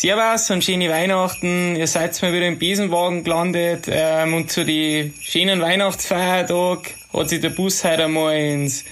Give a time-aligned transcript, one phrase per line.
[0.00, 1.76] Servus und schöne Weihnachten.
[1.76, 7.42] Ihr seid mal wieder im Besenwagen gelandet ähm, und zu die schönen Weihnachtsfeiertag hat sich
[7.42, 8.86] der Bus heute einmal ins,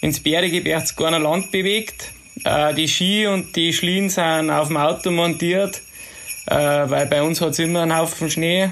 [0.00, 0.60] ins bärige
[0.98, 2.10] Land bewegt.
[2.42, 5.82] Äh, die Ski und die Schlien sind auf dem Auto montiert,
[6.48, 8.70] äh, weil bei uns hat's immer einen Haufen Schnee.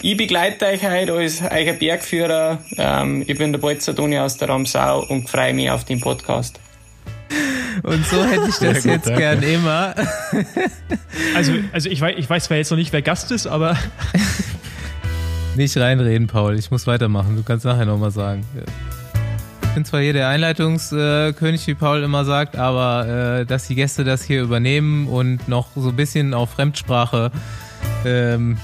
[0.00, 2.64] Ich begleite euch heute als euer Bergführer.
[2.78, 6.58] Ähm, ich bin der Bolzer Toni aus der Ramsau und freue mich auf den Podcast.
[7.82, 9.20] Und so hätte ich das gut, jetzt danke.
[9.20, 9.94] gern immer.
[11.34, 13.76] Also, also ich, weiß, ich weiß zwar jetzt noch nicht, wer Gast ist, aber.
[15.56, 16.58] Nicht reinreden, Paul.
[16.58, 17.34] Ich muss weitermachen.
[17.34, 18.44] Du kannst nachher nochmal sagen.
[19.62, 24.04] Ich bin zwar hier der Einleitungskönig, wie Paul immer sagt, aber äh, dass die Gäste
[24.04, 27.30] das hier übernehmen und noch so ein bisschen auf Fremdsprache
[28.04, 28.58] ähm,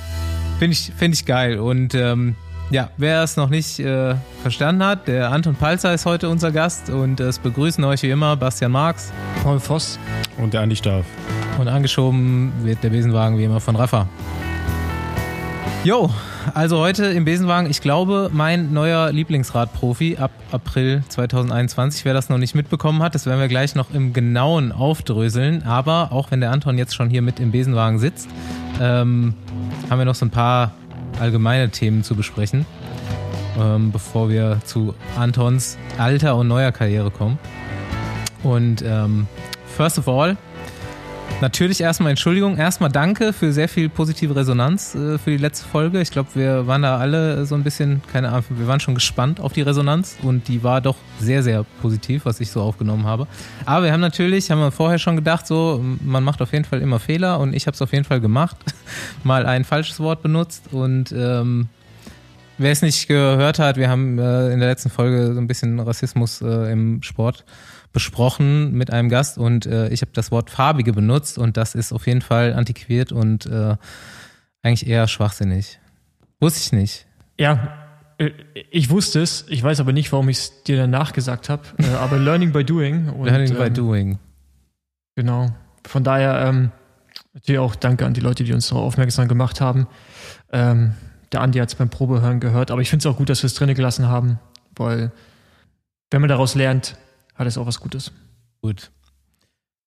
[0.59, 1.59] finde ich, find ich geil.
[1.59, 2.37] Und ähm,
[2.73, 6.89] ja, wer es noch nicht äh, verstanden hat, der Anton Palzer ist heute unser Gast
[6.89, 9.13] und es begrüßen euch wie immer Bastian Marx,
[9.43, 9.99] Paul Voss
[10.39, 11.05] und der Andi Staff.
[11.59, 14.09] Und angeschoben wird der Besenwagen wie immer von Rafa.
[15.85, 16.09] Jo,
[16.55, 22.07] also heute im Besenwagen, ich glaube, mein neuer Lieblingsradprofi ab April 2021.
[22.07, 25.63] Wer das noch nicht mitbekommen hat, das werden wir gleich noch im Genauen aufdröseln.
[25.65, 28.29] Aber auch wenn der Anton jetzt schon hier mit im Besenwagen sitzt,
[28.81, 29.35] ähm,
[29.91, 30.73] haben wir noch so ein paar
[31.21, 32.67] allgemeine Themen zu besprechen,
[33.59, 37.39] ähm, bevor wir zu Antons alter und neuer Karriere kommen.
[38.43, 39.27] Und ähm,
[39.77, 40.37] first of all,
[41.41, 46.01] natürlich erstmal Entschuldigung, erstmal danke für sehr viel positive Resonanz äh, für die letzte Folge.
[46.01, 49.41] Ich glaube, wir waren da alle so ein bisschen, keine Ahnung, wir waren schon gespannt
[49.41, 53.27] auf die Resonanz und die war doch sehr, sehr positiv, was ich so aufgenommen habe.
[53.65, 56.81] Aber wir haben natürlich, haben wir vorher schon gedacht, so, man macht auf jeden Fall
[56.81, 58.57] immer Fehler und ich habe es auf jeden Fall gemacht,
[59.25, 61.69] mal ein falsches Wort benutzt und ähm,
[62.59, 65.81] Wer es nicht gehört hat, wir haben äh, in der letzten Folge so ein bisschen
[65.81, 67.45] Rassismus äh, im Sport
[67.93, 71.93] besprochen mit einem Gast und äh, ich habe das Wort farbige benutzt und das ist
[71.93, 73.77] auf jeden Fall antiquiert und äh,
[74.63, 75.79] eigentlich eher schwachsinnig.
[76.41, 77.07] Wusste ich nicht.
[77.39, 77.83] Ja,
[78.19, 78.31] äh,
[78.71, 81.95] ich wusste es, ich weiß aber nicht, warum ich es dir danach gesagt habe, äh,
[82.01, 83.09] aber Learning by Doing.
[83.11, 84.19] Und, learning by ähm, Doing.
[85.17, 85.55] Genau.
[85.87, 86.71] Von daher ähm,
[87.35, 89.87] natürlich auch danke an die Leute, die uns darauf aufmerksam gemacht haben.
[90.53, 90.95] Ähm,
[91.33, 93.47] der Andi hat es beim Probehören gehört, aber ich finde es auch gut, dass wir
[93.47, 94.39] es drinnen gelassen haben,
[94.77, 95.13] weil
[96.11, 96.97] wenn man daraus lernt,
[97.43, 98.13] hat es auch was Gutes.
[98.63, 98.91] Gut.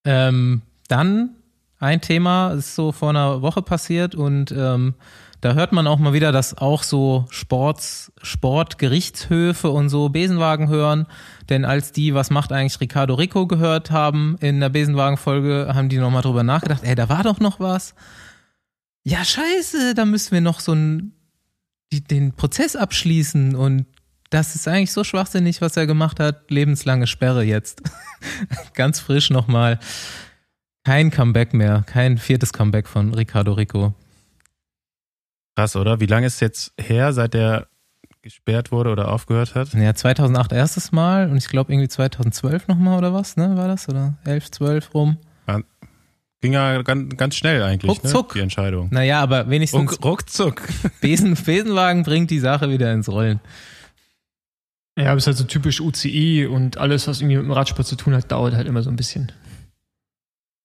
[0.06, 1.32] Ähm, dann
[1.80, 4.94] ein Thema ist so vor einer Woche passiert und ähm,
[5.42, 11.06] da hört man auch mal wieder, dass auch so Sports, Sportgerichtshöfe und so Besenwagen hören.
[11.50, 16.00] Denn als die, was macht eigentlich Ricardo Rico gehört haben in der Besenwagen-Folge, haben die
[16.00, 17.94] nochmal drüber nachgedacht, ey, da war doch noch was.
[19.04, 21.14] Ja, scheiße, da müssen wir noch so ein,
[21.92, 23.86] die, den Prozess abschließen und
[24.30, 26.50] das ist eigentlich so schwachsinnig, was er gemacht hat.
[26.50, 27.82] Lebenslange Sperre jetzt.
[28.74, 29.80] Ganz frisch nochmal.
[30.84, 31.84] Kein Comeback mehr.
[31.88, 33.94] Kein viertes Comeback von Ricardo Rico.
[35.56, 36.00] Krass, oder?
[36.00, 37.68] Wie lange ist es jetzt her, seit er
[38.22, 39.74] gesperrt wurde oder aufgehört hat?
[39.74, 43.56] Ja, 2008 erstes Mal und ich glaube irgendwie 2012 nochmal oder was, ne?
[43.56, 43.88] War das?
[43.88, 45.18] Oder 11, 12 rum?
[46.46, 48.28] Ging ja ganz, ganz schnell eigentlich, Ruckzuck.
[48.28, 48.90] Ne, die Entscheidung.
[48.92, 49.94] Naja, aber wenigstens.
[49.94, 50.62] Ruck, ruckzuck.
[51.02, 53.40] Besen, Besenwagen bringt die Sache wieder ins Rollen.
[54.98, 57.88] Ja, aber es ist halt so typisch UCI und alles, was irgendwie mit dem Radsport
[57.88, 59.32] zu tun hat, dauert halt immer so ein bisschen.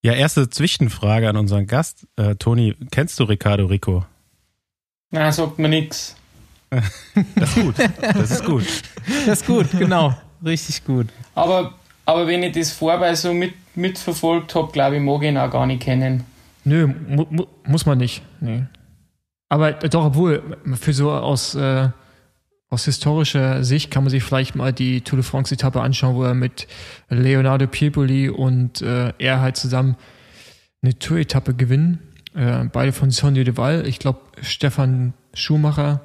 [0.03, 2.07] Ja, erste Zwischenfrage an unseren Gast.
[2.17, 4.07] Äh, Toni, kennst du Ricardo Rico?
[5.11, 6.17] Na, sagt mir nix.
[7.35, 7.75] Das ist gut.
[8.01, 8.65] Das ist gut.
[9.27, 10.17] Das ist gut, genau.
[10.45, 11.09] Richtig gut.
[11.35, 11.75] Aber,
[12.07, 15.51] aber wenn ich das vorbei so mit, mitverfolgt habe, glaube ich, mag ich ihn auch
[15.51, 16.25] gar nicht kennen.
[16.65, 18.23] Nö, mu mu muss man nicht.
[18.41, 18.65] Nee.
[19.49, 20.43] Aber doch, obwohl,
[20.75, 21.89] für so aus äh,
[22.70, 26.34] aus historischer Sicht kann man sich vielleicht mal die Tour de France-Etappe anschauen, wo er
[26.34, 26.69] mit
[27.08, 29.97] Leonardo Piepoli und äh, er halt zusammen
[30.81, 31.98] eine Tour-Etappe gewinnen.
[32.34, 33.86] Äh, beide von Sonny de Val.
[33.86, 36.00] Ich glaube, Stefan Schumacher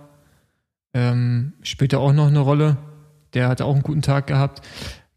[0.95, 2.77] ähm, spielt da auch noch eine Rolle.
[3.35, 4.65] Der hat auch einen guten Tag gehabt.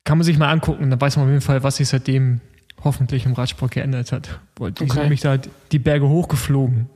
[0.04, 2.40] Kann man sich mal angucken, dann weiß man auf jeden Fall, was sich seitdem
[2.84, 4.38] hoffentlich im Radsport geändert hat.
[4.58, 4.86] Die okay.
[4.86, 5.38] sind nämlich da
[5.72, 6.90] die Berge hochgeflogen.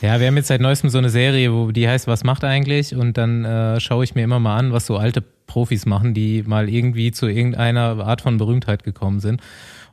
[0.00, 2.94] Ja, wir haben jetzt seit neuestem so eine Serie, wo die heißt, was macht eigentlich?
[2.94, 6.44] Und dann äh, schaue ich mir immer mal an, was so alte Profis machen, die
[6.44, 9.40] mal irgendwie zu irgendeiner Art von Berühmtheit gekommen sind.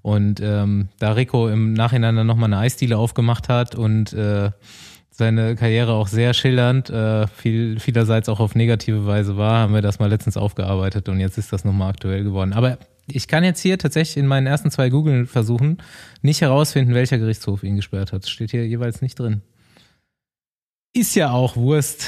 [0.04, 4.52] Und ähm, da Rico im Nachhinein dann nochmal eine Eisdiele aufgemacht hat und äh,
[5.10, 9.82] seine Karriere auch sehr schillernd, äh, viel, vielerseits auch auf negative Weise war, haben wir
[9.82, 12.54] das mal letztens aufgearbeitet und jetzt ist das nochmal aktuell geworden.
[12.54, 15.80] Aber ich kann jetzt hier tatsächlich in meinen ersten zwei Google-Versuchen
[16.22, 18.28] nicht herausfinden, welcher Gerichtshof ihn gesperrt hat.
[18.30, 19.42] Steht hier jeweils nicht drin
[20.96, 22.08] ist ja auch Wurst.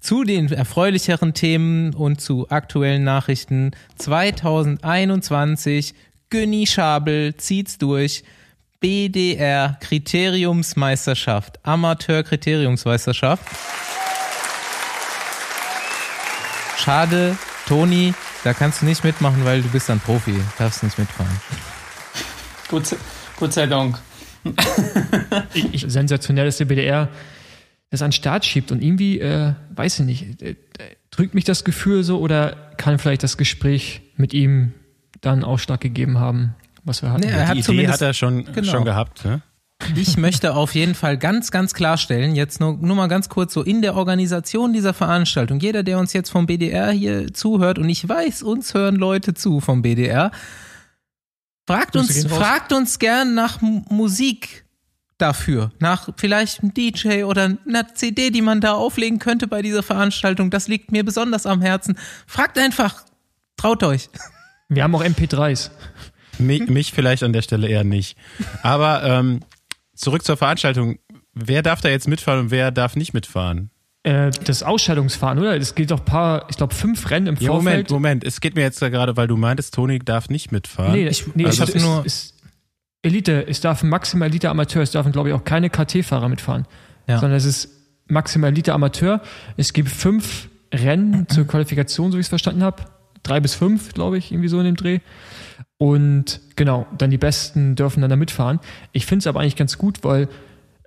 [0.00, 5.94] Zu den erfreulicheren Themen und zu aktuellen Nachrichten 2021.
[6.30, 8.22] Günni Schabel zieht's durch.
[8.78, 13.42] BDR Kriteriumsmeisterschaft, Amateur Kriteriumsmeisterschaft.
[16.76, 17.36] Schade,
[17.66, 18.12] Toni,
[18.44, 21.40] da kannst du nicht mitmachen, weil du bist ein Profi, darfst nicht mitfahren.
[22.84, 22.96] Sei-
[23.38, 23.98] Gott sei Dank.
[25.54, 27.08] ich, ich, sensationell, dass der BDR
[27.90, 30.56] das an den Start schiebt und irgendwie, äh, weiß ich nicht, äh,
[31.10, 34.72] drückt mich das Gefühl so oder kann vielleicht das Gespräch mit ihm
[35.20, 36.54] dann Ausschlag gegeben haben,
[36.84, 37.22] was wir hatten.
[37.26, 38.70] Nee, er hat die Idee hat er schon, Genau.
[38.70, 39.24] schon gehabt.
[39.24, 39.40] Ne?
[39.94, 43.62] Ich möchte auf jeden Fall ganz, ganz klarstellen, jetzt nur, nur mal ganz kurz so
[43.62, 48.06] in der Organisation dieser Veranstaltung, jeder, der uns jetzt vom BDR hier zuhört, und ich
[48.08, 50.30] weiß, uns hören Leute zu vom BDR,
[51.66, 54.64] fragt Grüße uns, fragt uns gern nach M- Musik
[55.18, 59.82] dafür, nach vielleicht einem DJ oder einer CD, die man da auflegen könnte bei dieser
[59.82, 60.50] Veranstaltung.
[60.50, 61.98] Das liegt mir besonders am Herzen.
[62.26, 63.04] Fragt einfach,
[63.56, 64.08] traut euch.
[64.68, 65.70] Wir haben auch MP3s.
[66.38, 68.18] Mich, mich vielleicht an der Stelle eher nicht.
[68.62, 69.40] Aber ähm,
[69.94, 70.98] zurück zur Veranstaltung.
[71.32, 73.70] Wer darf da jetzt mitfahren und wer darf nicht mitfahren?
[74.02, 75.56] Äh, das Ausscheidungsfahren, oder?
[75.56, 77.90] Es geht doch ein paar, ich glaube, fünf Rennen im Ja, Moment, Vorfeld.
[77.90, 78.24] Moment.
[78.24, 80.92] Es geht mir jetzt da gerade, weil du meintest, Toni darf nicht mitfahren.
[80.92, 82.34] Nee, Ich- nee also ich hab nur- es,
[83.06, 86.66] Elite, es darf maximal Elite Amateur, es dürfen, glaube ich, auch keine KT-Fahrer mitfahren.
[87.06, 87.18] Ja.
[87.18, 87.70] Sondern es ist
[88.08, 89.22] maximal Elite Amateur.
[89.56, 92.82] Es gibt fünf Rennen zur Qualifikation, so wie ich es verstanden habe.
[93.22, 95.00] Drei bis fünf, glaube ich, irgendwie so in dem Dreh.
[95.78, 98.60] Und genau, dann die Besten dürfen dann da mitfahren.
[98.92, 100.28] Ich finde es aber eigentlich ganz gut, weil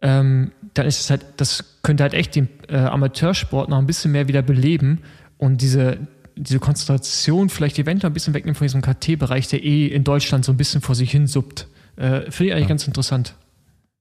[0.01, 4.11] ähm, dann ist es halt, das könnte halt echt den äh, Amateursport noch ein bisschen
[4.11, 4.99] mehr wieder beleben
[5.37, 5.97] und diese,
[6.35, 10.53] diese Konzentration vielleicht eventuell ein bisschen wegnehmen von diesem KT-Bereich, der eh in Deutschland so
[10.53, 11.67] ein bisschen vor sich hin suppt.
[11.99, 13.35] Äh, Finde ich eigentlich ganz interessant.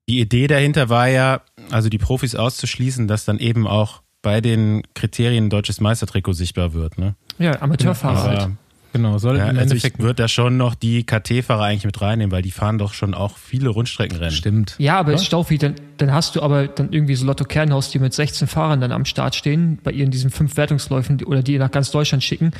[0.07, 4.81] Die Idee dahinter war ja, also die Profis auszuschließen, dass dann eben auch bei den
[4.95, 6.97] Kriterien ein deutsches Meistertrikot sichtbar wird.
[6.97, 7.15] Ne?
[7.37, 8.39] Ja, Amateurfahrer halt.
[8.39, 8.51] Aber
[8.91, 12.31] Genau, soll ja, im also Endeffekt würde da schon noch die KT-Fahrer eigentlich mit reinnehmen,
[12.31, 14.31] weil die fahren doch schon auch viele Rundstreckenrennen.
[14.31, 14.75] stimmt.
[14.79, 18.13] Ja, aber Staufi, dann, dann hast du aber dann irgendwie so Lotto Kernhaus, die mit
[18.13, 21.69] 16 Fahrern dann am Start stehen, bei ihren diesen fünf Wertungsläufen die- oder die nach
[21.69, 22.51] ganz Deutschland schicken.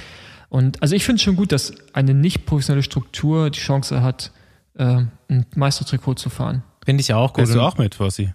[0.50, 4.31] Und also ich finde es schon gut, dass eine nicht professionelle Struktur die Chance hat,
[4.80, 6.64] äh, ein Meistertrikot zu fahren.
[6.84, 7.44] Finde ich auch gut.
[7.46, 8.34] Gehst du auch mit, Fossi?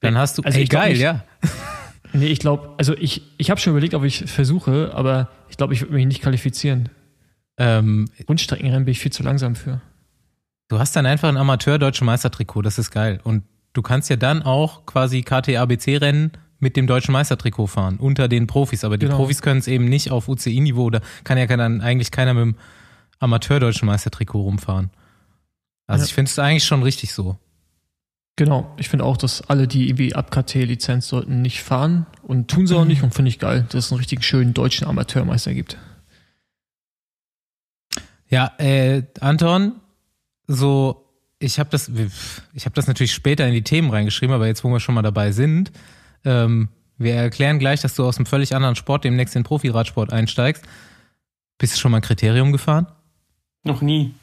[0.00, 1.24] Dann hast du, Also ey, geil, nicht- ja.
[2.16, 5.72] Nee, ich glaube, also ich, ich habe schon überlegt, ob ich versuche, aber ich glaube,
[5.74, 6.88] ich würde mich nicht qualifizieren.
[7.58, 9.80] Ähm, Rundstreckenrennen bin ich viel zu langsam für.
[10.68, 13.18] du hast dann einfach ein Amateur-deutsche Meistertrikot, das ist geil.
[13.24, 13.42] Und
[13.72, 16.30] du kannst ja dann auch quasi KT-ABC-Rennen
[16.60, 18.84] mit dem deutschen Meistertrikot fahren, unter den Profis.
[18.84, 19.16] Aber die Genau.
[19.18, 22.54] Profis können es eben nicht auf UCI-Niveau, da kann ja dann eigentlich keiner mit dem
[23.18, 24.90] Amateur-deutschen Meistertrikot rumfahren.
[25.86, 26.06] Also Ja.
[26.06, 27.38] ich finde es eigentlich schon richtig so.
[28.36, 32.66] Genau, ich finde auch, dass alle, die irgendwie ab KT-Lizenz sollten, nicht fahren und tun
[32.66, 35.78] sie auch nicht und finde ich geil, dass es einen richtig schönen deutschen Amateurmeister gibt.
[38.28, 39.74] Ja, äh, Anton,
[40.48, 41.04] so,
[41.38, 41.90] ich habe das,
[42.54, 45.02] ich habe das natürlich später in die Themen reingeschrieben, aber jetzt, wo wir schon mal
[45.02, 45.70] dabei sind,
[46.24, 50.12] ähm, wir erklären gleich, dass du aus einem völlig anderen Sport demnächst in den Profiradsport
[50.12, 50.64] einsteigst.
[51.58, 52.86] Bist du schon mal ein Kriterium gefahren?
[53.62, 54.14] Noch nie.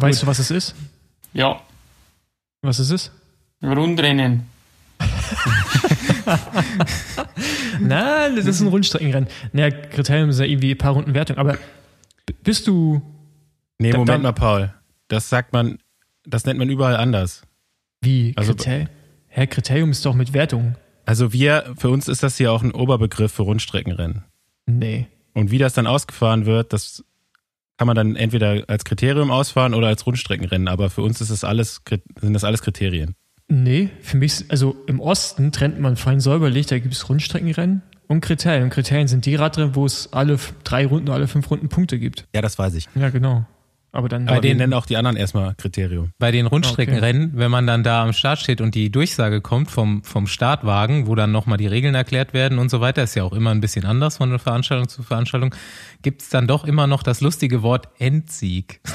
[0.00, 0.74] Weißt du, was es ist?
[1.32, 1.60] Ja,
[2.62, 3.12] Was es ist?
[3.62, 4.46] Rundrennen.
[7.80, 9.28] Nein, das ist ein Rundstreckenrennen.
[9.52, 11.58] Naja, Kriterium ist ja irgendwie ein paar Runden Wertung, aber
[12.42, 13.02] bist du,
[13.78, 14.72] Nee, Da- Moment dann- mal, Paul.
[15.08, 15.78] Das sagt man,
[16.24, 17.42] das nennt man überall anders.
[18.00, 18.88] wie, Also- Kriterium?
[19.28, 20.76] Hä, Kriterium ist doch mit Wertung.
[21.04, 24.24] Also wir, für uns ist das hier auch ein Oberbegriff für Rundstreckenrennen.
[24.66, 25.06] Nee.
[25.34, 27.04] Und wie das dann ausgefahren wird, das
[27.76, 30.68] kann man dann entweder als Kriterium ausfahren oder als Rundstreckenrennen.
[30.68, 31.82] Aber für uns ist das alles,
[32.20, 33.14] sind das alles Kriterien.
[33.48, 38.20] Nee, für mich, also im Osten trennt man fein säuberlich, da gibt es Rundstreckenrennen und
[38.20, 38.64] Kriterien.
[38.64, 42.26] Und Kriterien sind die Radrennen, wo es alle drei Runden, alle fünf Runden Punkte gibt.
[42.34, 42.88] Ja, das weiß ich.
[42.94, 43.46] Ja, genau.
[43.92, 46.10] Aber dann wir den- nennen auch die anderen erstmal Kriterium.
[46.18, 50.02] Bei den Rundstreckenrennen, wenn man dann da am Start steht und die Durchsage kommt vom,
[50.04, 53.32] vom Startwagen, wo dann nochmal die Regeln erklärt werden und so weiter, ist ja auch
[53.32, 55.54] immer ein bisschen anders von Veranstaltung zu Veranstaltung,
[56.02, 58.80] gibt es dann doch immer noch das lustige Wort Endsieg.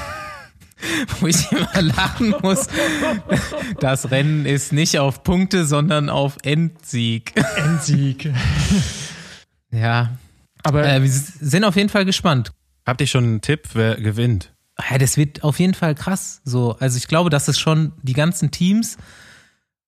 [1.20, 2.66] wo ich immer lachen muss.
[3.80, 7.32] Das Rennen ist nicht auf Punkte, sondern auf Endsieg.
[7.56, 8.32] Endsieg.
[9.70, 10.10] Ja,
[10.64, 12.52] Aber äh, wir sind auf jeden Fall gespannt.
[12.84, 14.51] Habt ihr schon einen Tipp, wer gewinnt?
[14.78, 16.40] Ja, das wird auf jeden Fall krass.
[16.44, 18.96] So, also ich glaube, dass es schon die ganzen Teams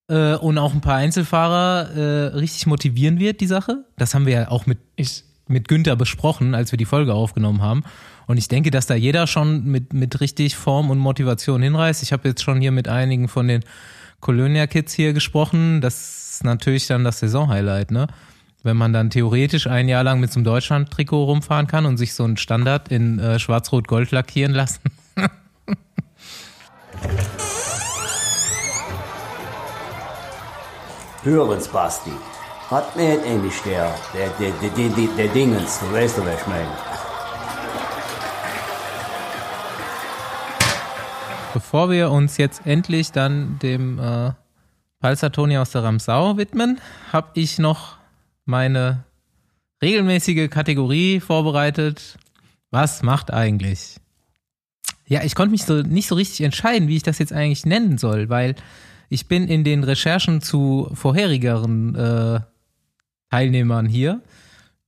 [0.09, 3.85] äh, und auch ein paar Einzelfahrer äh, richtig motivieren wird, die Sache.
[3.97, 7.63] Das haben wir ja auch mit, ich, mit Günther besprochen, als wir die Folge aufgenommen
[7.63, 7.83] haben.
[8.27, 12.03] Und ich denke, dass da jeder schon mit, mit richtig Form und Motivation hinreißt.
[12.03, 13.65] Ich habe jetzt schon hier mit einigen von den
[14.21, 15.81] Colonia-Kids hier gesprochen.
[15.81, 18.07] Das ist natürlich dann das Saisonhighlight, ne?
[18.65, 22.15] Wenn man dann theoretisch ein Jahr lang mit so einem Deutschland-Trikot rumfahren kann und sich
[22.15, 24.81] so einen Standard in äh, Schwarz-Rot-Gold lackieren lassen.
[31.23, 32.13] Hören's, Basti.
[32.71, 36.47] Hat mir Englisch der, der, der, der, der, der, der Dingens, du weißt was ich
[36.47, 36.71] meine.
[41.53, 44.33] Bevor wir uns jetzt endlich dann dem äh,
[45.01, 46.81] Palzer Toni aus der Ramsau widmen,
[47.13, 47.99] habe ich noch
[48.45, 49.05] meine
[49.83, 52.19] regelmäßige Kategorie vorbereitet.
[52.71, 53.97] Was macht eigentlich?
[55.07, 57.99] Ja, ich konnte mich so nicht so richtig entscheiden, wie ich das jetzt eigentlich nennen
[57.99, 58.55] soll, weil
[59.09, 62.41] ich bin in den Recherchen zu vorherigeren äh,
[63.31, 64.23] Teilnehmern hier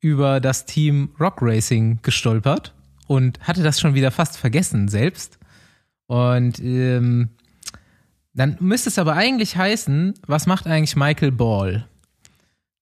[0.01, 2.75] über das Team Rock Racing gestolpert
[3.07, 5.39] und hatte das schon wieder fast vergessen selbst.
[6.07, 7.31] Und ähm,
[8.33, 11.87] dann müsste es aber eigentlich heißen, was macht eigentlich Michael Ball?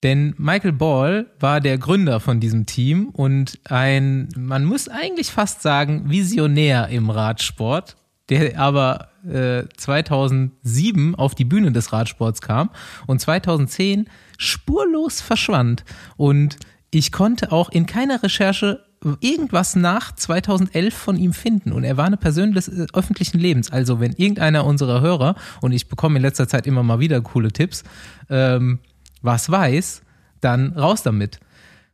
[0.05, 5.63] Denn Michael Ball war der Gründer von diesem Team und ein, man muss eigentlich fast
[5.63, 7.97] sagen, Visionär im Radsport,
[8.29, 12.69] der aber äh, 2007 auf die Bühne des Radsports kam
[13.07, 15.85] und 2010 spurlos verschwand.
[16.19, 16.59] Und
[16.91, 18.85] ich konnte auch in keiner Recherche
[19.21, 23.71] irgendwas nach 2011 von ihm finden und er war eine Person des äh, öffentlichen Lebens.
[23.71, 27.53] Also wenn irgendeiner unserer Hörer, und ich bekomme in letzter Zeit immer mal wieder coole
[27.53, 27.85] Tipps,
[28.29, 28.81] ähm,
[29.25, 30.03] was weiß,
[30.41, 31.41] dann raus damit.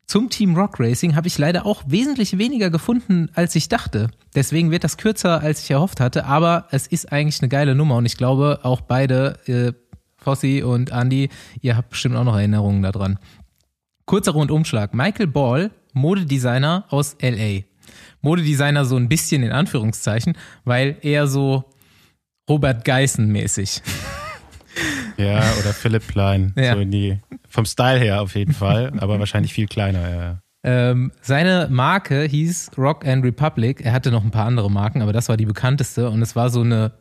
[0.07, 4.11] Zum Team Rock Racing habe ich leider auch wesentlich weniger gefunden, als ich dachte.
[4.35, 7.97] Deswegen wird das kürzer, als ich erhofft hatte, aber es ist eigentlich eine geile Nummer
[7.97, 9.73] und ich glaube, auch beide, äh,
[10.17, 13.19] Fossi und Andy, ihr habt bestimmt auch noch Erinnerungen daran.
[14.05, 14.93] Kurzer Rundumschlag.
[14.93, 17.63] Michael Ball, Modedesigner aus LA.
[18.21, 21.65] Modedesigner so ein bisschen in Anführungszeichen, weil eher so
[22.49, 23.81] Robert Geissen mäßig.
[25.17, 26.53] Ja, oder Philipp Klein.
[26.57, 26.75] Ja.
[26.75, 30.11] So in die, vom Style her auf jeden Fall, aber wahrscheinlich viel kleiner.
[30.11, 30.39] Ja.
[30.63, 33.81] Ähm, seine Marke hieß Rock and Republic.
[33.85, 36.51] Er hatte noch ein paar andere Marken, aber das war die bekannteste und es war
[36.51, 36.93] so eine,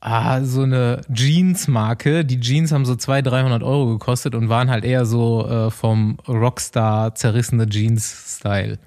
[0.00, 2.24] ah, so eine Jeans-Marke.
[2.24, 6.18] Die Jeans haben so 200, 300 Euro gekostet und waren halt eher so äh, vom
[6.28, 8.78] Rockstar zerrissene Jeans-Style.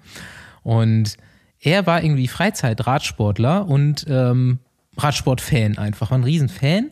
[0.63, 1.17] Und
[1.59, 4.59] er war irgendwie Freizeit-Radsportler und ähm,
[4.97, 6.91] Radsport-Fan einfach, war ein Riesenfan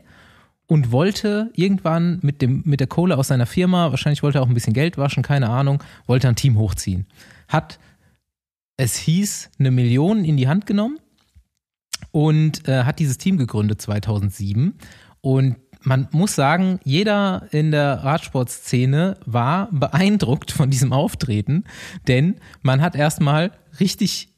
[0.68, 4.48] und wollte irgendwann mit, dem, mit der Kohle aus seiner Firma, wahrscheinlich wollte er auch
[4.48, 7.06] ein bisschen Geld waschen, keine Ahnung, wollte ein Team hochziehen.
[7.48, 7.80] Hat,
[8.78, 11.00] es hieß, eine Million in die Hand genommen
[12.12, 14.74] und äh, hat dieses Team gegründet 2007.
[15.22, 21.64] Und man muss sagen, jeder in der Radsportszene war beeindruckt von diesem Auftreten,
[22.08, 24.35] denn man hat erstmal richtig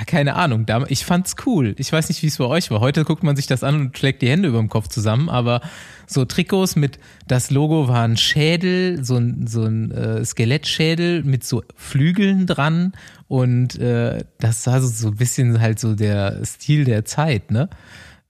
[0.00, 0.66] ja, keine Ahnung.
[0.88, 1.74] Ich fand's cool.
[1.78, 2.80] Ich weiß nicht, wie es bei euch war.
[2.80, 5.60] Heute guckt man sich das an und schlägt die Hände über dem Kopf zusammen, aber
[6.06, 11.44] so Trikots mit, das Logo war ein Schädel, so ein, so ein äh, Skelettschädel mit
[11.44, 12.92] so Flügeln dran
[13.28, 17.68] und äh, das war so, so ein bisschen halt so der Stil der Zeit, ne?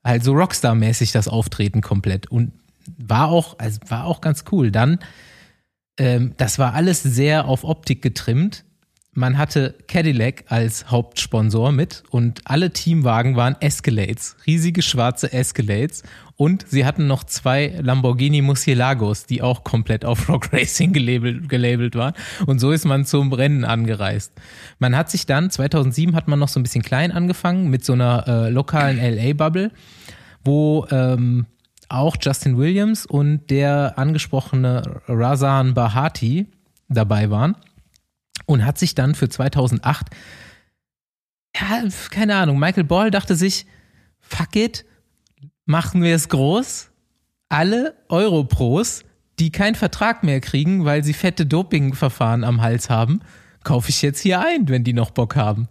[0.02, 2.52] Halt so Rockstar-mäßig das Auftreten komplett und
[2.98, 4.72] war auch, also war auch ganz cool.
[4.72, 4.98] Dann,
[5.98, 8.64] ähm, das war alles sehr auf Optik getrimmt
[9.20, 16.02] man hatte Cadillac als Hauptsponsor mit und alle Teamwagen waren Escalades, riesige schwarze Escalades.
[16.36, 21.96] Und sie hatten noch zwei Lamborghini Murcielagos, die auch komplett auf Rock Racing gelabelt, gelabelt
[21.96, 22.14] waren.
[22.46, 24.32] Und so ist man zum Rennen angereist.
[24.78, 27.92] Man hat sich dann, 2007 hat man noch so ein bisschen klein angefangen mit so
[27.92, 29.70] einer äh, lokalen LA-Bubble,
[30.42, 31.44] wo ähm,
[31.90, 36.46] auch Justin Williams und der angesprochene Razan Bahati
[36.88, 37.54] dabei waren
[38.50, 40.07] und hat sich dann für 2008,
[41.54, 43.64] ja, keine Ahnung, Michael Ball dachte sich,
[44.19, 44.85] fuck it,
[45.66, 46.90] machen wir es groß.
[47.49, 49.04] Alle Europros,
[49.38, 53.21] die keinen Vertrag mehr kriegen, weil sie fette Dopingverfahren am Hals haben,
[53.62, 55.69] kaufe ich jetzt hier ein, wenn die noch Bock haben.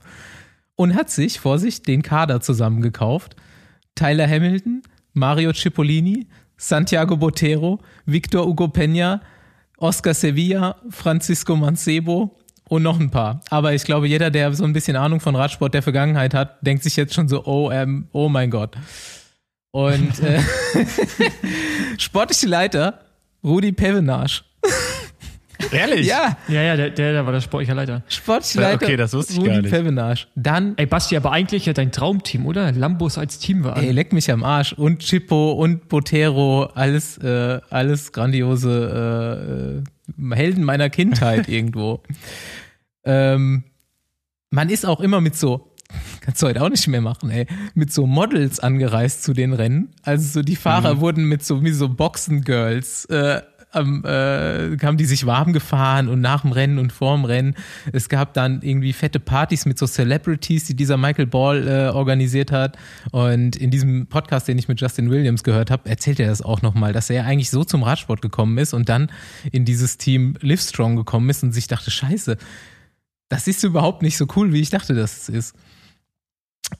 [0.76, 3.36] Und hat sich, Vorsicht, den Kader zusammengekauft.
[3.96, 9.20] Tyler Hamilton, Mario Cipollini, Santiago Botero, Victor Hugo Peña,
[9.78, 12.38] Oscar Sevilla, Francisco Mancebo
[12.70, 13.42] und noch ein paar.
[13.50, 16.84] Aber ich glaube, jeder, der so ein bisschen Ahnung von Radsport der Vergangenheit hat, denkt
[16.84, 18.76] sich jetzt schon so, oh, ähm, oh mein Gott.
[19.72, 20.40] Und äh,
[21.98, 23.00] sportliche Leiter,
[23.44, 24.42] Rudi Pevenage.
[25.72, 26.08] Ehrlich?
[26.08, 28.02] Ja, Ja, ja, der, der, der war der sportliche Leiter.
[28.08, 29.72] sportliche Leiter, okay, das wusste ich Rudi gar nicht.
[29.72, 30.28] Pevenage.
[30.36, 32.72] Dann Ey, Basti, aber eigentlich ja dein Traumteam, oder?
[32.72, 33.84] Lambos als Teamwagen.
[33.84, 34.74] Ey, leck mich am Arsch.
[34.74, 39.84] Und Chippo und Botero, alles, äh, alles grandiose
[40.18, 42.02] äh, äh, Helden meiner Kindheit irgendwo.
[43.10, 43.64] Ähm,
[44.52, 45.74] man ist auch immer mit so,
[46.22, 49.90] kannst du heute auch nicht mehr machen, ey, mit so Models angereist zu den Rennen.
[50.04, 55.06] Also so die Fahrer wurden mit so wie so Boxen-Girls äh, am, äh, haben die
[55.06, 57.56] sich warm gefahren und nach dem Rennen und vorm Rennen.
[57.92, 62.52] Es gab dann irgendwie fette Partys mit so Celebrities, die dieser Michael Ball äh, organisiert
[62.52, 62.78] hat.
[63.12, 66.62] Und in diesem Podcast, den ich mit Justin Williams gehört habe, erzählt er das auch
[66.62, 69.12] nochmal, dass er eigentlich so zum Radsport gekommen ist und dann
[69.52, 72.38] in dieses Team Livestrong gekommen ist und sich dachte, scheiße,
[73.30, 75.56] das ist überhaupt nicht so cool, wie ich dachte, dass es ist.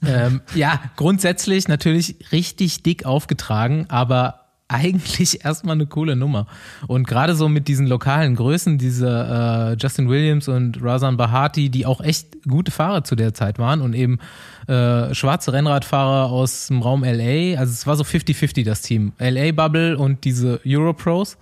[0.06, 4.40] ähm, ja, grundsätzlich natürlich richtig dick aufgetragen, aber
[4.70, 6.46] eigentlich erstmal eine coole Nummer.
[6.86, 11.86] Und gerade so mit diesen lokalen Größen, diese äh, Justin Williams und Razan Bahati, die
[11.86, 14.18] auch echt gute Fahrer zu der Zeit waren und eben
[14.66, 17.58] äh, schwarze Rennradfahrer aus dem Raum LA.
[17.58, 19.12] Also es war so 50-50 das Team.
[19.18, 21.36] LA Bubble und diese Europros.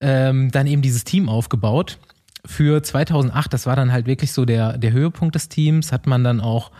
[0.00, 1.98] Ähm, dann eben dieses Team aufgebaut.
[2.44, 6.24] Für 2008, das war dann halt wirklich so der, der Höhepunkt des Teams, hat man
[6.24, 6.70] dann auch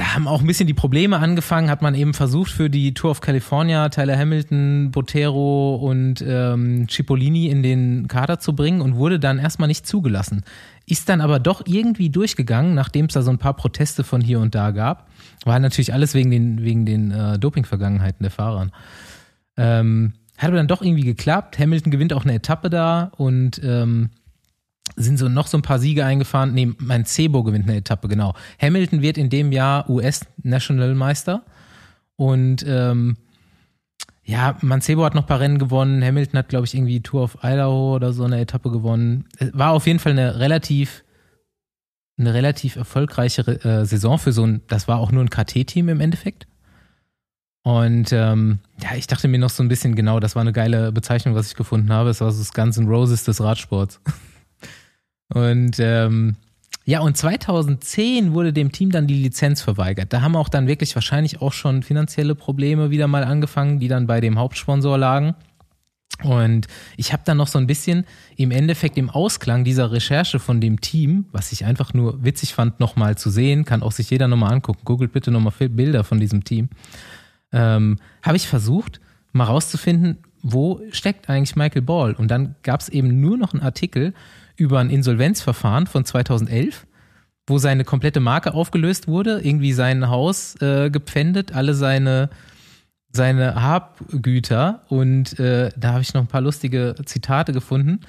[0.00, 3.10] da haben auch ein bisschen die Probleme angefangen, hat man eben versucht für die Tour
[3.10, 9.18] of California Tyler Hamilton, Botero und ähm, Cipollini in den Kader zu bringen und wurde
[9.18, 10.42] dann erstmal nicht zugelassen.
[10.86, 14.40] Ist dann aber doch irgendwie durchgegangen, nachdem es da so ein paar Proteste von hier
[14.40, 15.10] und da gab.
[15.44, 18.68] War natürlich alles wegen den, wegen den äh, Doping-Vergangenheiten der Fahrer.
[19.58, 21.58] Ähm, hat aber dann doch irgendwie geklappt.
[21.58, 24.08] Hamilton gewinnt auch eine Etappe da und ähm,
[25.02, 26.52] sind so noch so ein paar Siege eingefahren.
[26.52, 28.34] Nee, mein Cebo gewinnt eine Etappe, genau.
[28.60, 31.42] Hamilton wird in dem Jahr US-Nationalmeister.
[32.16, 33.16] Und ähm,
[34.24, 36.04] ja, Mancebo hat noch ein paar Rennen gewonnen.
[36.04, 39.24] Hamilton hat, glaube ich, irgendwie Tour of Idaho oder so eine Etappe gewonnen.
[39.52, 41.02] War auf jeden Fall eine relativ,
[42.16, 46.00] eine relativ erfolgreiche äh, Saison für so ein, das war auch nur ein KT-Team im
[46.00, 46.46] Endeffekt.
[47.62, 50.92] Und ähm, ja, ich dachte mir noch so ein bisschen, genau, das war eine geile
[50.92, 52.10] Bezeichnung, was ich gefunden habe.
[52.10, 54.00] Es war so das Guns N' Roses des Radsports.
[55.32, 56.36] Und ähm,
[56.84, 60.12] ja, und 2010 wurde dem Team dann die Lizenz verweigert.
[60.12, 64.06] Da haben auch dann wirklich wahrscheinlich auch schon finanzielle Probleme wieder mal angefangen, die dann
[64.06, 65.34] bei dem Hauptsponsor lagen.
[66.22, 68.04] Und ich habe dann noch so ein bisschen
[68.36, 72.80] im Endeffekt im Ausklang dieser Recherche von dem Team, was ich einfach nur witzig fand,
[72.80, 74.80] nochmal zu sehen, kann auch sich jeder nochmal angucken.
[74.84, 76.68] Googelt bitte nochmal Bilder von diesem Team.
[77.52, 79.00] Ähm, habe ich versucht,
[79.32, 82.14] mal rauszufinden, wo steckt eigentlich Michael Ball?
[82.14, 84.14] Und dann gab es eben nur noch einen Artikel
[84.60, 86.86] über ein Insolvenzverfahren von 2011,
[87.46, 92.28] wo seine komplette Marke aufgelöst wurde, irgendwie sein Haus äh, gepfändet, alle seine,
[93.10, 94.82] seine Habgüter.
[94.88, 98.00] Und äh, da habe ich noch ein paar lustige Zitate gefunden,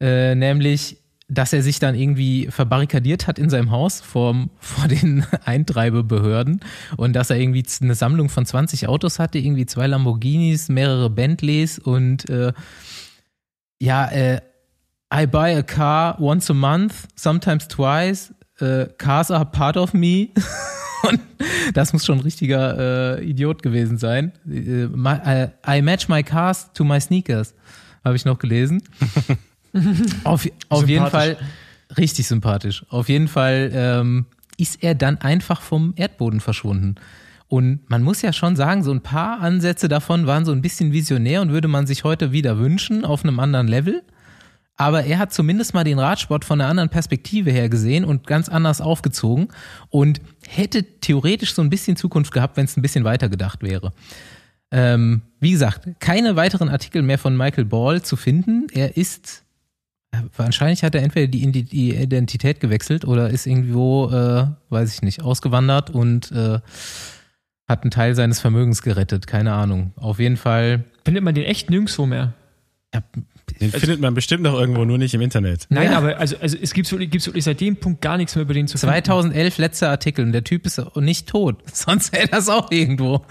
[0.00, 0.98] äh, nämlich
[1.32, 6.60] dass er sich dann irgendwie verbarrikadiert hat in seinem Haus vor, vor den Eintreibebehörden
[6.96, 11.78] und dass er irgendwie eine Sammlung von 20 Autos hatte, irgendwie zwei Lamborghinis, mehrere Bentleys
[11.78, 12.52] und äh,
[13.80, 14.40] ja, äh,
[15.12, 18.32] I buy a car once a month, sometimes twice.
[18.60, 20.28] Uh, cars are part of me.
[21.02, 21.20] Und
[21.74, 24.32] das muss schon ein richtiger äh, Idiot gewesen sein.
[24.46, 27.54] Uh, my, uh, I match my cars to my sneakers,
[28.04, 28.82] habe ich noch gelesen.
[30.24, 31.38] auf auf jeden Fall
[31.96, 32.84] richtig sympathisch.
[32.90, 34.26] Auf jeden Fall ähm,
[34.58, 36.96] ist er dann einfach vom Erdboden verschwunden.
[37.48, 40.92] Und man muss ja schon sagen, so ein paar Ansätze davon waren so ein bisschen
[40.92, 44.02] visionär und würde man sich heute wieder wünschen auf einem anderen Level
[44.80, 48.48] aber er hat zumindest mal den Radsport von einer anderen Perspektive her gesehen und ganz
[48.48, 49.48] anders aufgezogen
[49.90, 53.92] und hätte theoretisch so ein bisschen Zukunft gehabt, wenn es ein bisschen weiter gedacht wäre.
[54.70, 58.68] Ähm, wie gesagt, keine weiteren Artikel mehr von Michael Ball zu finden.
[58.72, 59.44] Er ist
[60.38, 65.20] wahrscheinlich hat er entweder die, die Identität gewechselt oder ist irgendwo, äh, weiß ich nicht,
[65.20, 66.58] ausgewandert und äh,
[67.68, 69.26] hat einen Teil seines Vermögens gerettet.
[69.26, 69.92] Keine Ahnung.
[69.96, 70.84] Auf jeden Fall.
[71.04, 72.32] Findet man den echt nirgendwo mehr?
[72.94, 73.02] Ja,
[73.60, 75.66] den also, findet man bestimmt noch irgendwo, nur nicht im Internet.
[75.68, 75.98] Nein, ja.
[75.98, 78.54] aber also, also es gibt wirklich, gibt's wirklich seit dem Punkt gar nichts mehr über
[78.54, 78.94] den zu finden.
[78.94, 81.62] 2011 letzter Artikel und der Typ ist nicht tot.
[81.72, 83.24] Sonst wäre das auch irgendwo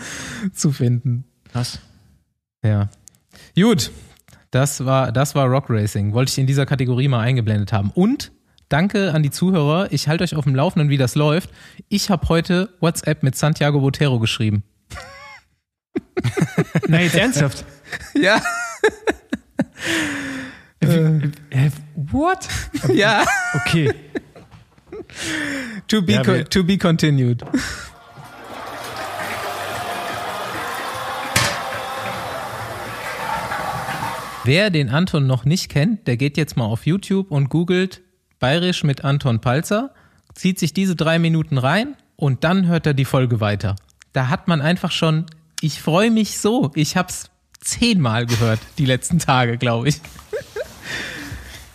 [0.53, 1.25] zu finden.
[1.51, 1.79] Krass.
[2.63, 2.89] Ja.
[3.55, 3.91] Gut.
[4.51, 6.13] Das war, das war Rock Racing.
[6.13, 7.91] Wollte ich in dieser Kategorie mal eingeblendet haben.
[7.91, 8.31] Und
[8.67, 9.91] danke an die Zuhörer.
[9.91, 11.49] Ich halte euch auf dem Laufenden, wie das läuft.
[11.87, 14.63] Ich habe heute WhatsApp mit Santiago Botero geschrieben.
[16.87, 17.65] Na, jetzt ernsthaft?
[18.15, 18.41] ja.
[20.81, 20.87] Äh,
[21.49, 22.47] äh, what?
[22.93, 23.25] ja.
[23.53, 23.93] Okay.
[25.87, 27.43] To be, ja, to be continued.
[34.45, 38.01] Wer den Anton noch nicht kennt, der geht jetzt mal auf YouTube und googelt
[38.39, 39.93] Bayerisch mit Anton Palzer,
[40.33, 43.75] zieht sich diese drei Minuten rein und dann hört er die Folge weiter.
[44.13, 45.25] Da hat man einfach schon,
[45.61, 47.29] ich freue mich so, ich hab's
[47.62, 50.02] zehnmal gehört, die letzten Tage, glaube ich.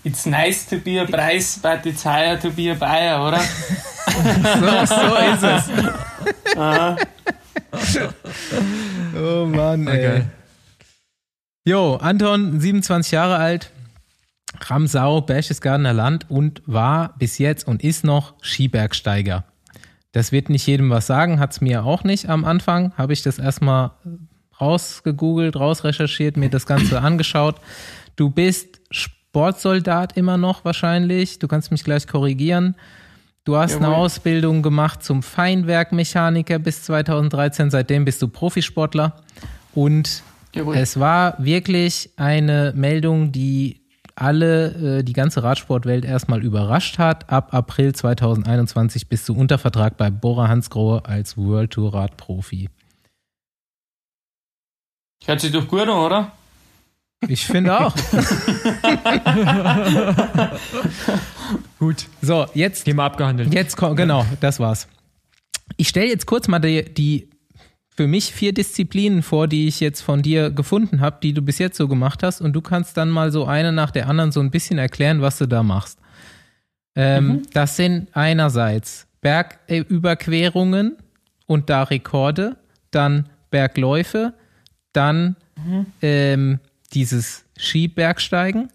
[0.04, 3.40] It's nice to be a Preis, but it's higher to be a Bayer, oder?
[3.40, 5.64] so, so ist es.
[9.16, 9.98] oh Mann, ey.
[9.98, 10.24] Okay.
[11.66, 13.70] Jo, Anton, 27 Jahre alt,
[14.60, 19.44] Ramsau, Berchtesgadener Land und war bis jetzt und ist noch Skibergsteiger.
[20.12, 22.92] Das wird nicht jedem was sagen, hat es mir auch nicht am Anfang.
[22.96, 23.92] Habe ich das erstmal
[24.60, 27.56] rausgegoogelt, rausrecherchiert, mir das Ganze angeschaut.
[28.16, 31.38] Du bist Sportsoldat immer noch wahrscheinlich.
[31.38, 32.76] Du kannst mich gleich korrigieren.
[33.44, 33.86] Du hast Jawohl.
[33.86, 37.70] eine Ausbildung gemacht zum Feinwerkmechaniker bis 2013.
[37.70, 39.16] Seitdem bist du Profisportler.
[39.74, 40.22] Und
[40.54, 40.76] Jawohl.
[40.76, 43.80] es war wirklich eine Meldung, die
[44.16, 47.28] alle, äh, die ganze Radsportwelt erstmal überrascht hat.
[47.30, 52.70] Ab April 2021 bist du unter Vertrag bei Bora Hansgrohe als World Tour Radprofi.
[55.24, 56.32] Hört sich doch gut an, oder?
[57.28, 57.94] Ich finde auch.
[61.78, 62.06] Gut.
[62.20, 62.84] So, jetzt.
[62.84, 63.54] Thema abgehandelt.
[63.54, 64.88] Jetzt kommt, genau, das war's.
[65.76, 67.28] Ich stelle jetzt kurz mal die, die
[67.96, 71.58] für mich vier Disziplinen vor, die ich jetzt von dir gefunden habe, die du bis
[71.58, 72.40] jetzt so gemacht hast.
[72.40, 75.38] Und du kannst dann mal so eine nach der anderen so ein bisschen erklären, was
[75.38, 75.98] du da machst.
[76.96, 77.42] Ähm, mhm.
[77.52, 80.96] Das sind einerseits Bergüberquerungen
[81.46, 82.56] und da Rekorde,
[82.90, 84.34] dann Bergläufe,
[84.96, 85.86] dann mhm.
[86.02, 86.60] ähm,
[86.92, 88.70] dieses Skibergsteigen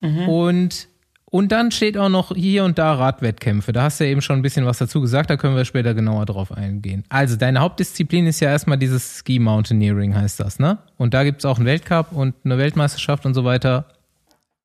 [0.00, 0.28] mhm.
[0.28, 0.88] und
[1.28, 3.72] und dann steht auch noch hier und da Radwettkämpfe.
[3.72, 5.92] Da hast du ja eben schon ein bisschen was dazu gesagt, da können wir später
[5.92, 7.04] genauer drauf eingehen.
[7.08, 10.78] Also, deine Hauptdisziplin ist ja erstmal dieses Ski Mountaineering, heißt das, ne?
[10.96, 13.86] Und da gibt es auch einen Weltcup und eine Weltmeisterschaft und so weiter.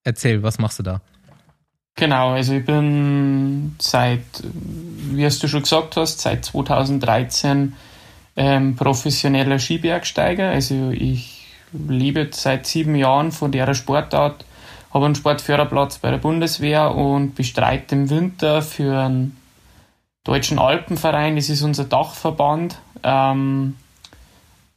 [0.03, 1.01] Erzähl, was machst du da?
[1.95, 7.73] Genau, also ich bin seit, wie hast du schon gesagt hast, seit 2013
[8.35, 10.49] ähm, professioneller Skibergsteiger.
[10.49, 14.45] Also ich lebe seit sieben Jahren von der Sportart
[14.93, 19.37] habe einen Sportförderplatz bei der Bundeswehr und bestreite im Winter für einen
[20.23, 23.77] deutschen Alpenverein, das ist unser Dachverband, ähm,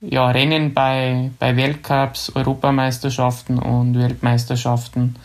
[0.00, 5.16] ja, Rennen bei, bei Weltcups, Europameisterschaften und Weltmeisterschaften.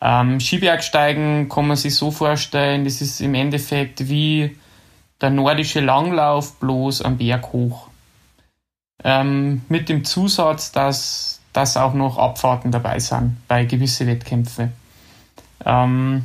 [0.00, 4.56] Ähm, Skibergsteigen kann man sich so vorstellen, das ist im Endeffekt wie
[5.20, 7.88] der nordische Langlauf bloß am Berg hoch.
[9.02, 14.72] Ähm, mit dem Zusatz, dass dass auch noch Abfahrten dabei sind bei gewissen Wettkämpfen.
[15.64, 16.24] Ähm,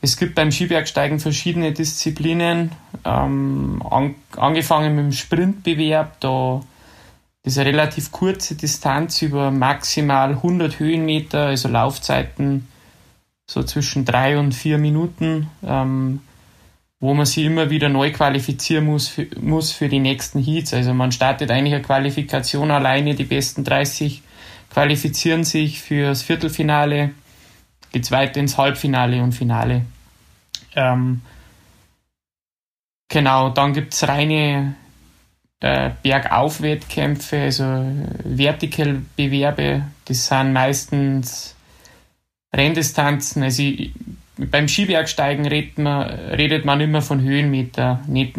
[0.00, 2.72] es gibt beim Skibergsteigen verschiedene Disziplinen,
[3.04, 6.60] ähm, an, angefangen mit dem Sprintbewerb, da
[7.46, 12.68] eine relativ kurze Distanz über maximal 100 Höhenmeter, also Laufzeiten
[13.50, 16.20] so zwischen drei und vier Minuten, ähm,
[17.00, 20.74] wo man sich immer wieder neu qualifizieren muss für, muss für die nächsten Heats.
[20.74, 24.22] Also man startet eigentlich eine Qualifikation alleine, die besten 30
[24.70, 27.10] qualifizieren sich fürs Viertelfinale,
[27.92, 29.84] geht es weiter ins Halbfinale und Finale.
[30.74, 31.22] Ähm,
[33.08, 34.74] genau, dann gibt es reine
[35.60, 37.64] äh, Bergaufwettkämpfe, also
[38.24, 41.54] Vertical-Bewerbe, das sind meistens
[42.54, 43.42] Renndistanzen.
[43.42, 43.92] Also ich,
[44.38, 48.36] beim Skibergsteigen redet man, redet man immer von Höhenmeter, nicht,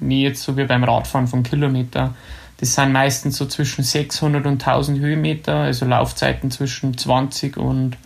[0.00, 2.14] nicht jetzt so wie beim Radfahren von Kilometer.
[2.56, 7.96] Das sind meistens so zwischen 600 und 1000 Höhenmeter, also Laufzeiten zwischen 20 und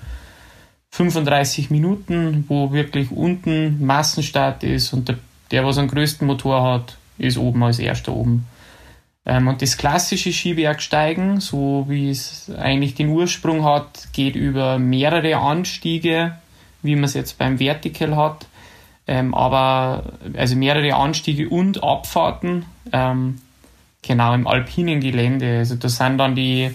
[0.90, 5.18] 35 Minuten, wo wirklich unten Massenstart ist und der,
[5.50, 8.46] der was am größten Motor hat, ist oben als erster oben.
[9.26, 15.36] Ähm, und das klassische Skibergsteigen, so wie es eigentlich den Ursprung hat, geht über mehrere
[15.36, 16.36] Anstiege,
[16.86, 18.46] wie man es jetzt beim Vertical hat.
[19.08, 20.04] Ähm, aber
[20.36, 22.64] also mehrere Anstiege und Abfahrten.
[22.92, 23.38] Ähm,
[24.06, 25.58] Genau, im alpinen Gelände.
[25.58, 26.70] Also da sind dann die,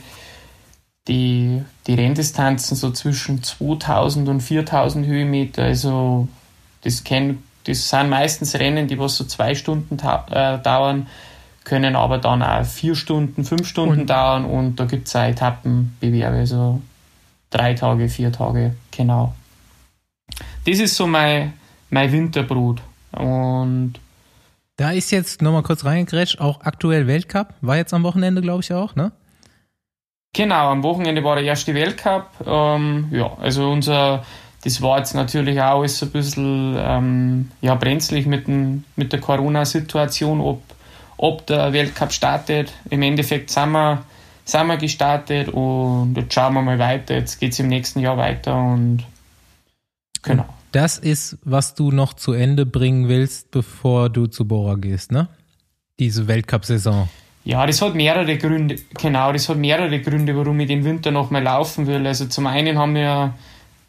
[1.08, 5.64] die, die Renndistanzen so zwischen 2000 und 4000 Höhenmeter.
[5.64, 6.28] Also
[6.84, 11.08] das, kenn, das sind meistens Rennen, die was so zwei Stunden äh, dauern,
[11.64, 14.10] können aber dann auch vier Stunden, fünf Stunden und?
[14.10, 16.82] dauern und da gibt es auch Etappenbewerbe, also
[17.50, 19.36] drei Tage, vier Tage, genau.
[20.66, 21.54] Das ist so mein,
[21.90, 22.82] mein Winterbrut.
[23.12, 23.96] Und
[24.78, 28.74] da ist jetzt nochmal kurz reingegrätscht, auch aktuell Weltcup, war jetzt am Wochenende, glaube ich,
[28.74, 29.12] auch, ne?
[30.34, 32.30] Genau, am Wochenende war der erste Weltcup.
[32.46, 34.24] Ähm, ja, also unser,
[34.64, 39.12] das war jetzt natürlich auch alles so ein bisschen ähm, ja, brenzlig mit, dem, mit
[39.12, 40.64] der Corona-Situation, ob,
[41.18, 42.72] ob der Weltcup startet.
[42.90, 44.04] Im Endeffekt sind wir,
[44.46, 47.16] sind wir gestartet und jetzt schauen wir mal weiter.
[47.16, 49.04] Jetzt geht es im nächsten Jahr weiter und
[50.22, 55.12] genau das ist, was du noch zu Ende bringen willst, bevor du zu Bora gehst,
[55.12, 55.28] ne?
[56.00, 57.10] Diese Weltcup-Saison.
[57.44, 58.76] Ja, das hat mehrere Gründe.
[59.00, 62.06] Genau, das hat mehrere Gründe, warum ich den Winter noch mal laufen will.
[62.06, 63.34] Also zum einen haben wir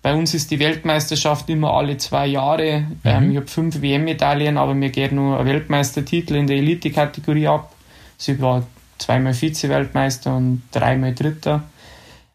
[0.01, 2.81] bei uns ist die Weltmeisterschaft immer alle zwei Jahre.
[2.81, 2.97] Mhm.
[3.05, 7.73] Ähm, ich habe fünf WM-Medaillen, aber mir geht nur ein Weltmeistertitel in der Elite-Kategorie ab.
[8.18, 8.66] Also ich war
[8.99, 11.62] zweimal Vize-Weltmeister und dreimal Dritter.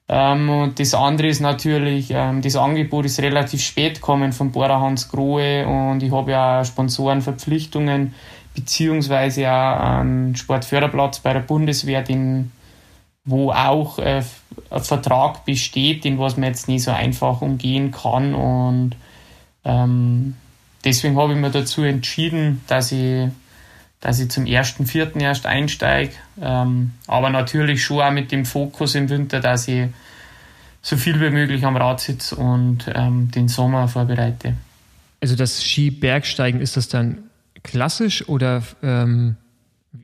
[0.10, 4.80] Ähm, und das andere ist natürlich, ähm, das Angebot ist relativ spät gekommen von Bora
[4.80, 8.14] Hans Grohe und ich habe ja Sponsorenverpflichtungen
[8.56, 12.52] beziehungsweise auch einen Sportförderplatz bei der Bundeswehr, den,
[13.26, 14.24] wo auch äh,
[14.70, 18.96] ein Vertrag besteht, den was man jetzt nicht so einfach umgehen kann und
[19.66, 20.38] ähm,
[20.86, 23.28] deswegen habe ich mir dazu entschieden, dass ich
[24.02, 26.14] dass ich zum ersten Vierten erst einsteige.
[26.42, 29.88] Ähm, aber natürlich schon auch mit dem Fokus im Winter, dass ich
[30.82, 34.54] so viel wie möglich am Rad sitze und ähm, den Sommer vorbereite.
[35.20, 37.24] Also das Skibergsteigen, ist das dann
[37.64, 39.36] klassisch oder ähm,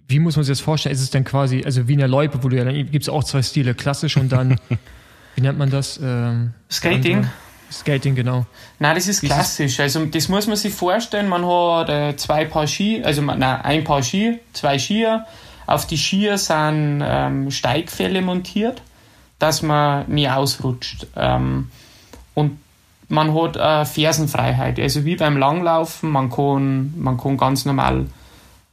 [0.07, 0.93] wie muss man sich das vorstellen?
[0.93, 3.09] Ist es dann quasi, also wie in der Loipe, wo du ja, dann gibt es
[3.09, 4.59] auch zwei Stile, klassisch und dann,
[5.35, 5.99] wie nennt man das?
[6.01, 7.27] Ähm, Skating.
[7.73, 8.45] Skating, genau.
[8.79, 9.79] Nein, das ist klassisch.
[9.79, 11.27] Also das muss man sich vorstellen.
[11.27, 15.25] Man hat äh, zwei Paar Ski, also nein, ein Paar Ski, zwei Skier.
[15.65, 18.81] Auf die Skier sind ähm, Steigfälle montiert,
[19.39, 21.07] dass man nie ausrutscht.
[21.15, 21.71] Ähm,
[22.33, 22.59] und
[23.09, 24.79] man hat äh, Fersenfreiheit.
[24.79, 28.07] Also wie beim Langlaufen, man kann, man kann ganz normal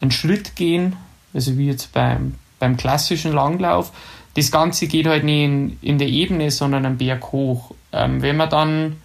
[0.01, 0.97] einen Schritt gehen,
[1.35, 3.93] also wie jetzt beim, beim klassischen Langlauf.
[4.35, 7.73] Das Ganze geht halt nicht in, in der Ebene, sondern am Berg hoch.
[7.93, 8.97] Ähm, wenn man dann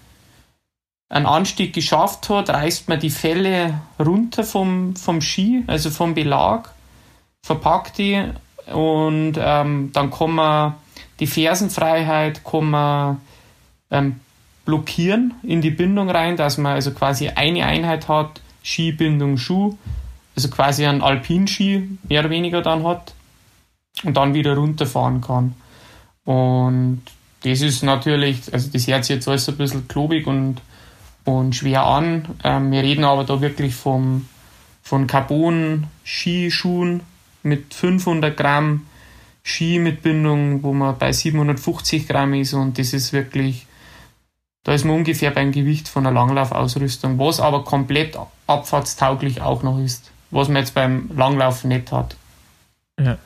[1.09, 6.73] einen Anstieg geschafft hat, reißt man die Felle runter vom, vom Ski, also vom Belag,
[7.43, 8.23] verpackt die
[8.71, 10.75] und ähm, dann kann man
[11.19, 13.21] die Fersenfreiheit kann man,
[13.91, 14.19] ähm,
[14.65, 19.77] blockieren in die Bindung rein, dass man also quasi eine Einheit hat, Skibindung, Schuh,
[20.35, 23.13] also quasi einen Alpinski mehr oder weniger dann hat
[24.03, 25.55] und dann wieder runterfahren kann.
[26.25, 27.03] Und
[27.45, 30.61] das ist natürlich, also das hört sich jetzt alles ein bisschen klobig und,
[31.25, 32.25] und schwer an.
[32.43, 34.27] Ähm, wir reden aber da wirklich vom,
[34.81, 37.01] von Carbon-Skischuhen
[37.43, 38.87] mit 500 Gramm
[39.43, 43.67] Ski mit Bindung, wo man bei 750 Gramm ist und das ist wirklich,
[44.63, 49.77] da ist man ungefähr beim Gewicht von einer Langlaufausrüstung, was aber komplett abfahrtstauglich auch noch
[49.77, 52.15] ist, was man jetzt beim Langlauf nicht hat.
[52.99, 53.19] Ja.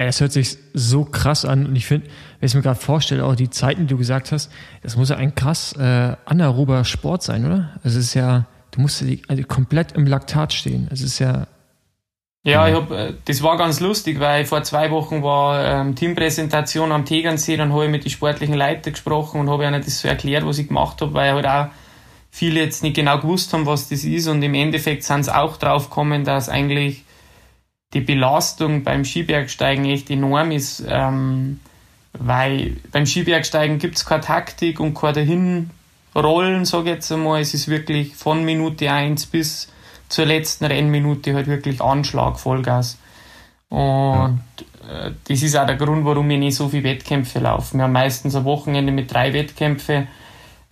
[0.00, 2.06] Es hört sich so krass an und ich finde,
[2.38, 4.50] wenn ich mir gerade vorstelle, auch die Zeiten, die du gesagt hast,
[4.82, 7.70] das muss ja ein krass äh, anaerober Sport sein, oder?
[7.82, 10.88] Also es ist ja, du musst also komplett im Laktat stehen.
[10.92, 11.48] Es ist ja.
[12.44, 16.92] Ja, ich hab, äh, das war ganz lustig, weil vor zwei Wochen war ähm, Teampräsentation
[16.92, 20.06] am Tegernsee, dann habe ich mit den sportlichen Leitern gesprochen und habe ihnen das so
[20.06, 21.66] erklärt, was ich gemacht habe, weil halt auch
[22.30, 25.56] viele jetzt nicht genau gewusst haben, was das ist und im Endeffekt sind sie auch
[25.56, 27.04] drauf gekommen, dass eigentlich
[27.94, 31.60] die Belastung beim Skibergsteigen echt enorm ist, ähm,
[32.12, 35.14] weil beim Skibergsteigen gibt es keine Taktik und kein
[36.14, 37.40] Dahinrollen, sage ich jetzt einmal.
[37.40, 39.72] Es ist wirklich von Minute 1 bis
[40.08, 42.98] zur letzten Rennminute halt wirklich Anschlag, Vollgas.
[43.68, 45.06] Und ja.
[45.06, 47.78] äh, das ist auch der Grund, warum wir nicht so viele Wettkämpfe laufen.
[47.78, 50.08] Wir haben meistens ein Wochenende mit drei Wettkämpfen,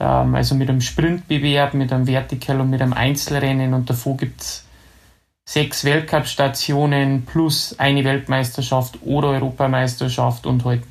[0.01, 4.41] ähm, also mit einem Sprintbewerb, mit einem Vertical und mit einem Einzelrennen und davor gibt
[4.41, 4.66] es
[5.49, 10.83] sechs Weltcup-Stationen plus eine Weltmeisterschaft oder Europameisterschaft und halt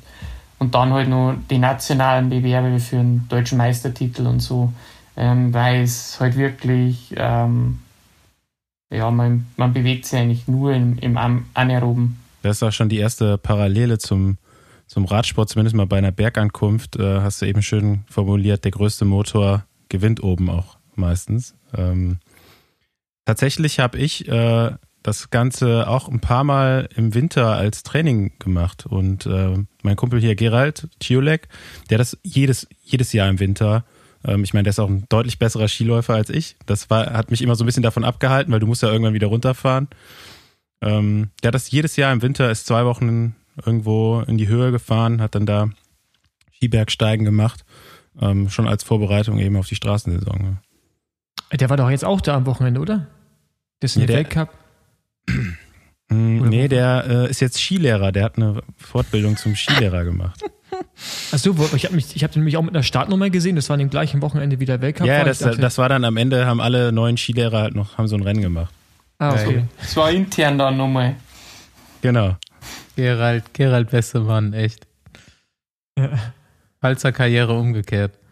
[0.58, 4.72] und dann halt noch die nationalen Bewerbe für einen deutschen Meistertitel und so,
[5.16, 7.80] ähm, weil es halt wirklich, ähm,
[8.90, 12.18] ja, man, man bewegt sich eigentlich nur im, im Anaeroben.
[12.42, 14.38] Das ist auch schon die erste Parallele zum,
[14.86, 19.04] zum Radsport, zumindest mal bei einer Bergankunft, äh, hast du eben schön formuliert, der größte
[19.04, 21.54] Motor gewinnt oben auch meistens.
[21.76, 22.18] Ähm,
[23.26, 24.70] Tatsächlich habe ich äh,
[25.02, 28.86] das Ganze auch ein paar Mal im Winter als Training gemacht.
[28.86, 31.48] Und äh, mein Kumpel hier, Gerald Ciolek,
[31.90, 33.84] der das jedes, jedes Jahr im Winter,
[34.24, 36.56] ähm, ich meine, der ist auch ein deutlich besserer Skiläufer als ich.
[36.66, 39.14] Das war, hat mich immer so ein bisschen davon abgehalten, weil du musst ja irgendwann
[39.14, 39.88] wieder runterfahren.
[40.80, 43.34] Ähm, der hat das jedes Jahr im Winter, ist zwei Wochen
[43.64, 45.70] irgendwo in die Höhe gefahren, hat dann da
[46.54, 47.64] Skibergsteigen gemacht,
[48.20, 50.58] ähm, schon als Vorbereitung eben auf die Straßensaison.
[51.52, 53.06] Der war doch jetzt auch da am Wochenende, oder?
[53.80, 54.48] Das ist Nee, ein der- Weltcup.
[56.08, 58.12] Nee, der äh, ist jetzt Skilehrer.
[58.12, 60.40] Der hat eine Fortbildung zum Skilehrer gemacht.
[61.32, 63.56] Achso, ich habe mich, ich habe nämlich auch mit einer Startnummer gesehen.
[63.56, 65.08] Das war an dem gleichen Wochenende wie der Weltcup.
[65.08, 68.06] ja, das, dachte- das war dann am Ende, haben alle neuen Skilehrer halt noch, haben
[68.06, 68.72] so ein Rennen gemacht.
[69.18, 69.64] ah, okay.
[69.80, 71.16] Das war intern dann nochmal.
[72.02, 72.36] Genau.
[72.94, 74.86] Gerald, Gerald beste Mann, echt.
[75.98, 76.10] Ja.
[76.80, 78.12] Pfalzer Karriere umgekehrt.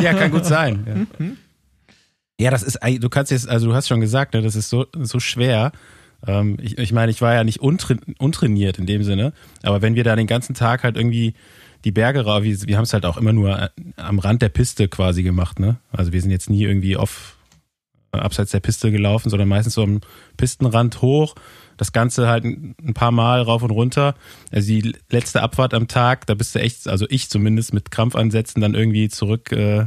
[0.00, 1.06] Ja, kann gut sein.
[1.18, 1.26] Ja.
[2.38, 4.86] Ja, das ist, du kannst jetzt, also du hast schon gesagt, ne, das ist so,
[4.94, 5.72] so schwer.
[6.26, 9.94] Ähm, ich, ich meine, ich war ja nicht untra untrainiert in dem Sinne, aber wenn
[9.94, 11.34] wir da den ganzen Tag halt irgendwie
[11.84, 14.48] die Berge rauf, wir, wir haben es halt auch immer nur äh, am Rand der
[14.48, 15.76] Piste quasi gemacht, ne?
[15.90, 17.36] Also wir sind jetzt nie irgendwie off,
[18.12, 20.00] abseits der Piste gelaufen, sondern meistens so am
[20.36, 21.34] Pistenrand hoch.
[21.76, 24.16] Das Ganze halt ein paar Mal rauf und runter.
[24.50, 28.60] Also die letzte Abfahrt am Tag, da bist du echt, also ich zumindest mit Krampfansätzen
[28.60, 29.86] dann irgendwie zurück äh,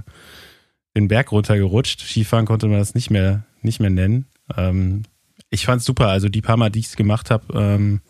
[0.95, 2.01] den Berg runtergerutscht.
[2.01, 4.25] Skifahren konnte man das nicht mehr, nicht mehr nennen.
[4.57, 5.03] Ähm,
[5.49, 6.07] ich fand's super.
[6.07, 8.01] Also die paar Mal, die ich's gemacht habe, ähm,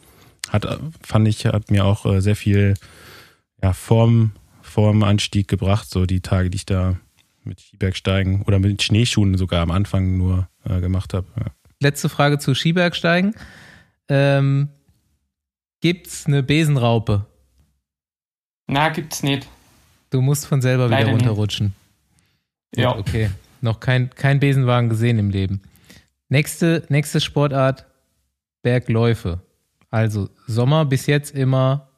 [0.50, 2.76] hat, fand ich, hat mir auch äh, sehr viel
[3.62, 6.98] ja, Form, vorm Anstieg gebracht, so die Tage, die ich da
[7.44, 11.28] mit Skibergsteigen oder mit Schneeschuhen sogar am Anfang nur äh, gemacht habe.
[11.39, 11.46] Ja.
[11.80, 13.34] Letzte Frage zu Skibergsteigen.
[14.08, 14.70] Ähm,
[15.80, 17.26] gibt's eine Besenraupe?
[18.67, 19.48] Na, gibt's nicht.
[20.12, 21.72] Du musst von selber Leider wieder nicht.
[22.75, 22.93] Ja.
[22.93, 23.29] Gut, okay.
[23.62, 25.62] Noch kein, kein Besenwagen gesehen im Leben.
[26.29, 27.86] Nächste, nächste Sportart,
[28.63, 29.41] Bergläufe.
[29.89, 31.89] Also Sommer bis jetzt immer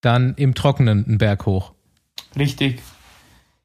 [0.00, 1.72] dann im Trockenen einen Berg hoch.
[2.36, 2.80] Richtig.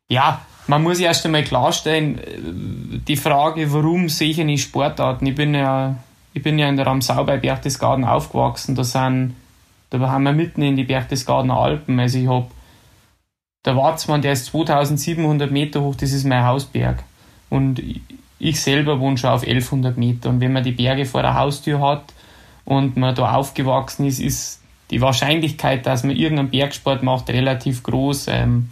[0.10, 5.26] Ja, man muss erst einmal klarstellen, äh, die Frage, warum sehe ich eine Sportarten?
[5.26, 5.96] Ich bin ja,
[6.34, 8.76] ich bin ja in der Ramsau bei Berchtesgaden aufgewachsen.
[8.76, 9.36] Da sind,
[9.90, 12.00] da haben wir mitten in die Berchtesgadener Alpen.
[12.00, 12.48] Also ich habe,
[13.66, 17.04] der Watzmann, der ist 2700 Meter hoch, das ist mein Hausberg.
[17.50, 17.82] Und
[18.38, 20.30] ich selber wohne schon auf 1100 Meter.
[20.30, 22.14] Und wenn man die Berge vor der Haustür hat
[22.64, 28.28] und man da aufgewachsen ist, ist die Wahrscheinlichkeit, dass man irgendeinen Bergsport macht, relativ groß.
[28.30, 28.70] Ähm,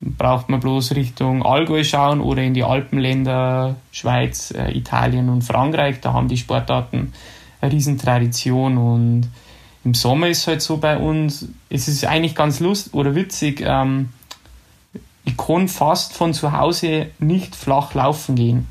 [0.00, 6.00] braucht man bloß Richtung Allgäu schauen oder in die Alpenländer, Schweiz, äh, Italien und Frankreich.
[6.00, 7.12] Da haben die Sportarten
[7.60, 9.30] eine Riesentradition und
[9.84, 14.08] im Sommer ist halt so bei uns, es ist eigentlich ganz lustig oder witzig, ähm,
[15.24, 18.66] ich kann fast von zu Hause nicht flach laufen gehen,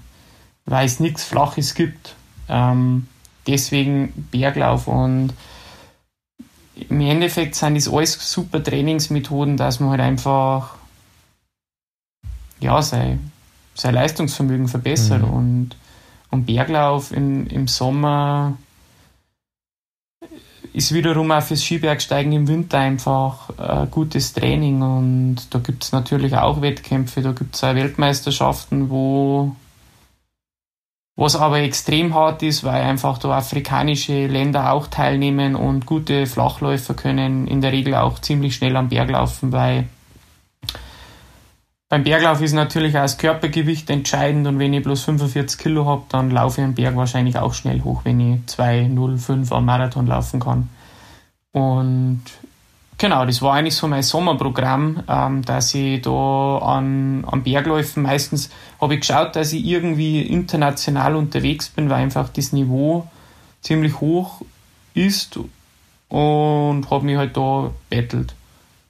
[0.66, 2.16] weil es nichts Flaches gibt.
[2.50, 3.08] Ähm,
[3.48, 5.34] deswegen Berglauf und
[6.90, 10.76] im Endeffekt sind das alles super Trainingsmethoden, dass man halt einfach
[12.60, 13.32] ja, sein,
[13.76, 15.34] sein Leistungsvermögen verbessert Mhm.
[15.34, 15.70] und,
[16.32, 18.58] und Berglauf im, im Sommer
[20.74, 25.92] ist wiederum auch fürs Skibergsteigen im Winter einfach äh, gutes Training und da gibt es
[25.92, 29.56] natürlich auch Wettkämpfe, da gibt es auch Weltmeisterschaften, wo
[31.16, 36.96] was aber extrem hart ist, weil einfach da afrikanische Länder auch teilnehmen und gute Flachläufer
[36.96, 39.88] können in der Regel auch ziemlich schnell am Berg laufen, weil
[41.94, 46.02] beim Berglauf ist natürlich auch das Körpergewicht entscheidend und wenn ich bloß 45 Kilo habe,
[46.10, 50.40] dann laufe ich am Berg wahrscheinlich auch schnell hoch, wenn ich 2,05 am Marathon laufen
[50.40, 50.70] kann.
[51.52, 52.24] Und
[52.98, 58.50] genau, das war eigentlich so mein Sommerprogramm, ähm, dass ich da an, an Bergläufen meistens
[58.82, 63.08] habe ich geschaut, dass ich irgendwie international unterwegs bin, weil einfach das Niveau
[63.62, 64.42] ziemlich hoch
[64.96, 65.38] ist
[66.10, 68.34] und habe mich halt da bettelt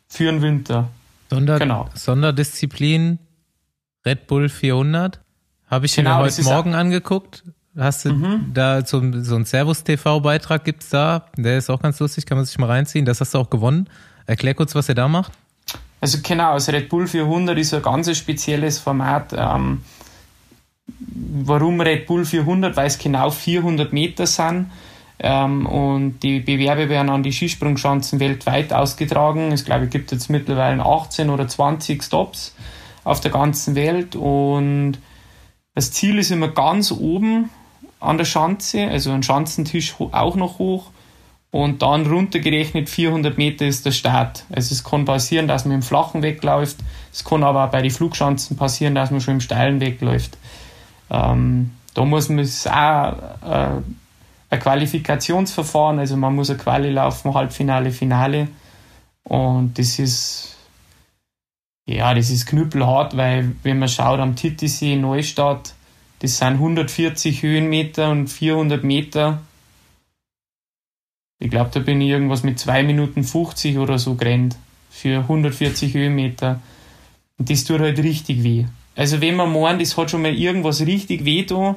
[0.08, 0.88] für den Winter.
[1.34, 1.90] Sonder, Genau.
[1.94, 3.20] Sonderdisziplin
[4.06, 5.20] Red Bull 400.
[5.68, 6.48] Habe ich Genau, mir heute Mhm.
[6.48, 7.44] Morgen angeguckt.
[7.76, 11.26] Hast du da so, so einen Servus-TV-Beitrag gibt's da?
[11.38, 13.04] Der ist auch ganz lustig, kann man sich mal reinziehen.
[13.06, 13.90] Das hast du auch gewonnen.
[14.28, 15.32] Erklär kurz, was ihr da macht.
[16.00, 19.34] Also genau, das Red Bull 400 ist ein ganz spezielles Format.
[19.36, 19.82] Ähm,
[20.88, 22.76] warum Red Bull 400?
[22.76, 24.70] Weil es genau 400 Meter sind.
[25.20, 29.52] Ähm, und die Bewerbe werden an die Skisprungschanzen weltweit ausgetragen.
[29.52, 32.56] Es glaube ich gibt jetzt mittlerweile 18 oder 20 Stops
[33.04, 34.16] auf der ganzen Welt.
[34.16, 34.98] Und
[35.76, 37.50] das Ziel ist immer ganz oben
[38.00, 40.92] an der Schanze, also ein Schanzentisch auch noch hoch.
[41.52, 44.44] Und dann runtergerechnet 400 Meter ist der Start.
[44.52, 46.78] Also es kann passieren, dass man im Flachen wegläuft.
[47.12, 50.36] Es kann aber auch bei den Flugschanzen passieren, dass man schon im Steilen wegläuft.
[51.12, 53.14] Ähm, da muss man es auch
[53.48, 53.82] äh,
[54.54, 58.48] ein Qualifikationsverfahren, also man muss eine Quali laufen, Halbfinale, Finale.
[59.24, 60.54] Und das ist
[61.86, 65.74] ja, das ist knüppelhart, weil wenn man schaut am Titisee Neustadt,
[66.20, 69.42] das sind 140 Höhenmeter und 400 Meter.
[71.40, 74.56] Ich glaube, da bin ich irgendwas mit 2 Minuten 50 oder so gerannt
[74.90, 76.62] für 140 Höhenmeter.
[77.38, 78.66] Und das tut halt richtig weh.
[78.96, 81.76] Also wenn man meint, das hat schon mal irgendwas richtig weh da,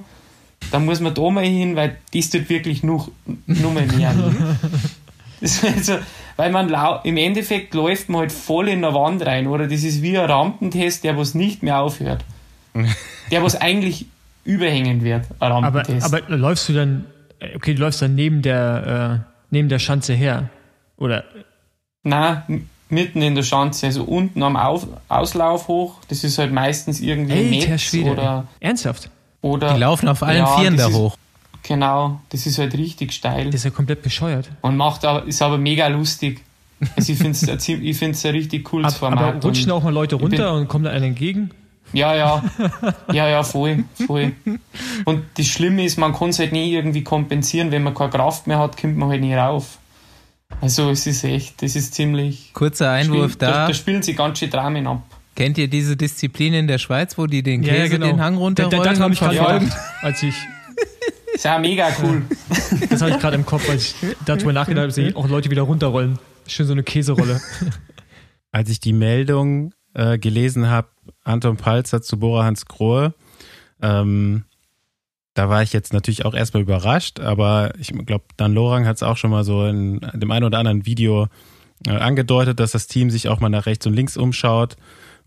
[0.70, 3.10] dann muss man da mal hin, weil das tut wirklich noch,
[3.46, 4.14] noch mal mehr
[5.40, 5.98] also,
[6.36, 6.74] weil man
[7.04, 9.66] im Endeffekt läuft man halt voll in eine Wand rein, oder?
[9.66, 12.24] Das ist wie ein Rampentest, der was nicht mehr aufhört.
[13.30, 14.06] Der was eigentlich
[14.44, 16.06] überhängen wird, ein Aber, Rampentest.
[16.14, 17.06] aber läufst du dann,
[17.56, 20.48] okay, du läufst dann neben der, äh, neben der Schanze her.
[20.96, 21.24] Oder,
[22.04, 25.96] Nein, m- mitten in der Schanze, also unten am Auf Auslauf hoch.
[26.08, 28.10] Das ist halt meistens irgendwie ein Schwede.
[28.10, 29.10] oder, Ernsthaft?
[29.46, 29.74] Oder.
[29.74, 31.16] Die laufen auf allen Ja, Vieren da ist- hoch.
[31.62, 33.46] Genau, das ist halt richtig steil.
[33.46, 34.48] Das ist ja komplett bescheuert.
[34.60, 36.42] Und macht aber, ist aber mega lustig.
[36.94, 39.34] Also ich finde es ich find's ein richtig cooles Aber, Format.
[39.36, 41.50] aber rutschen auch mal Leute ich bin- runter und kommen da einen entgegen?
[41.92, 42.44] Ja, ja.
[43.12, 44.32] Ja, ja, voll, voll.
[45.06, 47.70] Und das Schlimme ist, man kann es halt nie irgendwie kompensieren.
[47.72, 49.78] Wenn man keine Kraft mehr hat, kommt man halt nie rauf.
[50.60, 52.50] Also es ist echt, das ist ziemlich.
[52.52, 53.50] Kurzer Einwurf da.
[53.50, 55.02] Da, da spielen sie ganz schön Dramen ab.
[55.36, 58.06] Kennt ihr diese Disziplin in der Schweiz, wo die den Käse ja, genau.
[58.06, 58.82] den Hang runterrollen?
[58.82, 60.34] Das habe ich gerade gedacht, als ich,
[61.34, 62.22] Ist ja mega cool.
[62.88, 65.50] das habe ich gerade im Kopf, als ich darüber nachgedacht habe, dass ich auch Leute
[65.50, 66.18] wieder runterrollen.
[66.46, 67.40] Schön so eine Käserolle.
[68.52, 70.88] Als ich die Meldung äh, gelesen habe,
[71.24, 73.12] Anton Palzer zu Bora Hans Grohe,
[73.82, 74.44] ähm,
[75.34, 79.02] da war ich jetzt natürlich auch erstmal überrascht, aber ich glaube, Dan Lorang hat es
[79.02, 81.28] auch schon mal so in dem einen oder anderen Video
[81.86, 84.78] äh, angedeutet, dass das Team sich auch mal nach rechts und links umschaut.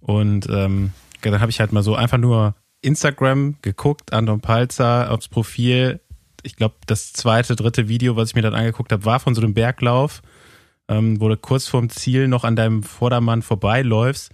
[0.02, 0.92] Und ähm,
[1.22, 6.00] dann habe ich halt mal so einfach nur Instagram geguckt, Anton Palzer aufs Profil.
[6.44, 9.42] Ich glaube, das zweite, dritte Video, was ich mir dann angeguckt habe, war von so
[9.42, 10.22] einem Berglauf,
[10.88, 14.32] ähm, wo du kurz vorm Ziel noch an deinem Vordermann vorbeiläufst.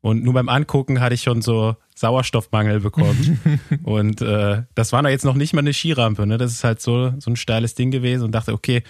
[0.00, 3.40] Und nur beim Angucken hatte ich schon so Sauerstoffmangel bekommen.
[3.84, 6.26] und äh, das war doch jetzt noch nicht mal eine Skirampe.
[6.26, 6.36] Ne?
[6.36, 8.82] Das ist halt so, so ein steiles Ding gewesen und dachte, okay,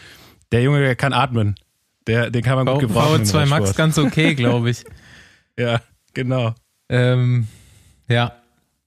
[0.51, 1.55] der Junge, der kann atmen.
[2.07, 3.23] Der, den kann man gut gebrauchen.
[3.23, 4.85] im VO2 Max ganz okay, glaube ich.
[5.57, 5.81] Ja,
[6.15, 6.55] genau.
[6.89, 7.49] ähm,
[8.09, 8.33] ja.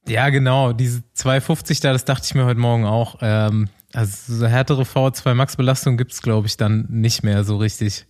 [0.07, 0.73] Ja, genau.
[0.73, 3.17] Diese 250 da, das dachte ich mir heute Morgen auch.
[3.21, 8.05] Ähm, also so härtere VO2 Max Belastung gibt's glaube ich, dann nicht mehr so richtig.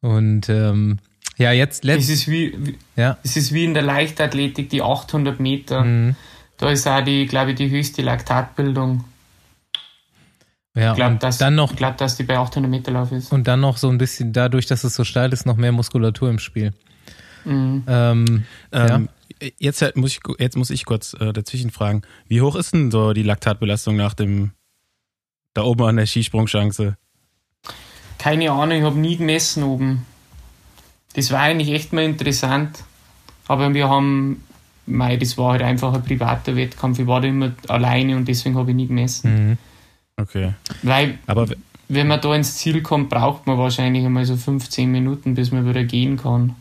[0.00, 0.98] Und ähm,
[1.36, 3.16] ja, jetzt Es letzt, ist wie, wie, ja.
[3.22, 5.84] es ist wie in der Leichtathletik, die 800 Meter.
[5.84, 6.16] Mhm.
[6.58, 9.04] Da ist auch die, glaube ich, die höchste Laktatbildung.
[10.74, 13.10] Ja, Ich glaube, und dass, dann noch ich glaub, dass die bei 800 Meter Lauf
[13.10, 13.32] ist.
[13.32, 16.30] und dann noch so ein bisschen dadurch, dass es so steil ist, noch mehr Muskulatur
[16.30, 16.72] im Spiel.
[17.44, 17.84] Mhm.
[17.86, 19.08] Ähm, Ähm,
[19.58, 22.02] jetzt, halt muss ich, jetzt muss ich kurz äh, dazwischen fragen.
[22.28, 24.52] Wie hoch ist denn so die Laktatbelastung nach dem,
[25.54, 26.96] da oben an der Skisprungschance?
[28.18, 30.04] Keine Ahnung, ich habe nie gemessen oben.
[31.14, 32.84] Das war eigentlich echt mal interessant.
[33.48, 34.44] Aber wir haben,
[34.86, 36.98] mei, das war halt einfach ein privater Wettkampf.
[36.98, 39.48] Ich war da immer alleine und deswegen habe ich nie gemessen.
[39.50, 39.58] mhm.
[40.16, 40.52] Okay.
[40.82, 41.46] Weil, Aber
[41.88, 45.66] wenn man da ins Ziel kommt, braucht man wahrscheinlich einmal so 15 Minuten, bis man
[45.66, 46.54] wieder gehen kann.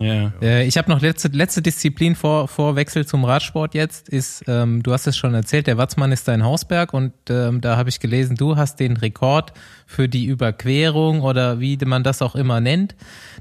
[0.00, 0.32] Ja.
[0.40, 4.82] Äh, ich habe noch letzte, letzte Disziplin vor, vor Wechsel zum Radsport jetzt, ist, ähm,
[4.82, 7.98] du hast es schon erzählt, der Watzmann ist dein Hausberg und ähm, da habe ich
[7.98, 9.52] gelesen, du hast den Rekord
[9.86, 12.94] für die Überquerung oder wie man das auch immer nennt.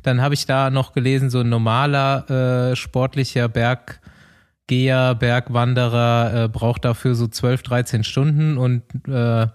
[0.04, 6.86] Dann habe ich da noch gelesen, so ein normaler äh, sportlicher Berggeher, Bergwanderer äh, braucht
[6.86, 9.48] dafür so 12, 13 Stunden und äh,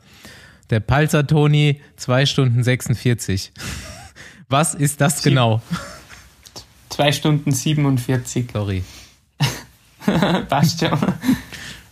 [0.70, 3.52] der Palzer Toni 2 Stunden 46.
[4.48, 5.60] Was ist das Sie- genau?
[7.02, 8.46] 2 Stunden 47.
[8.52, 8.84] Sorry.
[10.48, 10.96] Passt schon.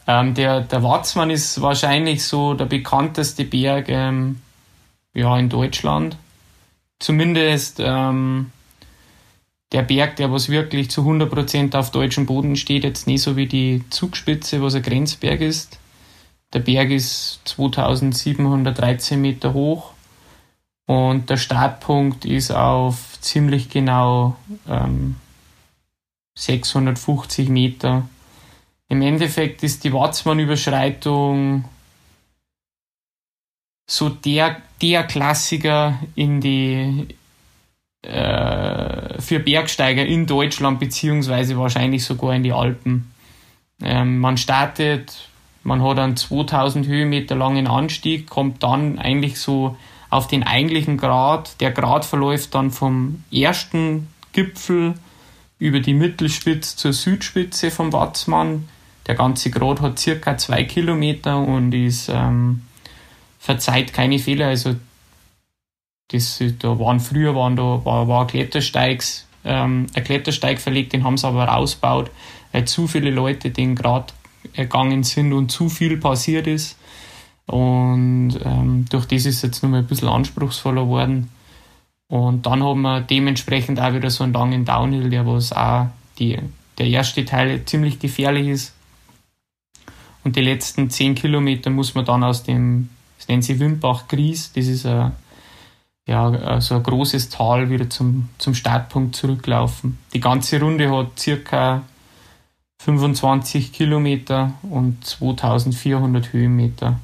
[0.06, 4.40] ähm, der, der Watzmann ist wahrscheinlich so der bekannteste Berg ähm,
[5.12, 6.16] ja, in Deutschland.
[7.00, 8.52] Zumindest ähm,
[9.72, 13.46] der Berg, der was wirklich zu 100% auf deutschem Boden steht, jetzt nicht so wie
[13.46, 15.80] die Zugspitze, was ein Grenzberg ist.
[16.52, 19.92] Der Berg ist 2713 Meter hoch
[20.90, 24.34] und der Startpunkt ist auf ziemlich genau
[24.68, 25.14] ähm,
[26.36, 28.08] 650 Meter.
[28.88, 31.64] Im Endeffekt ist die Watzmann-Überschreitung
[33.88, 37.06] so der, der Klassiker in die
[38.02, 43.12] äh, für Bergsteiger in Deutschland beziehungsweise wahrscheinlich sogar in die Alpen.
[43.80, 45.28] Ähm, man startet,
[45.62, 49.76] man hat einen 2000 Höhenmeter langen Anstieg, kommt dann eigentlich so
[50.10, 51.60] auf den eigentlichen Grad.
[51.60, 54.94] Der Grad verläuft dann vom ersten Gipfel
[55.58, 58.68] über die Mittelspitze zur Südspitze vom Watzmann.
[59.06, 62.62] Der ganze Grad hat circa zwei Kilometer und ist ähm,
[63.38, 64.48] verzeiht keine Fehler.
[64.48, 64.76] Also
[66.08, 71.16] das, da waren früher waren da war, war Klettersteigs, ähm, ein Klettersteig verlegt, den haben
[71.16, 72.10] sie aber rausgebaut,
[72.52, 74.12] weil zu viele Leute den Grad
[74.54, 76.76] ergangen sind und zu viel passiert ist.
[77.46, 81.30] Und ähm, durch das ist es jetzt nochmal ein bisschen anspruchsvoller geworden.
[82.08, 85.86] Und dann haben wir dementsprechend auch wieder so einen langen Downhill, der was auch
[86.18, 86.38] die,
[86.78, 88.74] der erste Teil ziemlich gefährlich ist.
[90.24, 94.66] Und die letzten 10 Kilometer muss man dann aus dem, das nennt sich Wimbach-Gries, das
[94.66, 95.12] ist ein,
[96.06, 99.98] ja, so ein großes Tal wieder zum, zum Startpunkt zurücklaufen.
[100.12, 101.82] Die ganze Runde hat circa
[102.82, 106.98] 25 Kilometer und 2400 Höhenmeter.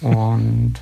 [0.00, 0.74] Und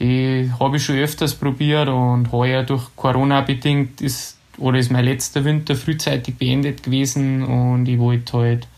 [0.00, 5.04] die habe ich schon öfters probiert und heuer durch Corona bedingt ist oder ist mein
[5.04, 8.68] letzter Winter frühzeitig beendet gewesen und ich wollte halt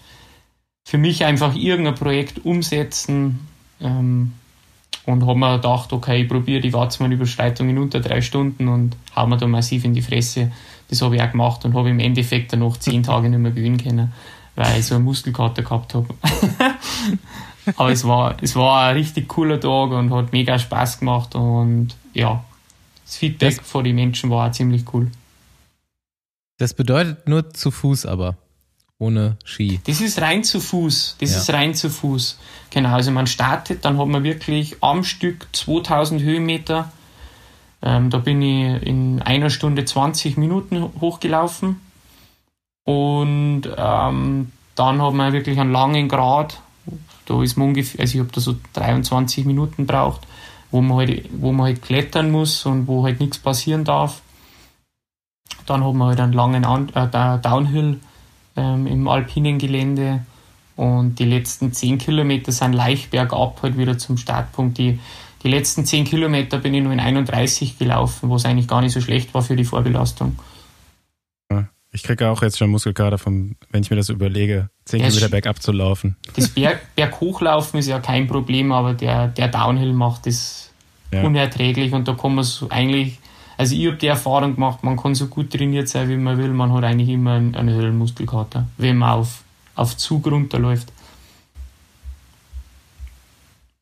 [0.86, 3.40] für mich einfach irgendein Projekt umsetzen,
[3.80, 4.32] ähm,
[5.06, 9.26] und habe mir gedacht, okay, ich probiere die Watzmann-Überschreitung in unter drei Stunden und hau
[9.26, 10.50] mir da massiv in die Fresse.
[10.88, 13.52] Das habe ich auch gemacht und habe im Endeffekt dann noch zehn Tage nicht mehr
[13.52, 14.12] gewinnen können,
[14.54, 16.06] weil ich so eine Muskelkater gehabt habe.
[17.76, 21.96] Aber es war, es war ein richtig cooler Tag und hat mega Spaß gemacht und
[22.12, 22.44] ja,
[23.04, 25.10] das Feedback das, von den Menschen war auch ziemlich cool.
[26.58, 28.36] Das bedeutet nur zu Fuß aber,
[28.98, 29.80] ohne Ski.
[29.86, 31.38] Das ist rein zu Fuß, das ja.
[31.38, 32.38] ist rein zu Fuß.
[32.70, 36.92] Genau, also man startet, dann hat man wirklich am Stück 2000 Höhenmeter.
[37.82, 41.80] Ähm, da bin ich in einer Stunde 20 Minuten hochgelaufen
[42.84, 46.60] und ähm, dann hat man wirklich einen langen Grad
[47.26, 50.22] da ist man ungefähr, also ich habe da so 23 Minuten braucht,
[50.70, 54.20] wo man halt, wo man halt klettern muss und wo halt nichts passieren darf.
[55.66, 58.00] Dann hat man halt einen langen An äh, Downhill
[58.56, 60.24] ähm, im alpinen Gelände
[60.76, 64.78] und die letzten 10 Kilometer sind leicht bergab halt wieder zum Startpunkt.
[64.78, 64.98] Die,
[65.42, 69.00] die letzten 10 Kilometer bin ich nur in 31 gelaufen, was eigentlich gar nicht so
[69.00, 70.36] schlecht war für die Vorbelastung.
[71.94, 75.28] Ich kriege auch jetzt schon Muskelkater, vom, wenn ich mir das überlege, 10 ja, Kilometer
[75.28, 76.16] bergab zu laufen.
[76.34, 80.72] Das Berg, Berghochlaufen ist ja kein Problem, aber der, der Downhill macht das
[81.12, 81.22] ja.
[81.22, 83.20] unerträglich und da kann man so eigentlich,
[83.56, 86.48] also ich habe die Erfahrung gemacht, man kann so gut trainiert sein, wie man will,
[86.48, 89.44] man hat eigentlich immer eine Höhlenmuskelkater, wenn man auf,
[89.76, 90.92] auf Zug runterläuft.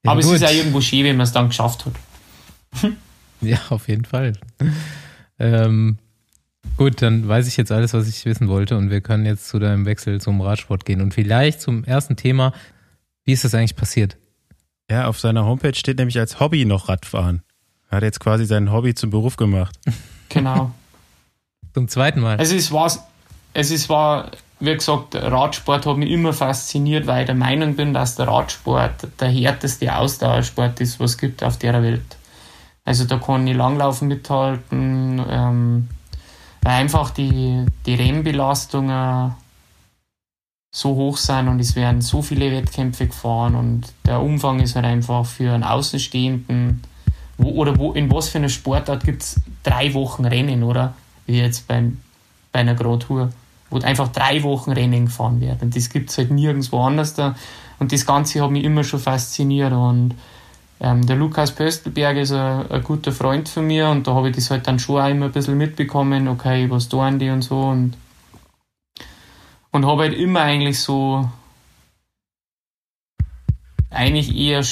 [0.05, 0.35] Ja, aber gut.
[0.35, 1.95] es ist auch irgendwo schön, wenn man es dann geschafft hat.
[3.41, 4.35] ja, auf jeden Fall.
[5.39, 5.97] Ähm,
[6.77, 9.59] Gut, dann weiß ich jetzt alles, was ich wissen wollte und wir können jetzt zu
[9.59, 12.53] deinem Wechsel zum Radsport gehen und vielleicht zum ersten Thema.
[13.25, 14.17] Wie ist das eigentlich passiert?
[14.91, 17.43] Ja, auf seiner Homepage steht nämlich als Hobby noch Radfahren.
[17.91, 19.79] Er hat jetzt quasi sein Hobby zum Beruf gemacht.
[20.29, 20.73] Genau.
[21.75, 22.39] zum zweiten Mal.
[22.39, 22.91] Also es war,
[23.53, 27.93] es ist, war, wie gesagt, Radsport hat mich immer fasziniert, weil ich der Meinung bin,
[27.93, 32.17] dass der Radsport der härteste Ausdauersport ist, was es gibt auf der Welt.
[32.85, 35.89] Also da kann ich Langlaufen mithalten, ähm,
[36.63, 39.35] weil einfach die, die Rennbelastungen
[40.75, 44.87] so hoch sind und es werden so viele Wettkämpfe gefahren und der Umfang ist halt
[44.87, 46.83] einfach für einen Außenstehenden
[47.43, 50.95] wo, oder wo, in was für einer Sportart gibt es drei Wochen Rennen, oder?
[51.27, 52.01] Wie jetzt beim,
[52.53, 53.31] bei einer Grand Tour,
[53.71, 55.59] wo einfach drei Wochen Rennen gefahren werden.
[55.63, 57.35] Und das gibt es halt nirgendwo anders da.
[57.79, 60.15] Und das Ganze hat mich immer schon fasziniert und
[60.83, 64.37] ähm, der Lukas Pöstelberg ist ein, ein, guter Freund von mir und da habe ich
[64.37, 67.61] das halt dann schon auch immer ein bisschen mitbekommen, okay, was tun die und so
[67.61, 67.95] und,
[69.71, 71.31] und habe halt immer eigentlich so
[73.91, 74.65] eigentlich eher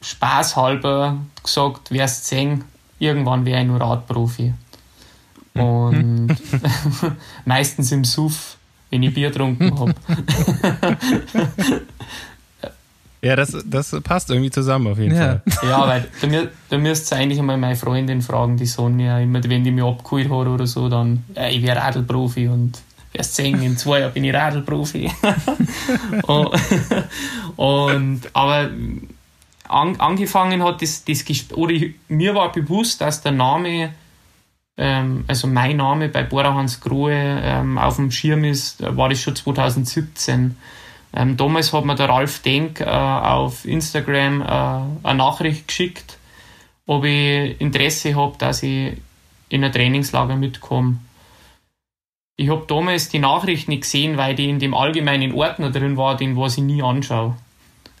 [0.00, 2.64] spaßhalber gesagt, wärst sehen,
[2.98, 4.52] irgendwann wäre ich nur Radprofi.
[5.54, 6.36] Und
[7.44, 8.56] meistens im Suff,
[8.90, 9.94] wenn ich Bier getrunken habe.
[13.26, 15.40] Ja, das, das passt irgendwie zusammen auf jeden ja.
[15.46, 15.68] Fall.
[15.68, 19.64] Ja, weil da, da müsst ihr eigentlich einmal meine Freundin fragen, die Sonja, immer wenn
[19.64, 22.80] die mich abgeholt hat oder so, dann, ja, ich wäre Radlprofi und
[23.12, 25.10] erst sehen, in zwei Jahren bin ich Radlprofi.
[26.22, 26.50] und,
[27.56, 28.70] und, aber
[29.68, 33.92] an, angefangen hat das, das Gespräch, oder ich, mir war bewusst, dass der Name,
[34.76, 37.12] ähm, also mein Name bei Bora Hans Grohe
[37.42, 40.56] ähm, auf dem Schirm ist, war das schon 2017
[41.16, 46.18] ähm, damals hat mir der Ralf Denk äh, auf Instagram äh, eine Nachricht geschickt,
[46.86, 48.92] ob ich Interesse habe, dass ich
[49.48, 50.98] in ein Trainingslager mitkomme.
[52.36, 56.18] Ich habe damals die Nachricht nicht gesehen, weil die in dem allgemeinen Ordner drin war,
[56.18, 57.34] den was ich nie anschaue.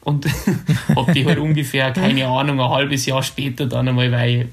[0.02, 0.26] Und
[0.94, 4.46] habe die halt ungefähr, keine Ahnung, ein halbes Jahr später dann einmal, weil ich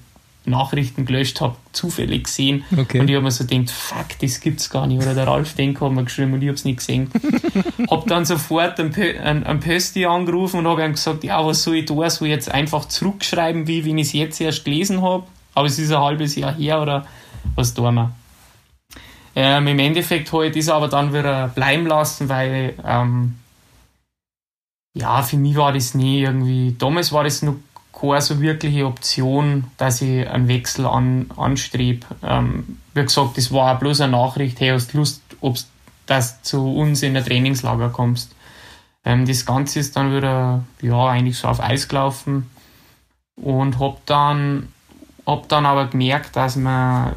[0.45, 2.65] Nachrichten gelöscht habe, zufällig gesehen.
[2.75, 2.99] Okay.
[2.99, 5.01] Und ich habe mir so gedacht, fuck, das gibt's gar nicht.
[5.01, 7.09] Oder der Ralf Denk hat mir geschrieben und ich habe es nicht gesehen.
[7.89, 11.77] habe dann sofort einen, einen, einen Pösti angerufen und habe ihm gesagt, ja, was soll
[11.77, 12.09] ich da?
[12.09, 15.23] Soll ich jetzt einfach zurückschreiben, wie wenn ich es jetzt erst gelesen habe?
[15.55, 17.05] Aber es ist ein halbes Jahr her oder
[17.55, 18.11] was tun wir?
[19.35, 23.35] Ähm, Im Endeffekt habe ich das aber dann wieder bleiben lassen, weil ähm,
[24.93, 27.55] ja, für mich war das nie irgendwie, damals war das noch
[28.09, 32.05] keine so wirkliche Option, dass ich einen Wechsel an, anstrebe.
[32.21, 36.23] Ähm, wie gesagt, das war auch bloß eine Nachricht, hey, hast du Lust, ob du
[36.41, 38.35] zu uns in ein Trainingslager kommst.
[39.05, 42.49] Ähm, das Ganze ist dann wieder, ja, eigentlich so auf Eis gelaufen
[43.35, 44.67] und hab dann,
[45.25, 47.15] hab dann aber gemerkt, dass man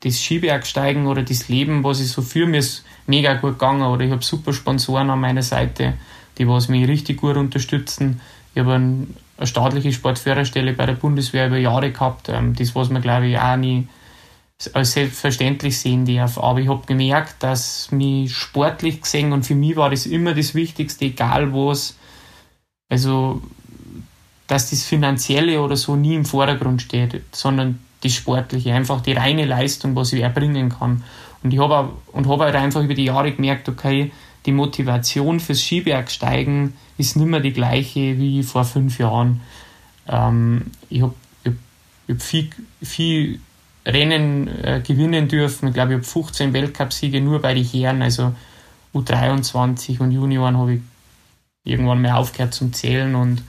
[0.00, 4.04] das Skibergsteigen oder das Leben, was ich so für mir ist mega gut gegangen oder
[4.04, 5.94] ich habe super Sponsoren an meiner Seite,
[6.38, 8.20] die was mich richtig gut unterstützen.
[8.54, 12.28] Ich habe einen eine staatliche Sportförderstelle bei der Bundeswehr über Jahre gehabt.
[12.28, 13.88] Ähm, das, was man, glaube ich, auch nie
[14.74, 16.38] als selbstverständlich sehen darf.
[16.38, 20.54] Aber ich habe gemerkt, dass mich sportlich gesehen und für mich war das immer das
[20.54, 21.96] Wichtigste, egal was.
[22.88, 23.42] Also
[24.52, 29.46] dass das Finanzielle oder so nie im Vordergrund steht, sondern das Sportliche, einfach die reine
[29.46, 31.02] Leistung, was ich erbringen kann.
[31.42, 34.12] Und ich habe und hab halt einfach über die Jahre gemerkt, okay,
[34.46, 39.40] die Motivation fürs Skibergsteigen ist nicht mehr die gleiche wie vor fünf Jahren.
[40.08, 41.14] Ähm, ich habe
[41.44, 41.54] hab,
[42.08, 42.50] hab viel,
[42.82, 43.40] viel
[43.86, 45.68] Rennen äh, gewinnen dürfen.
[45.68, 48.34] Ich glaube, ich habe 15 Weltcupsiege nur bei den Herren, also
[48.94, 50.80] U23 und Junioren habe ich
[51.64, 53.42] irgendwann mal aufgehört zum Zählen und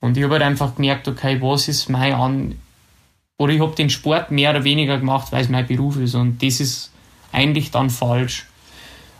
[0.00, 2.58] und ich habe halt einfach gemerkt, okay, was ist mein An...
[3.36, 6.14] Oder ich habe den Sport mehr oder weniger gemacht, weil es mein Beruf ist.
[6.14, 6.92] Und das ist
[7.32, 8.46] eigentlich dann falsch.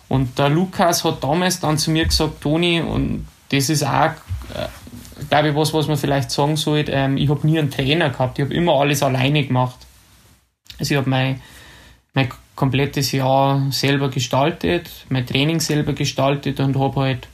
[0.08, 4.12] Und der Lukas hat damals dann zu mir gesagt, Toni, und das ist auch,
[4.54, 4.68] äh,
[5.28, 8.38] glaube ich, was, was man vielleicht sagen sollte, ähm, ich habe nie einen Trainer gehabt,
[8.38, 9.78] ich habe immer alles alleine gemacht.
[10.78, 11.40] Also ich habe mein,
[12.14, 17.28] mein komplettes Jahr selber gestaltet, mein Training selber gestaltet und habe halt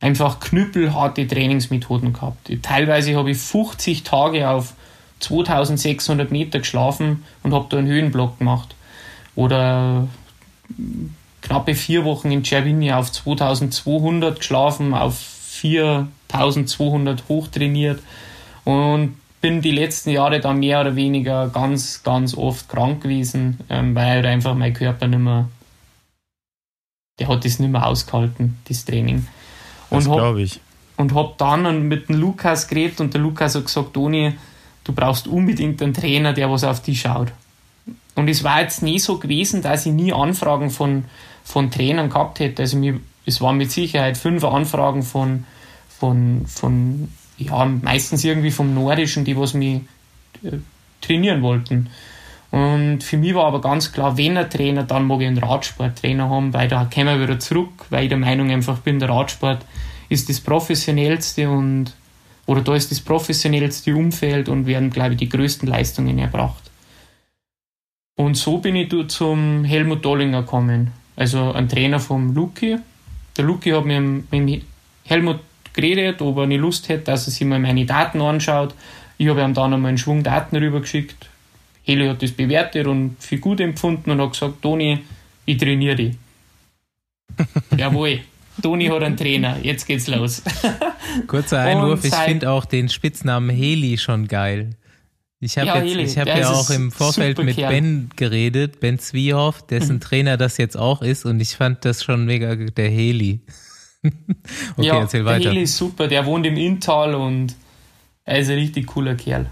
[0.00, 2.50] einfach knüppelharte Trainingsmethoden gehabt.
[2.62, 4.74] Teilweise habe ich 50 Tage auf
[5.20, 8.74] 2600 Meter geschlafen und habe da einen Höhenblock gemacht.
[9.34, 10.08] Oder
[11.50, 18.00] knappe vier Wochen in Cervinia auf 2200 geschlafen, auf 4200 hochtrainiert
[18.62, 23.96] und bin die letzten Jahre dann mehr oder weniger ganz, ganz oft krank gewesen, ähm,
[23.96, 25.48] weil halt einfach mein Körper nicht mehr,
[27.18, 29.26] der hat das nicht mehr ausgehalten, das Training.
[29.88, 30.60] Und das glaube ich.
[30.98, 34.34] Und habe dann mit dem Lukas geredet und der Lukas hat gesagt, Toni,
[34.84, 37.32] du brauchst unbedingt einen Trainer, der was auf dich schaut.
[38.14, 41.06] Und es war jetzt nie so gewesen, dass ich nie Anfragen von,
[41.50, 42.62] von Trainern gehabt hätte.
[42.62, 45.44] Also mir, es waren mit Sicherheit fünf Anfragen von,
[45.88, 49.80] von, von ja, meistens irgendwie vom Nordischen, die was mich
[50.42, 50.58] äh,
[51.00, 51.90] trainieren wollten.
[52.50, 56.28] Und für mich war aber ganz klar, wenn ein Trainer, dann mag ich einen Radsporttrainer
[56.28, 59.64] haben, weil da kommen wir wieder zurück, weil ich der Meinung einfach bin, der Radsport
[60.08, 61.94] ist das professionellste und
[62.46, 66.70] oder da ist das professionellste Umfeld und werden, glaube ich, die größten Leistungen erbracht.
[68.16, 70.90] Und so bin ich zum Helmut Dollinger gekommen,
[71.20, 72.78] also ein Trainer vom Luki.
[73.36, 74.64] Der Luki hat mir mit
[75.04, 75.40] Helmut
[75.72, 78.74] geredet, ob er nicht Lust hätte, dass er sich mal meine Daten anschaut.
[79.18, 81.30] Ich habe ihm dann einmal einen Schwung Daten rübergeschickt
[81.82, 85.00] Heli hat das bewertet und für gut empfunden und hat gesagt, Toni,
[85.44, 86.14] ich trainiere dich.
[87.76, 88.20] Jawohl.
[88.62, 90.42] Toni hat einen Trainer, jetzt geht's los.
[91.26, 94.70] Kurzer Einwurf, ich finde auch den Spitznamen Heli schon geil.
[95.42, 97.72] Ich habe ja, jetzt, ich hab ja auch im Vorfeld mit Kerl.
[97.72, 100.00] Ben geredet, Ben Zwiehoff, dessen mhm.
[100.00, 103.40] Trainer das jetzt auch ist und ich fand das schon mega, der Heli.
[104.04, 104.12] okay,
[104.76, 105.40] ja, erzähl weiter.
[105.40, 107.56] Der Heli ist super, der wohnt im Inntal und
[108.24, 109.46] er ist ein richtig cooler Kerl.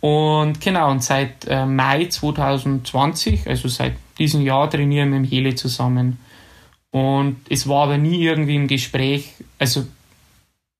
[0.00, 5.32] Und genau, und seit äh, Mai 2020, also seit diesem Jahr, trainieren wir mit dem
[5.32, 6.18] Heli zusammen.
[6.90, 9.86] Und es war aber nie irgendwie im Gespräch, also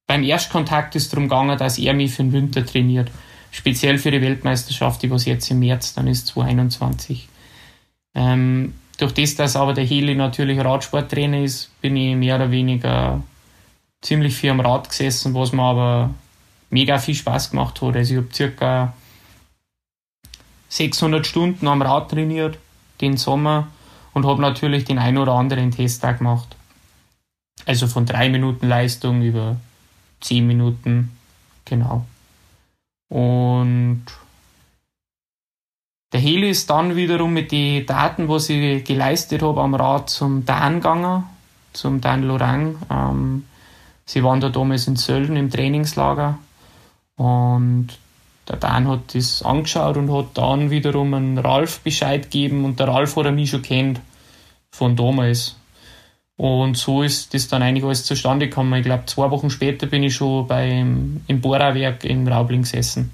[0.06, 3.10] beim Erstkontakt ist es darum gegangen, dass er mich für den Winter trainiert.
[3.52, 7.28] Speziell für die Weltmeisterschaft, die was jetzt im März dann ist, 2021.
[8.14, 13.22] Ähm, durch das, dass aber der Heli natürlich Radsporttrainer ist, bin ich mehr oder weniger
[14.00, 16.14] ziemlich viel am Rad gesessen, was mir aber
[16.70, 17.94] mega viel Spaß gemacht hat.
[17.94, 18.94] Also ich habe circa
[20.70, 22.58] 600 Stunden am Rad trainiert,
[23.02, 23.68] den Sommer,
[24.14, 26.56] und habe natürlich den ein oder anderen Testtag gemacht.
[27.66, 29.56] Also von drei Minuten Leistung über
[30.20, 31.16] zehn Minuten,
[31.66, 32.06] genau.
[33.12, 34.06] Und
[36.14, 40.46] der Heli ist dann wiederum mit den Daten, was ich geleistet habe am Rad zum
[40.46, 41.24] Dan gegangen,
[41.74, 42.76] zum Dan Lorang.
[42.90, 43.44] Ähm,
[44.06, 46.38] sie waren da damals in Sölden im Trainingslager
[47.16, 47.88] und
[48.48, 52.88] der Dan hat das angeschaut und hat dann wiederum einen Ralf Bescheid gegeben und der
[52.88, 54.00] Ralf hat er mich schon kennt
[54.70, 55.56] von damals.
[56.36, 58.74] Und so ist das dann eigentlich alles zustande gekommen.
[58.74, 63.12] Ich glaube, zwei Wochen später bin ich schon beim, im Bohrerwerk in Raubling gesessen.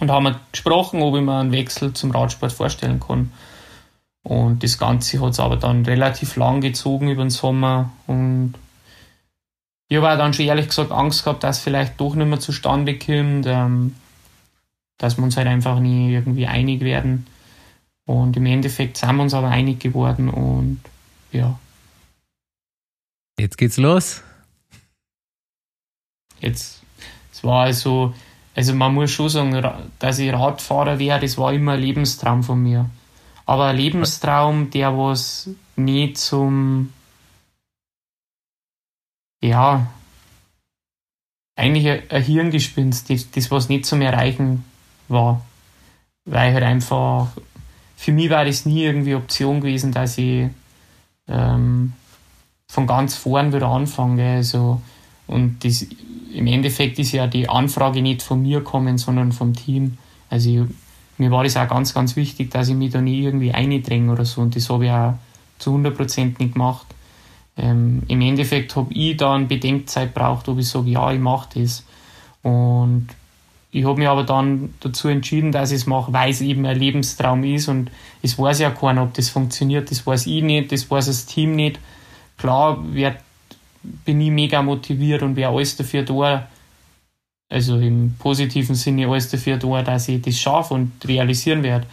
[0.00, 3.32] Und haben gesprochen, ob ich mir einen Wechsel zum Radsport vorstellen kann.
[4.22, 7.90] Und das Ganze hat es aber dann relativ lang gezogen über den Sommer.
[8.06, 8.54] Und
[9.88, 12.98] ich habe dann schon ehrlich gesagt Angst gehabt, dass es vielleicht doch nicht mehr zustande
[12.98, 13.46] kommt.
[13.46, 13.94] Ähm,
[15.00, 17.26] dass wir uns halt einfach nie irgendwie einig werden.
[18.06, 20.80] Und im Endeffekt sind wir uns aber einig geworden und
[21.32, 21.58] ja.
[23.40, 24.22] Jetzt geht's los.
[26.40, 26.82] Jetzt,
[27.32, 28.14] es war also,
[28.54, 29.66] also man muss schon sagen,
[29.98, 32.90] dass ich Radfahrer wäre, das war immer ein Lebenstraum von mir.
[33.46, 36.92] Aber ein Lebenstraum, der was nie zum,
[39.42, 39.90] ja,
[41.56, 44.64] eigentlich ein Hirngespinst, das, das was nicht zum Erreichen
[45.08, 45.46] war.
[46.26, 47.28] Weil halt einfach,
[47.96, 50.50] für mich war das nie irgendwie Option gewesen, dass ich
[51.26, 51.94] ähm,
[52.70, 54.36] von ganz vorn wieder anfange.
[54.36, 54.80] Also,
[55.26, 55.84] und das,
[56.32, 59.98] im Endeffekt ist ja die Anfrage nicht von mir kommen, sondern vom Team.
[60.28, 60.60] Also ich,
[61.18, 64.24] mir war das auch ganz, ganz wichtig, dass ich mich da nie irgendwie eindränge oder
[64.24, 65.14] so und das habe ich auch
[65.58, 66.86] zu 100% nicht gemacht.
[67.56, 71.84] Ähm, Im Endeffekt habe ich dann Bedenkzeit braucht, ob ich sage, ja, ich mache das.
[72.42, 73.08] Und
[73.72, 76.78] ich habe mich aber dann dazu entschieden, dass ich es mache, weil es eben ein
[76.78, 77.90] Lebenstraum ist und
[78.22, 79.90] es weiß ja keiner, ob das funktioniert.
[79.90, 81.80] Das weiß ich nicht, das weiß das Team nicht.
[82.40, 83.18] Klar werd,
[83.82, 86.48] bin ich mega motiviert und wäre alles dafür da,
[87.50, 91.86] also im positiven Sinne alles dafür da, dass ich das schaffe und realisieren werde.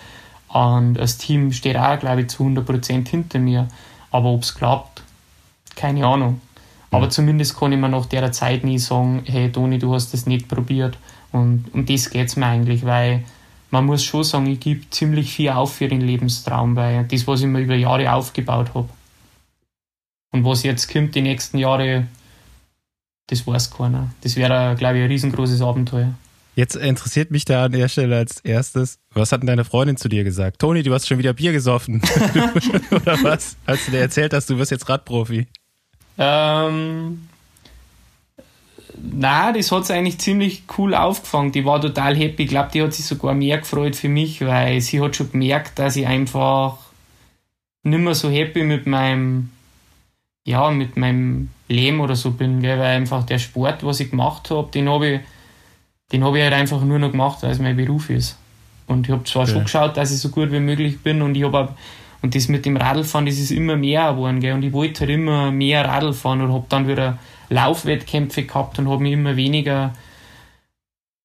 [0.48, 3.68] Und das Team steht auch, glaube ich, zu 100% hinter mir.
[4.10, 5.04] Aber ob es klappt,
[5.76, 6.40] keine Ahnung.
[6.92, 7.12] Aber mhm.
[7.12, 10.48] zumindest kann ich mir nach der Zeit nie sagen, hey Toni, du hast das nicht
[10.48, 10.98] probiert.
[11.34, 13.26] Und um das geht es mir eigentlich, weil
[13.70, 17.42] man muss schon sagen, ich gebe ziemlich viel auf für den Lebenstraum, weil das, was
[17.42, 18.88] ich mir über Jahre aufgebaut habe.
[20.32, 22.08] Und was jetzt kommt die nächsten Jahre,
[23.28, 24.12] das weiß keiner.
[24.22, 26.14] Das wäre, glaube ich, ein riesengroßes Abenteuer.
[26.56, 30.10] Jetzt interessiert mich da an der Stelle als erstes, was hat denn deine Freundin zu
[30.10, 30.60] dir gesagt?
[30.60, 32.02] Toni, du hast schon wieder Bier gesoffen.
[32.92, 33.58] Oder was?
[33.68, 35.46] Als du dir erzählt hast, du wirst jetzt Radprofi.
[36.18, 37.28] Ähm,
[39.00, 41.52] na, das hat sie eigentlich ziemlich cool aufgefangen.
[41.52, 42.44] Die war total happy.
[42.44, 45.78] Ich glaube, die hat sich sogar mehr gefreut für mich, weil sie hat schon gemerkt,
[45.78, 46.78] dass ich einfach
[47.84, 49.52] nicht mehr so happy mit meinem,
[50.48, 54.72] ja, mit meinem Leben oder so bin, weil einfach der Sport, was ich gemacht habe,
[54.72, 55.20] den habe ich
[56.14, 58.38] den habe ich halt einfach nur noch gemacht, weil es mein Beruf ist.
[58.88, 59.54] Und ich habe zwar ja.
[59.54, 61.76] schon geschaut, dass ich so gut wie möglich bin und ich habe
[62.22, 64.54] und das mit dem Radlfahren, das ist immer mehr geworden, gell?
[64.54, 67.20] und ich wollte halt immer mehr Radl fahren und habe dann wieder
[67.50, 69.94] Laufwettkämpfe gehabt und habe mich immer weniger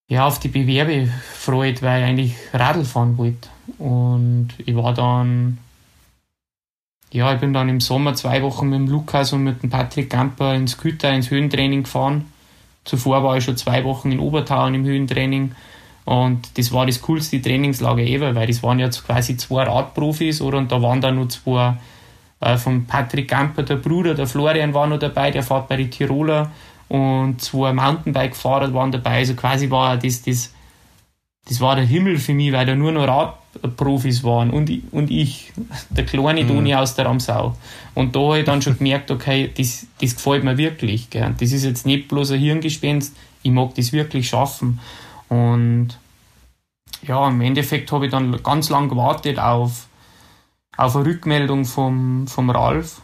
[0.08, 3.48] ja, auf die Bewerbe gefreut, weil ich eigentlich Radl fahren wollte.
[3.78, 5.58] Und ich war dann,
[7.12, 10.08] ja, ich bin dann im Sommer zwei Wochen mit dem Lukas und mit dem Patrick
[10.08, 12.32] Gamper ins Güter, ins Höhentraining gefahren.
[12.84, 15.54] Zuvor war ich schon zwei Wochen in Obertauern im Höhentraining.
[16.06, 20.56] Und das war das coolste Trainingslager ever, weil das waren jetzt quasi zwei Radprofis oder?
[20.58, 21.76] Und da waren dann nur zwei
[22.40, 25.90] äh, von Patrick Gamper, der Bruder, der Florian war noch dabei, der fährt bei den
[25.90, 26.50] Tiroler.
[26.88, 29.18] Und zwei Mountainbike-Fahrer waren dabei.
[29.18, 30.52] Also quasi war das, das,
[31.46, 33.38] das war der Himmel für mich, weil da nur noch Rad
[33.76, 35.52] Profis waren und, und ich,
[35.90, 36.78] der kleine Toni mhm.
[36.78, 37.56] aus der Ramsau.
[37.94, 41.10] Und da habe ich dann schon gemerkt, okay, das, das gefällt mir wirklich.
[41.10, 41.34] Gell.
[41.38, 44.80] Das ist jetzt nicht bloß ein Hirngespenst, ich mag das wirklich schaffen.
[45.28, 45.98] Und
[47.06, 49.86] ja, im Endeffekt habe ich dann ganz lang gewartet auf,
[50.76, 53.02] auf eine Rückmeldung vom, vom Ralf.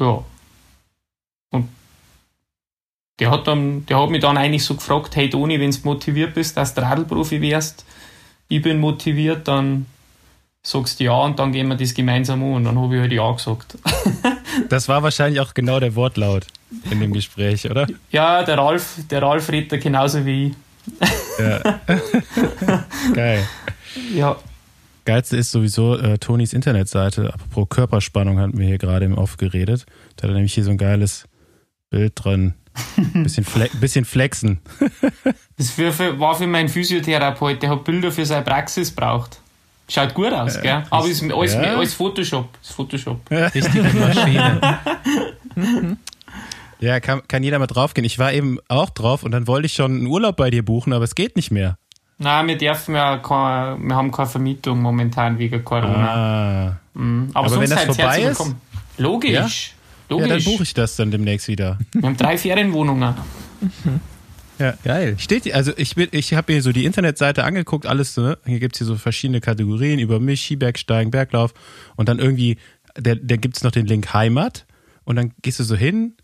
[0.00, 0.24] Ja.
[1.50, 1.68] Und
[3.20, 6.34] der hat, dann, der hat mich dann eigentlich so gefragt, hey Toni, wenn du motiviert
[6.34, 7.84] bist, dass du Radlprofi wärst,
[8.48, 9.86] ich bin motiviert, dann
[10.62, 12.54] sagst du ja und dann gehen wir das gemeinsam an.
[12.54, 13.78] Und dann habe ich halt ja gesagt.
[14.68, 16.46] das war wahrscheinlich auch genau der Wortlaut
[16.90, 17.86] in dem Gespräch, oder?
[18.10, 20.54] Ja, der Ralf, der Ralf redet da genauso wie ich.
[21.38, 21.80] Ja.
[23.14, 23.46] Geil.
[24.14, 24.36] Ja.
[25.04, 27.32] Geilste ist sowieso äh, Tonis Internetseite.
[27.32, 29.86] Apropos Körperspannung hatten wir hier gerade im Aufgeredet.
[30.16, 31.26] Da hat er nämlich hier so ein geiles
[31.90, 32.54] Bild drin.
[33.14, 34.60] Bisschen, fle bisschen flexen.
[35.56, 39.40] das für, für, war für meinen Physiotherapeut, der hat Bilder für seine Praxis braucht.
[39.88, 40.82] Schaut gut aus, gell?
[40.90, 41.60] Aber ist alles, ja.
[41.60, 42.48] alles Photoshop.
[42.60, 43.20] Ist Photoshop.
[43.30, 44.78] Richtige Maschine.
[46.80, 48.04] ja, kann, kann jeder mal draufgehen.
[48.04, 50.92] Ich war eben auch drauf und dann wollte ich schon einen Urlaub bei dir buchen,
[50.92, 51.78] aber es geht nicht mehr.
[52.18, 56.14] Nein, wir dürfen ja keine, wir haben keine Vermietung momentan wegen Corona.
[56.14, 56.76] Ah.
[56.94, 57.30] Mhm.
[57.34, 58.54] Aber, aber wenn das vorbei ist.
[58.98, 59.68] Logisch.
[59.68, 59.75] Ja?
[60.08, 60.28] Logisch.
[60.28, 61.78] Ja, dann buche ich das dann demnächst wieder.
[61.92, 63.14] Wir haben drei Ferienwohnungen.
[64.58, 65.16] Ja, geil.
[65.18, 68.38] Steht, also ich, ich habe mir so die Internetseite angeguckt, alles, ne?
[68.46, 71.52] hier gibt's hier so verschiedene Kategorien über mich, Skibergsteigen, Berglauf
[71.96, 72.56] und dann irgendwie,
[72.94, 74.66] da, da gibt's noch den Link Heimat
[75.04, 76.14] und dann gehst du so hin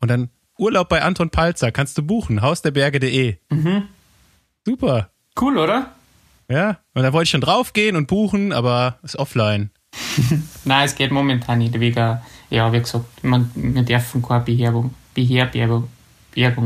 [0.00, 3.36] und dann Urlaub bei Anton Palzer kannst du buchen, hausderberge.de.
[3.50, 3.88] Mhm.
[4.64, 5.10] Super.
[5.38, 5.92] Cool, oder?
[6.48, 9.70] Ja, und da wollte ich schon draufgehen und buchen, aber ist offline.
[10.64, 12.20] Nein, es geht momentan nicht, wegen
[12.52, 15.88] ja, wie gesagt, man, wir dürfen keine Beherbung, Beherbergung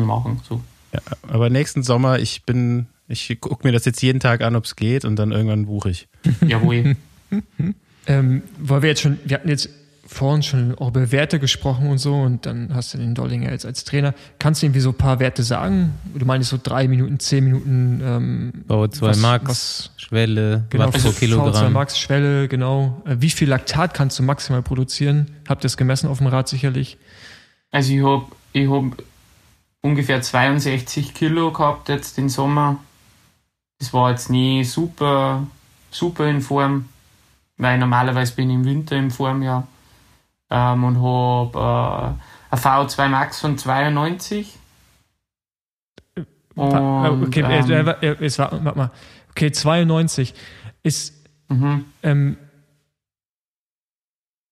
[0.05, 0.41] machen.
[0.49, 0.61] So.
[0.93, 4.65] Ja, aber nächsten Sommer, ich bin, ich gucke mir das jetzt jeden Tag an, ob
[4.65, 6.09] es geht und dann irgendwann buche ich.
[6.45, 6.97] Jawohl.
[8.07, 9.69] ähm, weil wir jetzt schon, wir hatten jetzt
[10.07, 13.67] vorhin schon auch über Werte gesprochen und so und dann hast du den Dollinger jetzt
[13.67, 14.15] als Trainer.
[14.39, 15.95] Kannst du irgendwie so ein paar Werte sagen?
[16.15, 21.11] Du meinst so drei Minuten, zehn Minuten ähm, VO2 Max, was, Schwelle, genau, Watt pro
[21.11, 21.53] Kilogramm.
[21.53, 23.03] VO2 Max, Schwelle, genau.
[23.05, 25.27] Äh, wie viel Laktat kannst du maximal produzieren?
[25.49, 26.99] Habt ihr das gemessen auf dem Rad sicherlich?
[27.71, 28.85] Also ich habe ich hab
[29.83, 32.79] ungefähr 62 Kilo gehabt jetzt den Sommer.
[33.79, 35.47] Das war jetzt nie super,
[35.91, 36.87] super in Form,
[37.57, 39.67] weil normalerweise bin ich im Winter in Form, ja
[40.51, 42.17] ähm, und habe
[42.51, 44.57] äh, ein V2 Max von 92
[46.55, 48.91] Und, okay, ähm, äh, äh, äh, es war, warte mal.
[49.31, 50.35] Okay, 92
[50.83, 51.15] ist,
[51.49, 51.85] mhm.
[52.03, 52.39] ähm,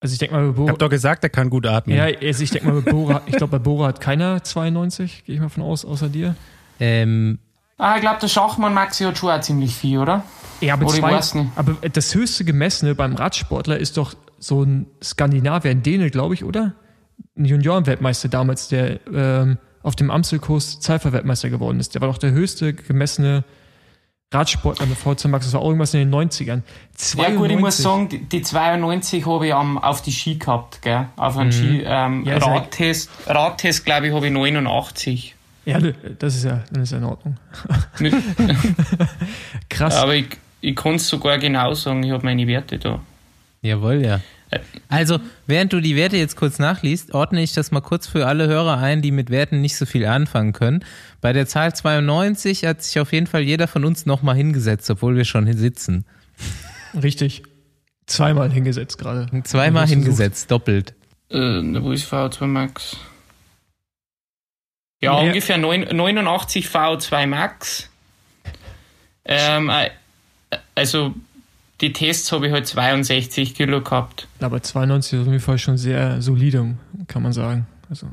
[0.00, 1.96] also ich denke mal, bei Ich Bora, hab doch gesagt, er kann gut atmen.
[1.96, 5.36] ja, also ich denke mal, bei Bora, ich glaube, bei Bora hat keiner 92, gehe
[5.36, 6.36] ich mal von aus, außer dir.
[6.78, 7.38] Ähm,
[7.76, 10.22] Ah, ich glaube, der Schachmann Maxi hat schon auch ziemlich viel, oder?
[10.60, 14.14] Ja, aber, Oder zwei, aber das höchste gemessene beim Radsportler ist doch
[14.44, 16.74] so ein Skandinavier, ein Däne, glaube ich, oder?
[17.36, 21.94] Ein Juniorenweltmeister damals, der ähm, auf dem Amstelkurs Zeitfahrweltmeister geworden ist.
[21.94, 23.44] Der war doch der höchste gemessene
[24.32, 25.46] Radsportler mit VZ Max.
[25.46, 26.62] Das war irgendwas in den 90ern.
[27.16, 27.82] Ja gut, ich muss 92.
[27.82, 31.06] sagen, die, die 92 habe ich am, auf die Ski gehabt, gell?
[31.16, 32.24] Auf einen Ski, ähm, Mhm.
[32.26, 35.34] Ja, Radtest, Radtest glaube ich, habe ich 89.
[35.66, 35.78] Ja,
[36.18, 37.36] das ist ja, dann ist ja in Ordnung.
[39.70, 39.96] Krass.
[39.96, 43.00] Aber ich, ich kann es sogar genau sagen, ich habe meine Werte da.
[43.64, 44.20] Jawohl, ja.
[44.88, 48.46] Also, während du die Werte jetzt kurz nachliest, ordne ich das mal kurz für alle
[48.46, 50.84] Hörer ein, die mit Werten nicht so viel anfangen können.
[51.20, 55.16] Bei der Zahl 92 hat sich auf jeden Fall jeder von uns nochmal hingesetzt, obwohl
[55.16, 56.04] wir schon hier sitzen.
[57.02, 57.42] Richtig.
[58.06, 59.28] Zweimal hingesetzt gerade.
[59.42, 60.94] Zweimal hingesetzt, doppelt.
[61.30, 62.96] Äh, wo ist VO2 Max?
[65.02, 65.26] Ja, Ja.
[65.26, 67.90] ungefähr neun- 89 VO2 Max.
[69.24, 69.90] Ähm, äh,
[70.74, 71.14] also
[71.80, 74.28] die Tests habe ich halt 62 Kilo gehabt.
[74.40, 76.74] Aber 92 ist auf jeden Fall schon sehr solide,
[77.08, 77.66] kann man sagen.
[77.90, 78.06] Also,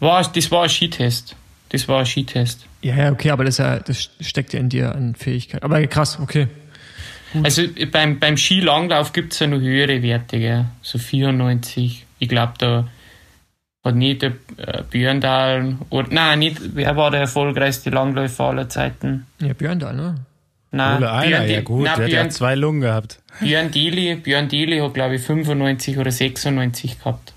[0.00, 1.36] War, das war ein Skitest.
[1.68, 2.66] Das war ein Skitest.
[2.82, 5.62] ja, ja, okay, aber das, ja, das steckt ja in dir an Fähigkeit.
[5.62, 6.48] Aber krass, okay.
[7.42, 10.66] Also beim, beim Skilanglauf gibt es ja noch höhere Werte, gell?
[10.82, 12.04] so 94.
[12.18, 12.88] Ich glaube, da
[13.84, 19.26] hat nicht der äh, Björndal, oder, nein, nicht, wer war der erfolgreichste Langläufer aller Zeiten?
[19.40, 20.14] Ja, Björndal, ne?
[20.72, 23.20] Nein, Ole Einer, Björn, ja gut, nein, der hat ja Björn, zwei Lungen gehabt.
[23.40, 27.34] Björn Dili, Björn Dili hat glaube ich 95 oder 96 gehabt.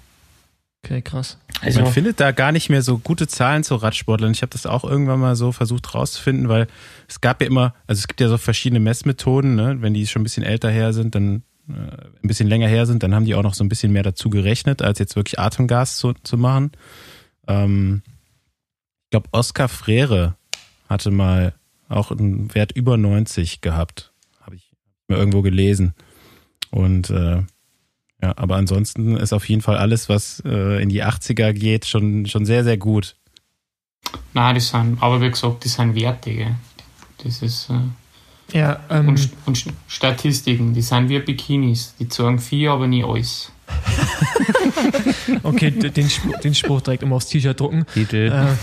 [0.84, 1.38] Okay, krass.
[1.62, 4.32] Also Man findet da gar nicht mehr so gute Zahlen zu Radsportlern.
[4.32, 6.68] Ich habe das auch irgendwann mal so versucht rauszufinden, weil
[7.08, 9.78] es gab ja immer, also es gibt ja so verschiedene Messmethoden, ne?
[9.80, 13.02] wenn die schon ein bisschen älter her sind, dann äh, ein bisschen länger her sind,
[13.02, 15.98] dann haben die auch noch so ein bisschen mehr dazu gerechnet, als jetzt wirklich Atemgas
[15.98, 16.72] zu, zu machen.
[17.48, 18.04] Ähm,
[19.06, 20.36] ich glaube, Oskar Frere
[20.88, 21.54] hatte mal
[21.90, 24.12] auch einen Wert über 90 gehabt,
[24.42, 24.72] habe ich
[25.08, 25.94] mir irgendwo gelesen.
[26.72, 27.44] Und äh,
[28.22, 32.26] ja, aber ansonsten ist auf jeden Fall alles, was äh, in die 80er geht, schon,
[32.26, 33.16] schon sehr, sehr gut.
[34.34, 36.56] nein, das sind, aber wie gesagt, das sind Werte, gell?
[37.24, 42.40] Das ist äh, Ja, ähm, und, und St- Statistiken, die sind wie Bikinis, die zeigen
[42.40, 43.52] viel, aber nie alles.
[45.44, 47.86] okay, den, Spruch- den Spruch direkt immer aufs T-Shirt drucken.
[47.94, 48.32] Titel.
[48.32, 48.56] Äh,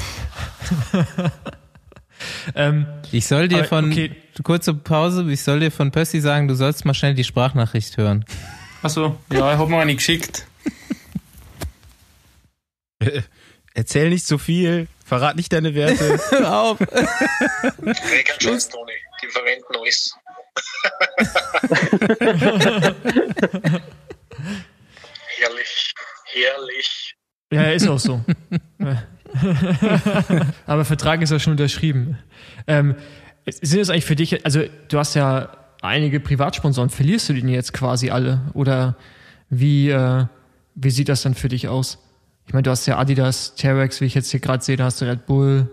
[2.54, 4.14] ähm, Ich soll dir aber, von, okay.
[4.42, 8.24] kurze Pause, ich soll dir von Percy sagen, du sollst mal schnell die Sprachnachricht hören.
[8.82, 10.46] Also, ja, ich habe mir eine geschickt.
[13.74, 16.20] Erzähl nicht zu viel, verrat nicht deine Werte.
[16.30, 16.80] Hör auf!
[16.80, 18.92] Regenschutz, Toni.
[19.22, 20.14] Die verwenden alles.
[25.38, 25.94] herrlich,
[26.34, 27.14] herrlich.
[27.50, 28.22] ja, ist auch so.
[30.66, 32.18] aber Vertrag ist ja schon unterschrieben.
[32.66, 32.94] Ähm,
[33.46, 35.48] sind es eigentlich für dich, also du hast ja
[35.82, 38.42] einige Privatsponsoren, verlierst du die jetzt quasi alle?
[38.54, 38.96] Oder
[39.50, 40.26] wie, äh,
[40.74, 41.98] wie sieht das dann für dich aus?
[42.46, 45.00] Ich meine, du hast ja Adidas, Terex, wie ich jetzt hier gerade sehe, da hast
[45.00, 45.70] du Red Bull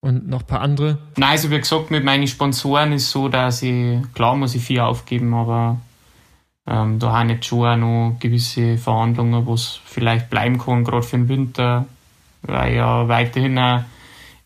[0.00, 0.98] und noch ein paar andere.
[1.16, 4.80] Nein, also wie gesagt, mit meinen Sponsoren ist so, dass ich, klar muss ich viel
[4.80, 5.80] aufgeben, aber
[6.66, 11.16] ähm, da haben jetzt schon auch noch gewisse Verhandlungen, was vielleicht bleiben kann, gerade für
[11.16, 11.86] den Winter,
[12.42, 13.82] weil ich ja weiterhin auch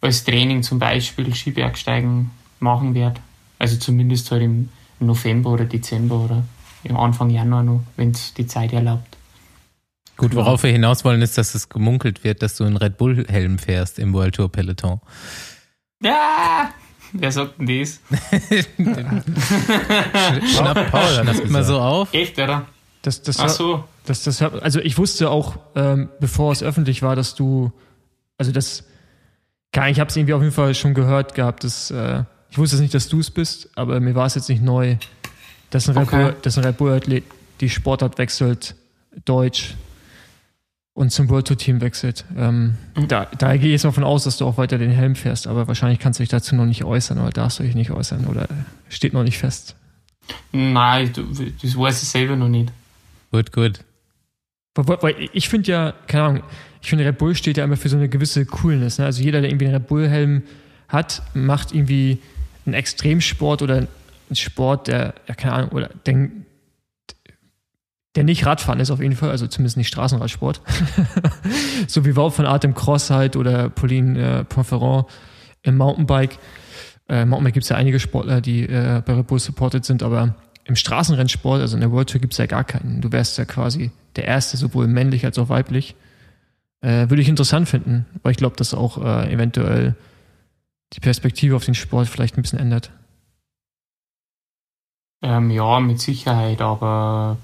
[0.01, 2.31] als Training zum Beispiel Skibergsteigen
[2.61, 3.21] machen werde.
[3.59, 4.69] Also zumindest halt im
[5.01, 6.45] November oder Dezember oder
[6.83, 9.17] im Anfang Januar noch, wenn es die Zeit erlaubt.
[10.17, 13.59] Gut, worauf wir hinaus wollen, ist, dass es gemunkelt wird, dass du einen Red Bull-Helm
[13.59, 15.01] fährst im World Tour Peloton.
[16.03, 16.71] Ja!
[17.13, 18.01] Wer sagt denn das?
[20.57, 21.67] Schnapp Paul das gesagt.
[21.67, 22.13] so auf.
[22.13, 22.67] Echt, oder?
[23.03, 23.85] Das, das, Ach so.
[24.05, 27.73] Das, das, also ich wusste auch, ähm, bevor es öffentlich war, dass du,
[28.39, 28.85] also das,
[29.75, 32.77] Ahnung, ich habe es irgendwie auf jeden Fall schon gehört gehabt, dass, äh, ich wusste
[32.77, 34.97] jetzt nicht, dass du es bist, aber mir war es jetzt nicht neu,
[35.71, 36.23] dass ein Red Okay.
[36.23, 37.25] Bull, dass ein Red Bull-Athlet
[37.61, 38.75] die Sportart wechselt,
[39.25, 39.75] Deutsch
[40.93, 42.25] und zum World Tour Team wechselt.
[42.37, 43.09] Ähm, Mhm.
[43.09, 45.47] da, daher gehe ich jetzt mal von aus, dass du auch weiter den Helm fährst,
[45.49, 48.27] aber wahrscheinlich kannst du dich dazu noch nicht äußern oder darfst du dich nicht äußern
[48.27, 48.47] oder
[48.89, 49.75] steht noch nicht fest.
[50.53, 51.25] Nein, du-
[51.61, 52.71] das weiß ich selber noch nicht.
[53.33, 53.81] Gut, gut.
[54.75, 56.43] Weil, weil- ich finde ja, keine Ahnung,
[56.83, 58.99] ich finde Red Bull steht ja immer für so eine gewisse Coolness.
[58.99, 59.07] Ne?
[59.07, 60.43] Also jeder, der irgendwie einen Red Bull-Helm
[60.89, 62.19] hat, macht irgendwie
[62.67, 66.29] einen Extremsport oder einen Sport, der, ja, keine Ahnung, oder der,
[68.17, 70.61] der nicht Radfahren ist auf jeden Fall, also zumindest nicht Straßenradsport.
[71.89, 75.07] so wie Wout von Art im Cross halt oder Pauline äh, Ponferrand.
[75.63, 76.39] im Mountainbike.
[77.09, 80.37] Äh, Mountainbike gibt es ja einige Sportler, die äh, bei Red Bull supported sind, aber
[80.65, 83.01] im Straßenrennsport, also in der World Tour, gibt es ja gar keinen.
[83.01, 85.95] Du wärst ja quasi der Erste, sowohl männlich als auch weiblich.
[86.81, 89.95] Äh, würde ich interessant finden, weil ich glaube, dass auch äh, eventuell
[90.93, 92.91] die Perspektive auf den Sport vielleicht ein bisschen ändert.
[95.23, 97.39] Ähm, ja, mit Sicherheit, aber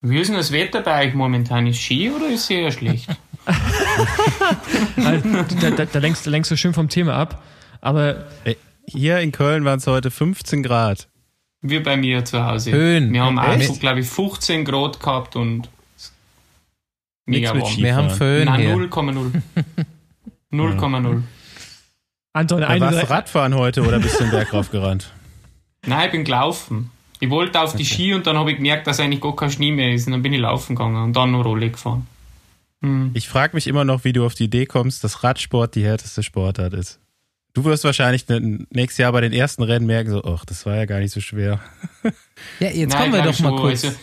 [0.00, 1.66] wie ist denn das Wetter bei euch momentan?
[1.66, 3.08] Ist Ski oder ist es eher schlecht?
[4.96, 7.42] da, da, da, lenkst, da lenkst du schön vom Thema ab.
[7.80, 8.26] Aber
[8.86, 11.08] hier in Köln waren es heute 15 Grad.
[11.60, 12.72] Wir bei mir zu Hause.
[12.72, 13.12] Höhen.
[13.12, 15.68] Wir haben auch, glaube ich, 15 Grad gehabt und
[17.26, 17.76] mega warm.
[17.76, 18.74] Wir haben Föhn Nein, hier.
[18.76, 19.42] 0,0.
[20.52, 21.22] 0,0.
[22.32, 25.12] Anton, Da warst du Radfahren heute oder bist du den Berg raufgerannt?
[25.86, 26.90] Nein, ich bin gelaufen.
[27.20, 29.72] Ich wollte auf die Ski und dann habe ich gemerkt, dass eigentlich gar kein Schnee
[29.72, 30.06] mehr ist.
[30.06, 32.06] Und dann bin ich laufen gegangen und dann noch Rolle gefahren.
[32.82, 33.10] Hm.
[33.14, 36.22] Ich frage mich immer noch, wie du auf die Idee kommst, dass Radsport die härteste
[36.22, 37.00] Sportart ist.
[37.58, 40.76] Du wirst wahrscheinlich n- nächstes Jahr bei den ersten Rennen merken, so, ach, das war
[40.76, 41.58] ja gar nicht so schwer.
[42.60, 43.56] Ja, jetzt Nein, kommen wir doch mal schon.
[43.58, 43.84] kurz.
[43.84, 43.96] Also,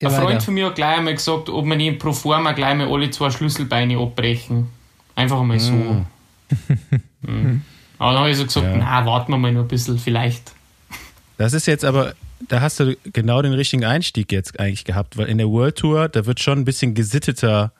[0.00, 0.40] Ja, ein Freund weiter.
[0.42, 3.30] von mir hat gleich einmal gesagt, ob wir nicht pro forma gleich mal alle zwei
[3.30, 4.68] Schlüsselbeine abbrechen.
[5.16, 5.72] Einfach mal so.
[5.72, 6.06] Mm.
[7.22, 7.62] Mhm.
[7.98, 8.76] Aber dann habe ich so gesagt, Ja.
[8.76, 10.52] na, warten wir mal noch ein bisschen, vielleicht.
[11.36, 12.14] Das ist jetzt aber,
[12.48, 16.08] da hast du genau den richtigen Einstieg jetzt eigentlich gehabt, weil in der World Tour,
[16.08, 17.72] da wird schon ein bisschen gesitteter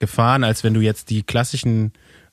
[0.00, 1.92] gefahren, als wenn du jetzt die klassischen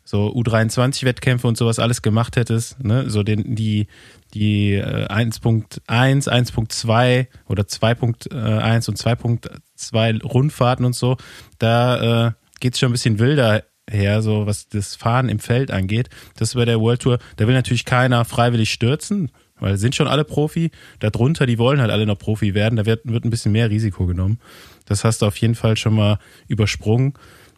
[0.09, 3.11] so U23-Wettkämpfe und sowas alles gemacht hättest, ne?
[3.11, 3.85] So den, die,
[4.33, 11.17] die äh, 1.1, 1.2 oder 2.1 und 2.2 Rundfahrten und so,
[11.59, 16.09] da äh, geht's schon ein bisschen wilder her, so was das Fahren im Feld angeht.
[16.37, 19.29] Das ist bei der World Tour, da will natürlich keiner freiwillig stürzen,
[19.59, 20.71] weil sind schon alle Profi.
[20.99, 22.77] Darunter, die wollen halt alle noch Profi werden.
[22.77, 24.39] Da wird, wird ein bisschen mehr Risiko genommen.
[24.85, 27.13] Das hast du auf jeden Fall schon mal übersprungen.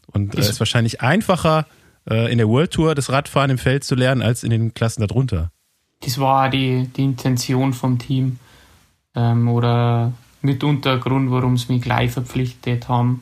[0.08, 3.96] Und es Ist- wahrscheinlich einfacher, äh, in der World Tour das Radfahren im Feld zu
[3.96, 5.52] lernen, als in den Klassen darunter.
[6.02, 8.40] Das war die, die Intention vom Team.
[9.16, 13.22] Ähm, oder mitunter Grund, warum sie mich gleich verpflichtet haben,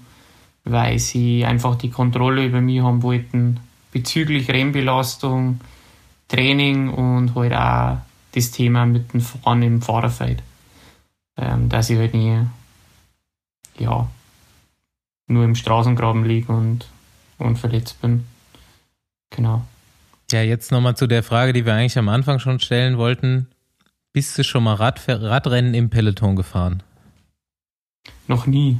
[0.63, 3.59] weil sie einfach die Kontrolle über mich haben wollten
[3.91, 5.59] bezüglich Rennbelastung,
[6.27, 7.97] Training und halt auch
[8.33, 10.43] das Thema mit dem Fahren im Fahrerfeld.
[11.37, 12.39] Ähm, dass ich halt nie,
[13.77, 14.07] ja,
[15.27, 16.87] nur im Straßengraben liege und,
[17.37, 18.25] und verletzt bin.
[19.29, 19.65] Genau.
[20.31, 23.47] Ja, jetzt nochmal zu der Frage, die wir eigentlich am Anfang schon stellen wollten.
[24.13, 26.83] Bist du schon mal Rad, Radrennen im Peloton gefahren?
[28.27, 28.79] Noch nie.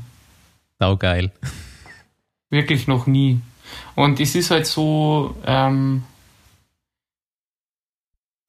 [0.79, 1.31] Saugeil.
[2.49, 3.41] Wirklich noch nie.
[3.95, 6.03] Und es ist halt so, ähm,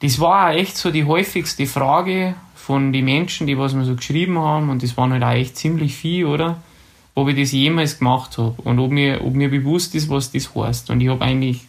[0.01, 3.97] das war auch echt so die häufigste Frage von den Menschen, die was mir so
[3.97, 6.63] geschrieben haben, und das waren halt auch echt ziemlich viel, oder?
[7.15, 10.55] Ob ich das jemals gemacht habe und ob mir, ob mir bewusst ist, was das
[10.55, 10.91] heißt.
[10.91, 11.67] Und ich habe eigentlich,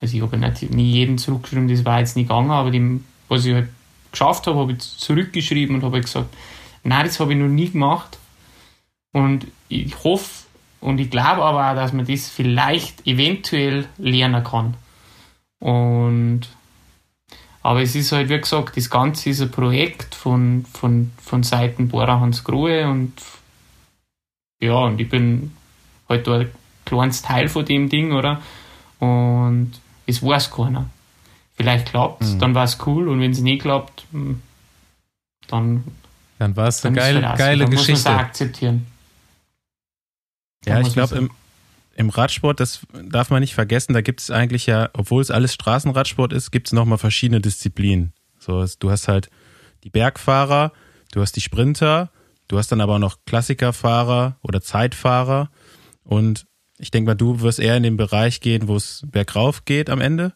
[0.00, 3.44] also ich habe nicht, nie jeden zurückgeschrieben, das war jetzt nicht gegangen, aber dem, was
[3.44, 3.68] ich halt
[4.12, 6.34] geschafft habe, habe ich zurückgeschrieben und habe halt gesagt,
[6.82, 8.18] nein, das habe ich noch nie gemacht.
[9.12, 10.44] Und ich hoffe
[10.80, 14.74] und ich glaube aber auch, dass man das vielleicht eventuell lernen kann.
[15.60, 16.48] Und
[17.62, 21.88] aber es ist halt, wie gesagt, das Ganze ist ein Projekt von, von, von Seiten
[21.88, 23.14] Bora Hans Grohe und
[24.60, 25.52] ja, und ich bin
[26.06, 26.50] halt da ein
[26.84, 28.42] kleines Teil von dem Ding, oder?
[28.98, 29.72] Und
[30.06, 30.88] es weiß keiner.
[31.56, 32.38] Vielleicht klappt es, Mhm.
[32.40, 34.42] dann war es cool und wenn es nicht klappt, hm,
[35.48, 35.84] dann,
[36.38, 38.10] Dann war es eine geile, halt geile dann muss man es Geschichte.
[38.10, 38.86] akzeptieren.
[40.66, 41.30] Ja, Dann ich muss man glaube, im,
[41.96, 45.54] im Radsport, das darf man nicht vergessen, da gibt es eigentlich ja, obwohl es alles
[45.54, 48.12] Straßenradsport ist, gibt es nochmal verschiedene Disziplinen.
[48.38, 49.30] So, du hast halt
[49.84, 50.72] die Bergfahrer,
[51.12, 52.10] du hast die Sprinter,
[52.48, 55.50] du hast dann aber auch noch Klassikerfahrer oder Zeitfahrer.
[56.02, 56.46] Und
[56.78, 60.00] ich denke mal, du wirst eher in den Bereich gehen, wo es bergauf geht am
[60.00, 60.32] Ende.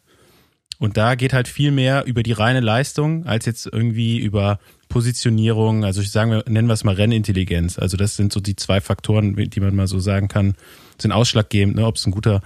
[0.79, 5.83] Und da geht halt viel mehr über die reine Leistung, als jetzt irgendwie über Positionierung,
[5.83, 7.77] also ich sagen wir, nennen wir es mal Rennintelligenz.
[7.77, 10.55] Also das sind so die zwei Faktoren, die man mal so sagen kann,
[10.97, 12.41] sind ausschlaggebend, ne, ob es ein guter,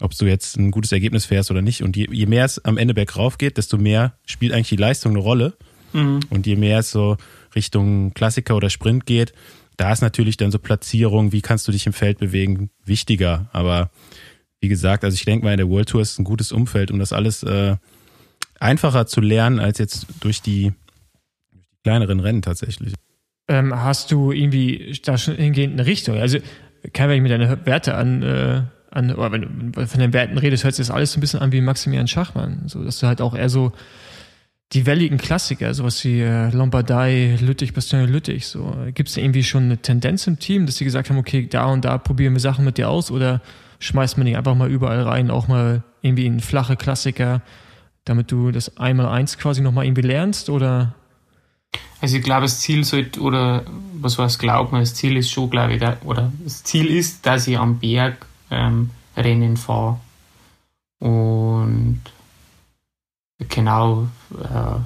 [0.00, 1.82] ob du jetzt ein gutes Ergebnis fährst oder nicht.
[1.82, 5.12] Und je, je mehr es am Ende bergauf geht, desto mehr spielt eigentlich die Leistung
[5.12, 5.54] eine Rolle.
[5.92, 6.20] Mhm.
[6.30, 7.18] Und je mehr es so
[7.54, 9.34] Richtung Klassiker oder Sprint geht,
[9.76, 13.48] da ist natürlich dann so Platzierung, wie kannst du dich im Feld bewegen, wichtiger.
[13.52, 13.90] Aber
[14.60, 16.98] wie gesagt, also ich denke mal, in der World Tour ist ein gutes Umfeld, um
[16.98, 17.76] das alles äh,
[18.60, 20.72] einfacher zu lernen, als jetzt durch die,
[21.84, 22.94] kleineren Rennen tatsächlich.
[23.46, 26.18] Ähm, hast du irgendwie da schon hingehend eine Richtung?
[26.18, 26.38] Also,
[26.92, 30.38] kann wenn ich mir deine Werte an, äh, an oder wenn du von den Werten
[30.38, 32.62] redest, hört sich das alles so ein bisschen an wie Maximilian Schachmann.
[32.66, 33.72] So, dass du halt auch eher so
[34.72, 38.76] die welligen Klassiker, sowas wie äh, Lombardei, Lüttich, Bastogne, Lüttich, so.
[38.94, 41.66] Gibt es da irgendwie schon eine Tendenz im Team, dass sie gesagt haben, okay, da
[41.66, 43.40] und da probieren wir Sachen mit dir aus oder
[43.78, 47.42] schmeißt man nicht einfach mal überall rein, auch mal irgendwie in flache Klassiker,
[48.04, 50.94] damit du das einmal eins quasi nochmal irgendwie lernst oder?
[52.00, 55.50] Also ich glaube, das Ziel sollte, oder was heißt glaubt man, das Ziel ist schon,
[55.50, 60.00] glaube ich, da, oder das Ziel ist, dass ich am Berg ähm, Rennen fahre.
[60.98, 62.00] Und
[63.38, 64.80] genau, äh,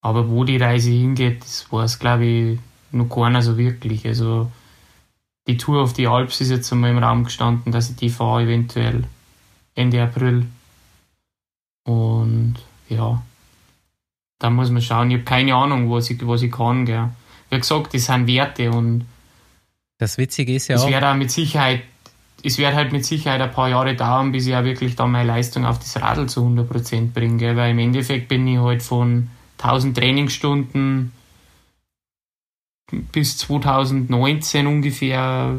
[0.00, 2.58] aber wo die Reise hingeht, das weiß, glaube ich,
[2.90, 4.06] noch keiner so wirklich.
[4.06, 4.50] Also
[5.46, 8.42] die Tour auf die Alps ist jetzt einmal im Raum gestanden, dass ich die fahre,
[8.42, 9.04] eventuell
[9.74, 10.46] Ende April.
[11.84, 12.56] Und
[12.88, 13.22] ja,
[14.38, 15.10] da muss man schauen.
[15.10, 16.84] Ich habe keine Ahnung, was ich, was ich kann.
[16.84, 17.10] Gell.
[17.50, 19.06] Wie gesagt, das sind Werte und
[19.98, 20.88] das Witzige ist ja es auch.
[20.88, 21.82] wird auch mit Sicherheit,
[22.42, 25.28] es wird halt mit Sicherheit ein paar Jahre dauern, bis ich auch wirklich dann meine
[25.28, 27.56] Leistung auf das Radl zu 100% bringe.
[27.56, 29.28] Weil im Endeffekt bin ich halt von
[29.58, 31.12] 1000 Trainingsstunden
[33.12, 35.56] bis 2019 ungefähr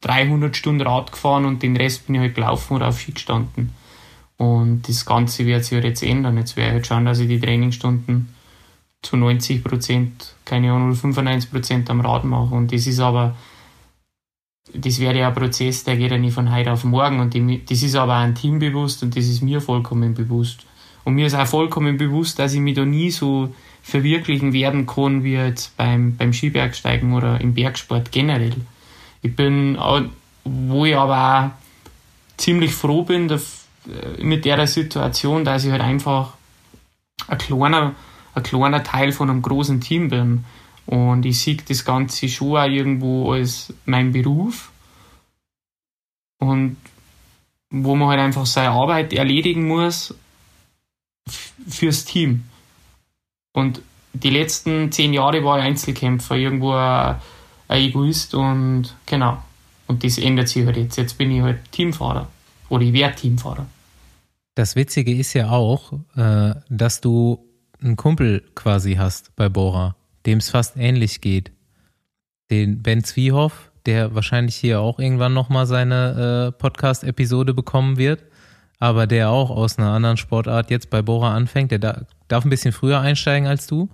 [0.00, 3.72] 300 Stunden Rad gefahren und den Rest bin ich halt gelaufen oder auf Ski gestanden.
[4.36, 6.38] Und das Ganze wird sich halt jetzt ändern.
[6.38, 8.34] Jetzt werde ich halt schauen, dass ich die Trainingsstunden
[9.02, 12.54] zu 90 Prozent, keine Ahnung, 95 Prozent am Rad mache.
[12.54, 13.36] Und das ist aber,
[14.74, 17.20] das wäre ja ein Prozess, der geht ja nicht von heute auf morgen.
[17.20, 17.34] Und
[17.70, 20.66] das ist aber ein Team bewusst und das ist mir vollkommen bewusst.
[21.04, 25.24] Und mir ist auch vollkommen bewusst, dass ich mich da nie so verwirklichen werden kann,
[25.24, 28.56] wie jetzt beim, beim Skibergsteigen oder im Bergsport generell.
[29.22, 29.78] Ich bin,
[30.44, 31.50] wo ich aber auch
[32.36, 33.30] ziemlich froh bin
[34.18, 36.34] mit der Situation, dass ich halt einfach
[37.26, 37.94] ein kleiner,
[38.34, 40.44] ein kleiner Teil von einem großen Team bin.
[40.88, 44.72] Und ich sehe das Ganze schon auch irgendwo als mein Beruf.
[46.38, 46.78] Und
[47.68, 50.14] wo man halt einfach seine Arbeit erledigen muss
[51.68, 52.44] fürs Team.
[53.52, 53.82] Und
[54.14, 57.16] die letzten zehn Jahre war ich Einzelkämpfer, irgendwo ein,
[57.68, 59.42] Egoist und genau.
[59.88, 60.96] Und das ändert sich halt jetzt.
[60.96, 62.28] Jetzt bin ich halt Teamfahrer.
[62.70, 63.66] Oder ich werde Teamfahrer.
[64.54, 67.44] Das Witzige ist ja auch, äh, dass du
[67.82, 69.97] einen Kumpel quasi hast bei Bora,
[70.28, 71.50] dem es fast ähnlich geht.
[72.52, 78.22] Den Ben Zwiehoff, der wahrscheinlich hier auch irgendwann nochmal seine äh, Podcast-Episode bekommen wird
[78.78, 82.50] aber der auch aus einer anderen Sportart jetzt bei Bora anfängt, der da, darf ein
[82.50, 83.88] bisschen früher einsteigen als du,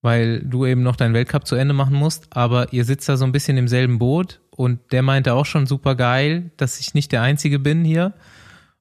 [0.00, 3.24] weil du eben noch deinen Weltcup zu Ende machen musst, aber ihr sitzt da so
[3.24, 7.12] ein bisschen im selben Boot und der meinte auch schon super geil, dass ich nicht
[7.12, 8.12] der Einzige bin hier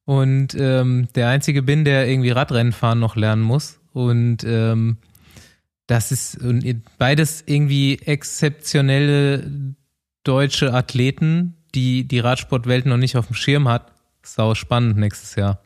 [0.05, 4.97] und ähm, der Einzige bin, der irgendwie Radrennen fahren noch lernen muss und ähm,
[5.91, 6.37] das ist
[6.97, 9.75] beides irgendwie exzeptionelle
[10.23, 13.91] deutsche Athleten, die die Radsportwelt noch nicht auf dem Schirm hat
[14.23, 15.59] sau spannend nächstes Jahr.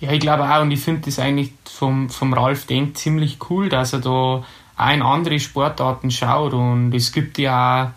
[0.00, 3.68] Ja, ich glaube auch, und ich finde das eigentlich vom, vom Ralf Denk ziemlich cool,
[3.68, 4.44] dass er da auch
[4.92, 7.94] in andere Sportarten schaut und es gibt ja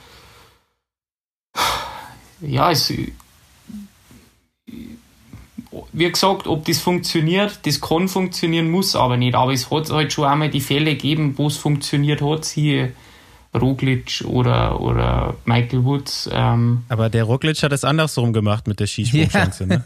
[2.42, 2.94] ja, es,
[5.92, 9.36] wie gesagt, ob das funktioniert, das kann funktionieren, muss aber nicht.
[9.36, 12.46] Aber es hat halt schon einmal die Fälle gegeben, wo es funktioniert hat.
[12.46, 12.92] Hier
[13.60, 16.30] Roglic oder, oder Michael Woods.
[16.32, 19.68] Ähm, Aber der Roglic hat es andersrum gemacht mit der Skisprungchance, ja.
[19.68, 19.84] ne?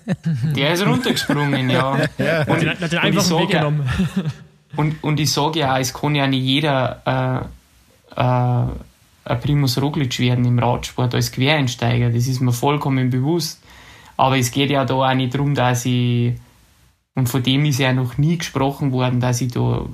[0.56, 1.98] Der ist runtergesprungen, ja.
[2.18, 2.44] ja.
[2.44, 3.90] Und, hat den einfachen Weg genommen.
[4.78, 7.50] und, und ich sage ja, es kann ja nicht jeder
[8.16, 8.68] äh, äh,
[9.26, 12.10] ein Primus Roglic werden im Radsport als Quereinsteiger.
[12.10, 13.62] Das ist mir vollkommen bewusst.
[14.18, 16.34] Aber es geht ja da auch nicht darum, dass ich,
[17.16, 19.86] und von dem ist ja noch nie gesprochen worden, dass ich da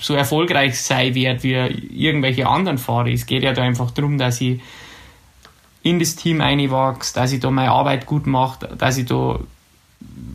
[0.00, 3.08] so erfolgreich sein werde wie irgendwelche anderen Fahrer.
[3.08, 4.60] Es geht ja da einfach darum, dass ich
[5.82, 9.40] in das Team einwachse, dass ich da meine Arbeit gut mache, dass ich da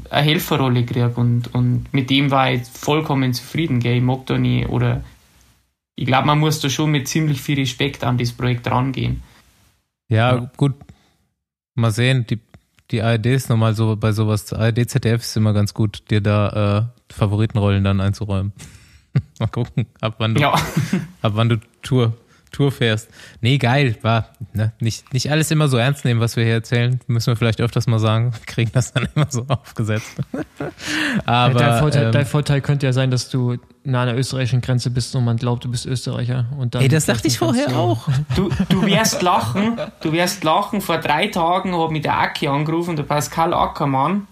[0.10, 3.80] eine Helferrolle kriege und, und mit dem war ich vollkommen zufrieden.
[3.80, 3.98] Gell.
[3.98, 5.04] Ich mag da nie oder
[5.96, 9.24] ich glaube, man muss da schon mit ziemlich viel Respekt an das Projekt rangehen.
[10.10, 10.52] Ja, ja.
[10.56, 10.76] gut.
[11.78, 12.40] Mal sehen, die,
[12.90, 16.90] die ARD ist nochmal so bei sowas, ARD, ZDF ist immer ganz gut, dir da
[17.10, 18.52] äh, Favoritenrollen dann einzuräumen.
[19.40, 20.54] Mal gucken, ab wann du, ja.
[21.22, 22.14] ab wann du Tour,
[22.58, 23.10] Tour fährst.
[23.42, 24.74] Nee, geil, war ne?
[24.80, 27.00] nicht, nicht alles immer so ernst nehmen, was wir hier erzählen.
[27.06, 28.34] Müssen wir vielleicht öfters mal sagen.
[28.34, 30.16] Wir kriegen das dann immer so aufgesetzt.
[31.26, 34.62] Aber, dein, Vorteil, ähm, dein Vorteil könnte ja sein, dass du nah an der österreichischen
[34.62, 36.48] Grenze bist und man glaubt, du bist Österreicher.
[36.58, 38.08] Und dann Ey, das dachte ich vorher auch.
[38.36, 40.82] Du, du wirst lachen, du wirst lachen.
[40.82, 44.28] Vor drei Tagen hat mich der Aki angerufen, der Pascal Ackermann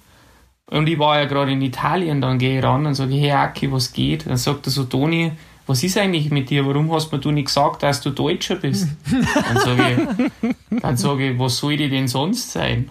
[0.71, 3.71] und ich war ja gerade in Italien, dann gehe ich ran und sage, hey Aki,
[3.71, 4.25] was geht?
[4.25, 5.31] Dann sagt er so, Toni,
[5.67, 6.65] was ist eigentlich mit dir?
[6.65, 8.87] Warum hast mir du nicht gesagt, dass du Deutscher bist?
[9.11, 12.89] dann sage ich, dann sag ich, was soll ich denn sonst sein?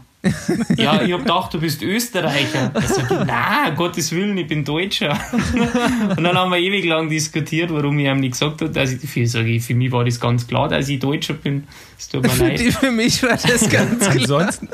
[0.77, 2.73] ja, ich hab gedacht, du bist Österreicher.
[2.79, 5.19] Ich sag, nein, um Gottes Willen, ich bin Deutscher.
[6.17, 9.03] Und dann haben wir ewig lang diskutiert, warum ich ihm nicht gesagt habe, dass ich
[9.03, 11.65] dafür sage, für mich war das ganz klar, dass ich Deutscher bin.
[11.99, 12.61] Es tut mir leid.
[12.61, 14.17] Für mich war das ganz klar.
[14.17, 14.69] Ansonsten,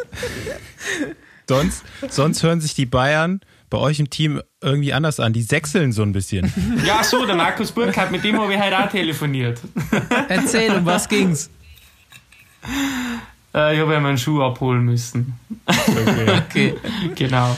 [1.49, 3.41] sonst, sonst hören sich die Bayern
[3.71, 5.33] bei euch im Team irgendwie anders an.
[5.33, 6.53] Die sechseln so ein bisschen.
[6.85, 9.61] Ja, so, der Markus Burkhardt, mit dem habe ich heute auch telefoniert.
[10.29, 11.51] Erzähl, um was ging's?
[13.55, 15.35] Äh, ich habe ihm einen Schuh abholen müssen.
[15.67, 16.41] Okay.
[16.51, 16.75] Okay.
[17.15, 17.57] Genau.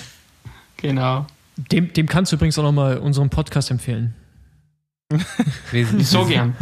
[0.76, 1.26] Genau.
[1.56, 4.14] Dem, dem kannst du übrigens auch nochmal unseren Podcast empfehlen.
[5.98, 6.54] So gern.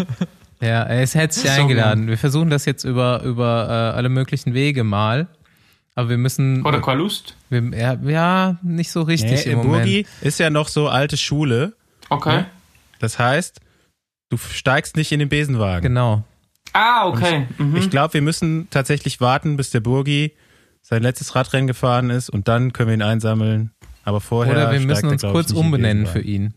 [0.61, 2.07] Ja, er ist herzlich So eingeladen.
[2.09, 5.29] Wir versuchen das jetzt über, über äh, alle möglichen Wege mal.
[5.95, 6.65] Aber wir müssen.
[6.65, 7.37] Oder keine Lust?
[7.49, 9.85] Wir, ja, ja, nicht so richtig Nee, im Moment.
[9.85, 11.75] Burgi ist ja noch so alte Schule.
[12.09, 12.45] Okay.
[12.99, 13.61] Das heißt,
[14.31, 15.83] du steigst nicht in den Besenwagen.
[15.83, 16.25] Genau.
[16.73, 17.47] Ah, okay.
[17.59, 17.77] Mhm.
[17.77, 20.35] Ich glaube, wir müssen tatsächlich warten, bis der Burgi
[20.83, 23.73] sein letztes Radrennen gefahren ist und dann können wir ihn einsammeln.
[24.05, 24.53] Aber vorher.
[24.53, 26.55] Oder wir müssen er, uns ich, kurz umbenennen für ihn.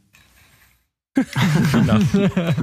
[1.72, 2.00] Genau.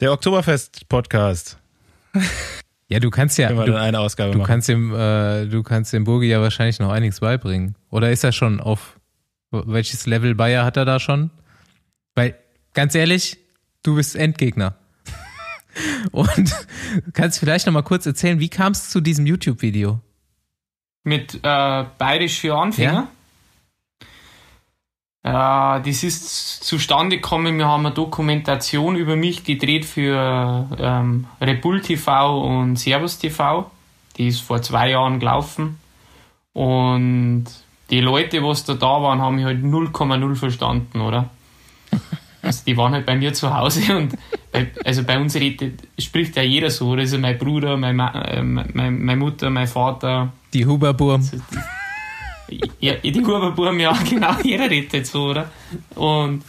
[0.00, 1.58] Der Oktoberfest-Podcast.
[2.92, 3.50] Ja, du kannst ja.
[3.50, 4.48] Du, eine Ausgabe du machen.
[4.48, 7.74] kannst dem, äh, du kannst dem Burgi ja wahrscheinlich noch einiges beibringen.
[7.88, 9.00] Oder ist er schon auf
[9.50, 11.30] welches Level Bayer hat er da schon?
[12.14, 12.34] Weil,
[12.74, 13.38] ganz ehrlich,
[13.82, 14.76] du bist Endgegner.
[16.12, 16.54] Und
[17.14, 20.00] kannst vielleicht noch mal kurz erzählen, wie kam es zu diesem YouTube-Video?
[21.04, 22.92] Mit äh, Bayerisch für Anfänger.
[22.92, 23.08] Ja.
[25.22, 27.56] Das ist zustande gekommen.
[27.56, 33.70] Wir haben eine Dokumentation über mich gedreht für ähm, Rebull TV und Servus TV.
[34.16, 35.78] Die ist vor zwei Jahren gelaufen.
[36.52, 37.44] Und
[37.90, 41.30] die Leute, was da da waren, haben mich halt 0,0 verstanden, oder?
[42.44, 44.18] Also die waren halt bei mir zu Hause und
[44.50, 46.92] bei, also bei uns redet, spricht ja jeder so.
[46.94, 51.22] Also mein Bruder, meine, äh, meine, meine Mutter, mein Vater, Die Huberburm.
[52.80, 55.50] Ja, die Huberburm, ja, genau, jeder redet so, oder?
[55.94, 56.42] Und,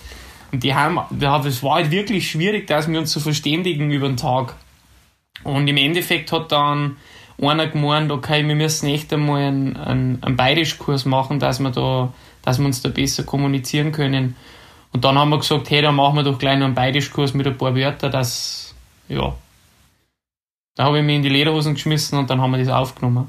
[0.51, 4.17] und die haben, das war halt wirklich schwierig, dass wir uns so verständigen über den
[4.17, 4.55] Tag.
[5.43, 6.97] Und im Endeffekt hat dann
[7.41, 12.13] einer gemeint, okay, wir müssen echt einmal einen, einen, einen Bayerischkurs machen, dass wir da,
[12.43, 14.35] dass wir uns da besser kommunizieren können.
[14.91, 17.47] Und dann haben wir gesagt, hey, dann machen wir doch gleich noch einen Bayerischkurs mit
[17.47, 18.75] ein paar Wörtern, dass,
[19.09, 19.35] ja.
[20.75, 23.27] Da habe ich mich in die Lederhosen geschmissen und dann haben wir das aufgenommen.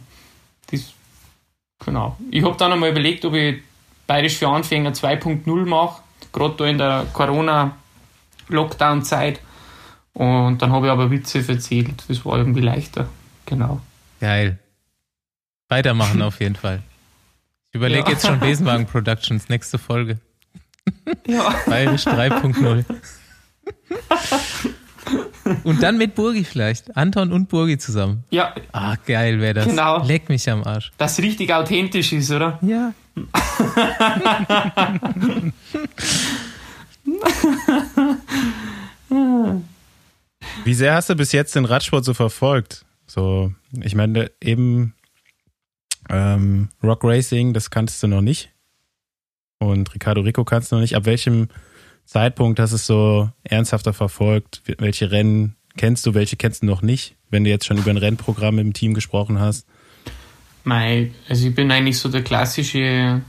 [1.84, 2.16] Genau.
[2.30, 3.60] Ich habe dann einmal überlegt, ob ich
[4.06, 6.02] Bayerisch für Anfänger 2.0 mache,
[6.32, 9.40] gerade da in der Corona-Lockdown-Zeit.
[10.12, 12.04] Und dann habe ich aber Witze erzählt.
[12.08, 13.08] Das war irgendwie leichter.
[13.46, 13.80] Genau.
[14.20, 14.58] Geil.
[15.68, 16.82] Weitermachen auf jeden Fall.
[17.70, 18.10] Ich überlege Ja.
[18.10, 20.18] jetzt schon Besenwagen Productions, nächste Folge.
[21.26, 21.54] Ja.
[21.66, 22.84] Bayerisch 3.0.
[25.64, 26.96] Und dann mit Burgi vielleicht.
[26.96, 28.24] Anton und Burgi zusammen.
[28.30, 29.66] Ja, Ah, geil wäre das.
[29.66, 30.04] Genau.
[30.04, 30.92] Leck mich am Arsch.
[30.98, 32.58] das richtig authentisch ist, oder?
[32.62, 32.92] Ja.
[40.64, 42.84] Wie sehr hast du bis jetzt den Radsport so verfolgt?
[43.06, 43.52] So,
[43.82, 44.94] ich meine, eben
[46.08, 48.50] ähm, Rock Racing, das kanntest du noch nicht.
[49.58, 50.96] Und Ricardo Rico kannst du noch nicht.
[50.96, 51.48] Ab welchem
[52.04, 54.62] Zeitpunkt hast du es so ernsthafter verfolgt?
[54.78, 57.16] Welche Rennen kennst du, welche kennst du noch nicht?
[57.30, 59.66] Wenn du jetzt schon über ein Rennprogramm im Team gesprochen hast.
[60.64, 63.20] Mei, also ich bin eigentlich so der klassische,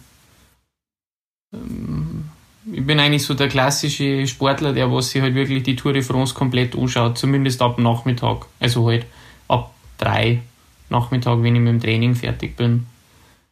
[1.53, 2.30] ähm,
[2.72, 6.02] ich bin eigentlich so der klassische Sportler, der was sich halt wirklich die Tour de
[6.02, 8.45] France komplett anschaut, zumindest ab Nachmittag.
[8.60, 9.06] Also halt
[9.47, 10.41] ab drei
[10.89, 12.85] Nachmittag, wenn ich mit dem Training fertig bin.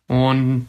[0.07, 0.67] Und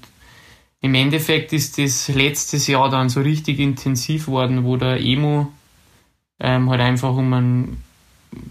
[0.85, 5.51] im Endeffekt ist das letztes Jahr dann so richtig intensiv worden, wo der Emo
[6.39, 7.83] ähm, halt einfach um einen,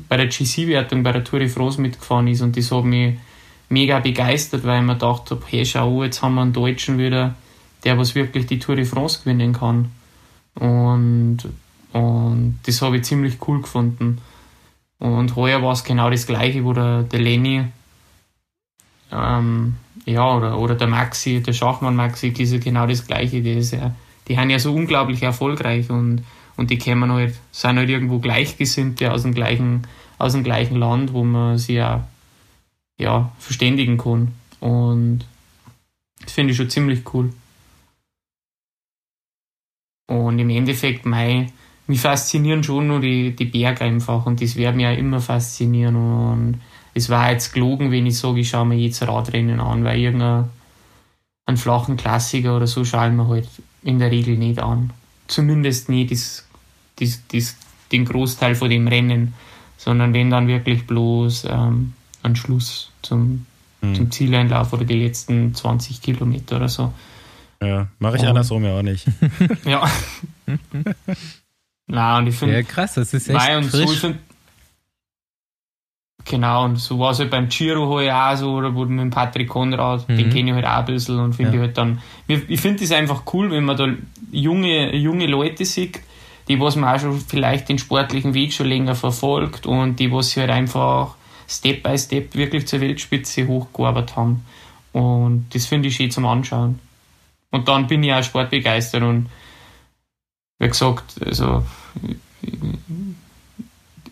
[0.10, 3.20] bei der GC-Wertung bei der Tour de France mitgefahren ist und das hat mich
[3.70, 7.36] mega begeistert, weil ich mir gedacht habe, hey, schau, jetzt haben wir einen Deutschen wieder,
[7.84, 9.92] der was wirklich die Tour de France gewinnen kann.
[10.56, 11.38] Und,
[11.92, 14.22] und das habe ich ziemlich cool gefunden.
[14.98, 17.66] Und heuer war es genau das gleiche, wo der, der Lenny,
[19.12, 23.42] ähm, ja, oder, oder der Maxi, der Schachmann Maxi, das ist ja genau das gleiche.
[23.42, 23.96] Die, ist ja,
[24.28, 26.24] die haben ja so unglaublich erfolgreich und,
[26.58, 31.14] und die kommen halt, sind halt irgendwo Gleichgesinnte aus dem gleichen, aus dem gleichen Land,
[31.14, 32.08] wo man sich ja
[32.98, 34.34] ja, verständigen kann.
[34.60, 35.26] Und
[36.22, 37.34] das finde ich schon ziemlich cool.
[40.08, 41.52] Und im Endeffekt, mei,
[41.88, 45.96] mich faszinieren schon nur die, die Berge einfach und das mich auch immer faszinieren.
[45.96, 46.62] Und
[46.94, 50.50] es war jetzt gelogen, wenn ich sage, ich schaue mir jetzt Radrennen an, weil irgendeinen
[51.46, 53.48] einen flachen Klassiker oder so schaue ich mir halt
[53.82, 54.92] in der Regel nicht an.
[55.28, 56.48] Zumindest nie das,
[57.00, 57.56] das, das,
[57.92, 59.34] den Großteil von dem Rennen,
[59.78, 63.46] sondern wenn dann wirklich bloß ähm, einen Schluss zum,
[63.82, 66.94] zum Zieleinlauf oder die letzten 20 Kilometer oder so.
[67.62, 68.28] Ja, mache ich Oh.
[68.28, 69.06] andersrum ja auch nicht.
[69.66, 69.90] Ja.
[71.88, 74.00] Na, und ich finde, Ja, krass, das ist echt Nein, und so, ich frisch.
[74.00, 74.18] find,
[76.26, 79.10] genau, und so war es halt beim Giro halt auch so, oder wo mit dem
[79.10, 81.56] Patrick Konrad, den kenne ich halt auch ein bisschen und finde Ja.
[81.58, 83.88] ich halt dann, ich finde es einfach cool, wenn man da
[84.32, 86.00] junge, junge Leute sieht,
[86.48, 90.28] die, was man auch schon vielleicht den sportlichen Weg schon länger verfolgt und die, was
[90.28, 91.16] sich halt einfach
[91.48, 94.46] Step by Step wirklich zur Weltspitze hochgearbeitet haben.
[94.92, 96.80] Und das finde ich schön zum Anschauen.
[97.52, 99.30] Und dann bin ich auch sportbegeistert und
[100.60, 101.64] wie gesagt, also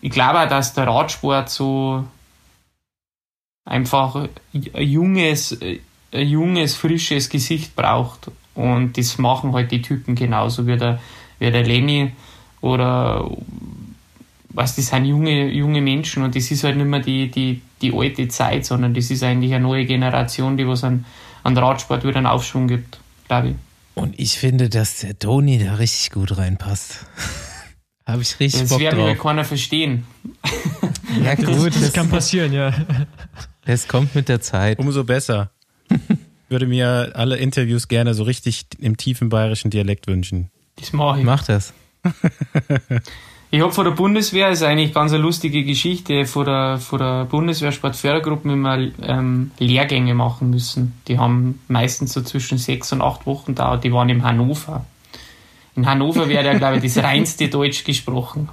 [0.02, 2.03] ich glaube auch, dass der Radsport so
[3.65, 5.57] einfach ein junges,
[6.11, 8.32] ein junges, frisches Gesicht braucht.
[8.56, 10.99] Und das machen halt die Typen genauso wie der,
[11.40, 12.11] wie der Lenny
[12.60, 13.30] oder
[14.49, 17.94] was, das sind junge, junge Menschen und das ist halt nicht mehr die, die, die
[17.94, 21.06] alte Zeit, sondern das ist eigentlich eine neue Generation, die was an,
[21.44, 23.56] an Radsport wieder einen Aufschwung gibt, glaube ich.
[23.95, 27.06] Und ich finde, dass der Toni da richtig gut reinpasst.
[28.11, 29.17] Habe ich richtig Das Bock mir drauf.
[29.17, 30.05] keiner verstehen.
[31.23, 32.73] Ja gut, Das das, kann passieren, ja.
[33.65, 34.79] das kommt mit der Zeit.
[34.79, 35.51] Umso besser.
[36.49, 40.49] Würde mir alle Interviews gerne so richtig im tiefen bayerischen Dialekt wünschen.
[40.77, 41.25] Das mache ich.
[41.25, 41.73] Mach das.
[43.53, 47.25] Ich habe von der Bundeswehr, ist eigentlich ganz eine lustige Geschichte, von der, von der
[47.25, 50.93] Bundeswehr Sportfördergruppe immer ähm, Lehrgänge machen müssen.
[51.09, 53.83] Die haben meistens so zwischen sechs und acht Wochen dauert.
[53.83, 54.85] Die waren in Hannover.
[55.76, 58.49] In Hannover wird ja, glaube ich, das reinste Deutsch gesprochen.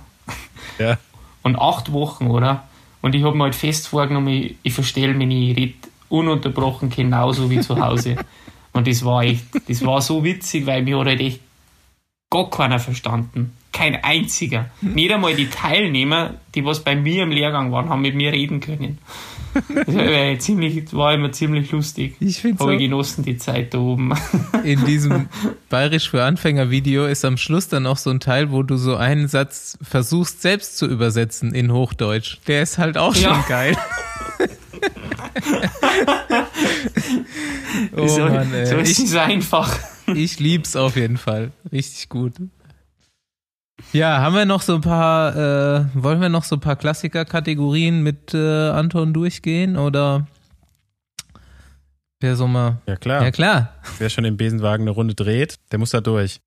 [0.78, 0.99] Ja.
[1.43, 2.65] Und acht Wochen, oder?
[3.01, 5.74] Und ich habe mir halt fest vorgenommen, ich, ich verstelle mich nicht, ich rede
[6.09, 8.16] ununterbrochen genauso wie zu Hause.
[8.73, 11.40] Und das war echt, das war so witzig, weil mir hat halt echt
[12.31, 13.53] gar keiner verstanden.
[13.73, 14.70] Kein einziger.
[14.81, 18.61] Nicht einmal die Teilnehmer, die was bei mir im Lehrgang waren, haben mit mir reden
[18.61, 18.99] können.
[19.55, 22.16] Das war, ziemlich, war immer ziemlich lustig.
[22.20, 24.12] Ich finde Habe so, genossen, die Zeit da oben.
[24.65, 25.29] in diesem
[25.69, 28.97] Bayerisch für Anfänger Video ist am Schluss dann auch so ein Teil, wo du so
[28.97, 32.39] einen Satz versuchst selbst zu übersetzen in Hochdeutsch.
[32.47, 33.45] Der ist halt auch schon Ja.
[33.49, 33.77] geil.
[37.97, 38.83] oh so, Mann, so ey.
[38.83, 39.79] ist Ich, es einfach.
[40.15, 41.51] ich lieb's auf jeden Fall.
[41.73, 42.35] Richtig gut.
[43.93, 48.02] Ja, haben wir noch so ein paar, äh, wollen wir noch so ein paar Klassiker-Kategorien
[48.02, 50.27] mit äh, Anton durchgehen oder
[52.20, 52.78] wer so mal.
[52.86, 53.23] Ja klar.
[53.23, 53.73] Ja klar.
[53.98, 56.40] Wer schon im Besenwagen eine Runde dreht, der muss da durch.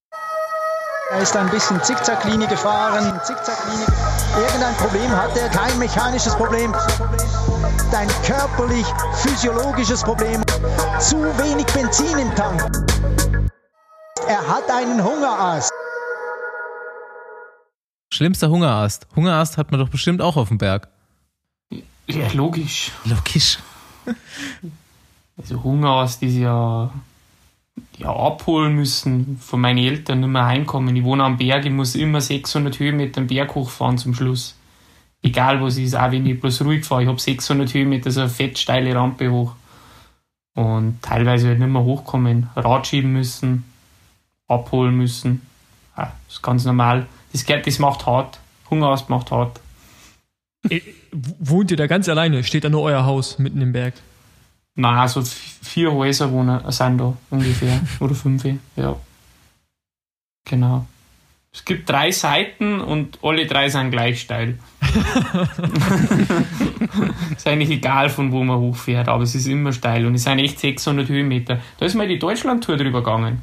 [1.12, 3.20] Er ist ein bisschen Zickzacklinie gefahren.
[3.24, 3.86] Zickzacklinie.
[4.38, 6.74] Irgendein Problem hat er, kein mechanisches Problem.
[7.94, 8.86] Ein körperlich,
[9.16, 10.42] physiologisches Problem.
[11.00, 12.62] Zu wenig Benzin im Tank.
[14.28, 15.72] Er hat einen Hungerast.
[18.14, 19.08] Schlimmster Hungerast.
[19.16, 20.90] Hungerast hat man doch bestimmt auch auf dem Berg.
[22.08, 22.92] Ja, logisch.
[23.06, 23.58] Logisch.
[25.38, 26.92] Also Hungerast ist ja,
[27.98, 30.96] ja abholen müssen von meinen Eltern nicht mehr heimkommen.
[30.96, 34.56] Ich wohne am Berg, ich muss immer 600 Höhenmeter den Berg hochfahren zum Schluss.
[35.24, 37.04] Egal was ist, auch wenn ich bloß ruhig fahre.
[37.04, 39.56] Ich habe 600 Höhenmeter, so eine fett steile Rampe hoch.
[40.54, 42.50] Und teilweise halt nicht mehr hochkommen.
[42.56, 43.64] Rad schieben müssen,
[44.50, 45.42] abholen müssen.
[45.96, 47.08] Ja, das ist ganz normal.
[47.32, 48.40] Das, geht, das macht hart.
[48.70, 49.60] Hungerast macht hart.
[50.70, 50.82] Äh,
[51.12, 52.44] Wohnt ihr da ganz alleine?
[52.44, 53.94] Steht da nur euer Haus mitten im Berg?
[54.76, 55.28] Nein, so v-
[55.62, 57.82] vier Häuser wohnen, sind da ungefähr.
[58.00, 58.44] Oder fünf,
[58.76, 58.96] ja.
[60.50, 60.86] Genau.
[61.54, 64.58] Es gibt drei Seiten und alle drei sind gleich steil.
[67.36, 70.40] ist eigentlich egal, von wo man hochfährt, aber es ist immer steil und es sind
[70.40, 71.60] echt 600 Höhenmeter.
[71.78, 73.42] Da ist mal die Deutschland-Tour drüber gegangen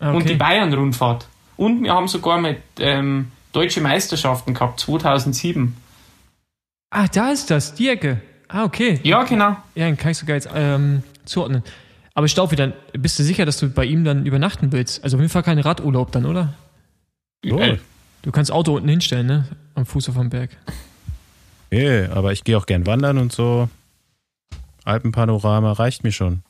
[0.00, 0.36] Ah, und die Okay.
[0.36, 1.26] Bayern-Rundfahrt.
[1.58, 5.76] Und wir haben sogar mit ähm, deutsche Meisterschaften gehabt, 2007.
[6.90, 8.22] Ah, da ist das, die Ecke.
[8.48, 9.00] Ah, okay.
[9.02, 9.56] Ja, genau.
[9.74, 11.62] Ja, dann kann ich sogar jetzt ähm, zuordnen.
[12.14, 15.04] Aber Staufi, dann bist du sicher, dass du bei ihm dann übernachten willst?
[15.04, 16.54] Also auf jeden Fall kein Radurlaub dann, oder?
[17.44, 17.76] Äh,
[18.22, 19.48] Du kannst Auto unten hinstellen, ne?
[19.74, 20.50] Am Fuß auf dem Berg.
[21.70, 23.68] Nee, aber ich gehe auch gern wandern und so.
[24.84, 26.42] Alpenpanorama reicht mir schon.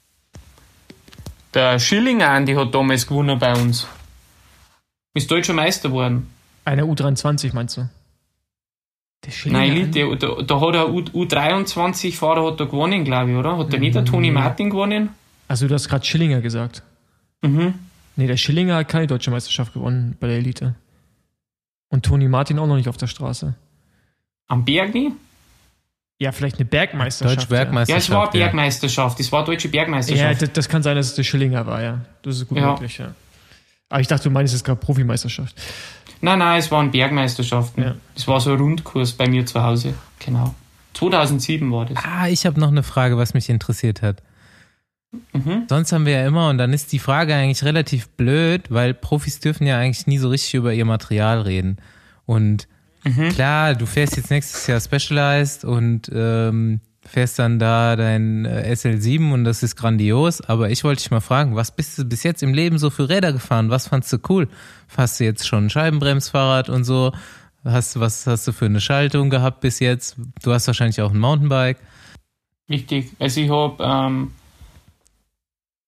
[1.55, 3.87] Der Schillinger Andi hat damals gewonnen bei uns.
[5.19, 6.31] Ist deutscher Meister geworden.
[6.65, 7.89] Einer U23 meinst du?
[9.25, 9.73] Der Schillinger Nein?
[9.93, 13.59] Elite, da, da hat er U, U23-Fahrer hat er gewonnen, glaube ich, oder?
[13.59, 15.11] Hat der nicht der Toni Martin gewonnen?
[15.49, 16.83] Also du hast gerade Schillinger gesagt.
[17.43, 17.75] Mhm.
[18.15, 20.75] Nee, der Schillinger hat keine deutsche Meisterschaft gewonnen bei der Elite.
[21.89, 23.55] Und Toni Martin auch noch nicht auf der Straße.
[24.47, 25.13] Am Berg nicht?
[26.21, 27.39] Ja, vielleicht eine Bergmeisterschaft.
[27.39, 28.09] Deutsche Bergmeisterschaft.
[28.09, 28.45] Ja, es war ja.
[28.45, 29.21] Bergmeisterschaft.
[29.21, 30.43] Es war deutsche Ja, ja Bergmeisterschaft.
[30.43, 32.01] das, das kann sein, dass es der Schillinger war, ja.
[32.23, 32.73] Das ist gut Ja.
[32.73, 33.13] möglich, ja.
[33.89, 35.57] Aber ich dachte, du meinst jetzt gerade Profimeisterschaft.
[36.21, 37.83] nein, nein, es waren Bergmeisterschaften.
[37.83, 37.95] Ja.
[38.15, 39.95] Es war so ein Rundkurs bei mir zu Hause.
[40.19, 40.55] Genau.
[40.95, 41.99] 2007 war das.
[42.05, 44.23] Ah, ich habe noch eine Frage, was mich interessiert hat.
[45.33, 45.65] Mhm.
[45.69, 49.41] Sonst haben wir ja immer, und dann ist die Frage eigentlich relativ blöd, weil Profis
[49.41, 51.79] dürfen ja eigentlich nie so richtig über ihr Material reden.
[52.27, 52.69] Und
[53.31, 59.33] klar, du fährst jetzt nächstes Jahr Specialized und ähm, fährst dann da dein äh, SL7
[59.33, 60.41] und das ist grandios.
[60.41, 63.09] Aber ich wollte dich mal fragen, was bist du bis jetzt im Leben so für
[63.09, 63.71] Räder gefahren?
[63.71, 64.49] Was fandst du cool?
[64.97, 67.13] Hast du jetzt schon ein Scheibenbremsfahrrad und so?
[67.65, 70.17] Hast was hast du für eine Schaltung gehabt bis jetzt?
[70.43, 71.79] Du hast wahrscheinlich auch ein Mountainbike.
[72.69, 73.11] Richtig.
[73.19, 74.33] Also ich habe ähm,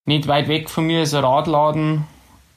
[0.06, 2.06] nicht weit weg von mir ist ein Radladen.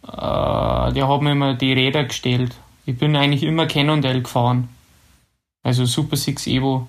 [0.08, 2.56] Äh, hat mir immer die Räder gestellt.
[2.86, 4.70] Ich bin eigentlich immer Cannondale gefahren.
[5.64, 6.88] Also Super 6 Evo.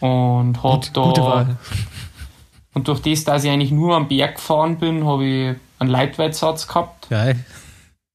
[0.00, 1.02] Und hab Gut, da.
[1.02, 1.56] gute Wahl.
[2.74, 6.68] Und durch das, dass ich eigentlich nur am Berg gefahren bin, habe ich einen Lightweight-Satz
[6.68, 7.44] gehabt, Geil.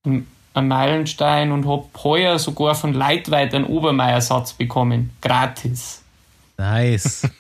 [0.06, 0.28] einen
[0.68, 5.12] Meilenstein und habe heuer sogar von Lightweight einen Obermeier-Satz bekommen.
[5.22, 6.04] Gratis.
[6.58, 7.30] Nice.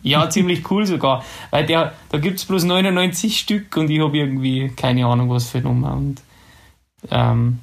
[0.00, 1.22] Ja, ziemlich cool sogar.
[1.50, 5.50] Weil der, da gibt es bloß 99 Stück und ich habe irgendwie keine Ahnung, was
[5.50, 5.92] für Nummer.
[5.92, 6.22] Und
[7.10, 7.58] ähm,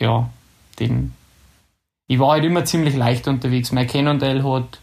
[0.00, 0.30] ja,
[0.78, 1.12] den.
[2.06, 3.72] Ich war halt immer ziemlich leicht unterwegs.
[3.72, 4.78] Mein Cannondale hat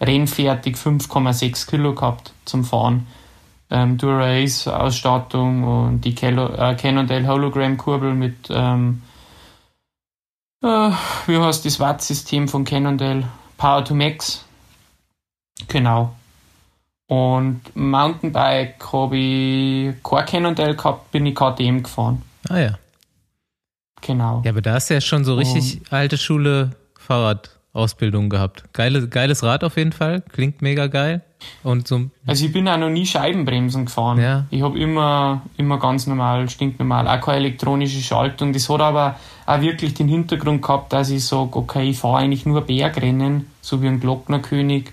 [0.00, 3.06] rennfertig 5,6 Kilo gehabt zum Fahren.
[3.70, 9.02] Ähm, Dura-Ace-Ausstattung und die Calo äh, Cannondale Hologram-Kurbel mit, ähm,
[10.62, 10.90] äh,
[11.26, 13.24] wie heißt das Watt-System von Cannondale?
[13.58, 14.44] Power to Max.
[15.66, 16.14] Genau.
[17.08, 22.22] Und Mountainbike habe ich kein Cannondale gehabt, bin ich KTM gefahren.
[22.48, 22.78] Ah ja.
[24.00, 24.42] Genau.
[24.44, 26.70] Ja, aber da du ja schon so richtig alte Schule
[27.78, 28.64] Fahrradausbildung gehabt.
[28.72, 30.22] Geile, geiles Rad auf jeden Fall.
[30.32, 31.22] Klingt mega geil.
[31.62, 34.20] Und so, Also ich bin auch noch nie Scheibenbremsen gefahren.
[34.20, 34.46] Ja.
[34.50, 38.52] Ich habe immer, immer ganz normal, stinknormal, auch keine elektronische Schaltung.
[38.52, 42.44] Das hat aber auch wirklich den Hintergrund gehabt, dass ich sage, okay, ich fahre eigentlich
[42.44, 44.90] nur Bergrennen, so wie ein Glocknerkönig.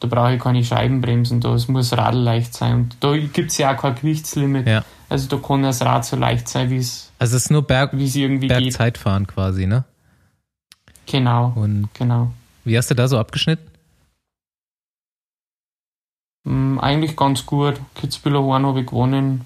[0.00, 2.74] Da brauche ich keine Scheibenbremsen, da es muss Radl leicht sein.
[2.74, 4.66] Und da gibt es ja auch kein Gewichtslimit.
[4.66, 4.84] Ja.
[5.10, 7.92] Also da kann das Rad so leicht sein, wie es also es ist nur Berg,
[7.92, 8.58] irgendwie geht.
[8.58, 9.84] Bergzeitfahren quasi, ne?
[11.06, 12.32] Genau, Und genau.
[12.64, 13.70] wie hast du da so abgeschnitten?
[16.44, 17.80] Mm, Eigentlich ganz gut.
[17.94, 19.44] Kitzbühler Horn habe ich gewonnen.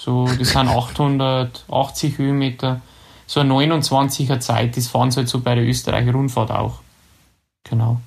[0.00, 2.80] So, das sind 880 Höhenmeter.
[3.26, 6.80] So eine 29er Zeit, das fahren sie halt so bei der Österreicher Rundfahrt auch.
[7.68, 8.00] Genau.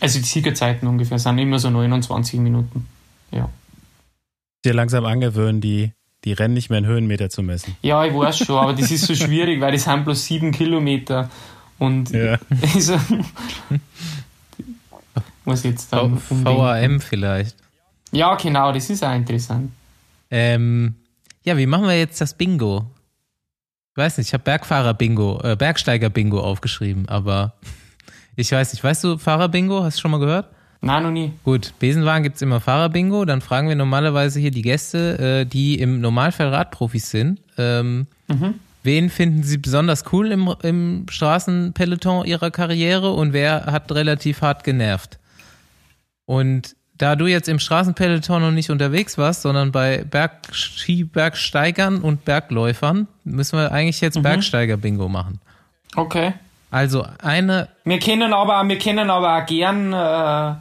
[0.00, 2.88] Also die Siegerzeiten ungefähr sind immer so 29 Minuten.
[3.30, 3.48] Ja.
[4.64, 5.92] Dir langsam angewöhnen, die,
[6.24, 7.76] die Rennen nicht mehr in Höhenmeter zu messen.
[7.82, 11.30] Ja, ich weiß schon, aber das ist so schwierig, weil das sind bloß sieben Kilometer.
[11.78, 12.38] Und Ja.
[12.74, 12.98] also,
[15.44, 16.20] muss jetzt dann.
[16.28, 17.56] VAM vielleicht.
[18.12, 19.72] Ja, genau, das ist auch interessant.
[20.30, 20.94] Ähm,
[21.42, 22.86] ja, wie machen wir jetzt das Bingo?
[23.92, 27.54] Ich weiß nicht, ich habe Bergfahrer-Bingo, äh, Bergsteiger-Bingo aufgeschrieben, aber
[28.36, 28.82] ich weiß nicht.
[28.82, 29.82] Weißt du Fahrer-Bingo?
[29.84, 30.48] Hast du schon mal gehört?
[30.80, 31.32] Nein, noch nie.
[31.44, 33.24] Gut, Besenwagen gibt's immer Fahrer-Bingo.
[33.24, 37.40] Dann fragen wir normalerweise hier die Gäste, äh, die im Normalfall Radprofis sind.
[37.56, 38.06] Ähm,
[38.84, 44.62] Wen finden sie besonders cool im, im Straßenpeloton ihrer Karriere und wer hat relativ hart
[44.62, 45.18] genervt?
[46.26, 52.26] Und da du jetzt im Straßenpeloton noch nicht unterwegs warst, sondern bei Berg Skibergsteigern und
[52.26, 55.40] Bergläufern, müssen wir eigentlich jetzt Bergsteiger-Bingo machen.
[55.96, 56.34] Okay.
[56.74, 60.54] Also eine, Wir können aber, auch- wir können aber auch gern äh,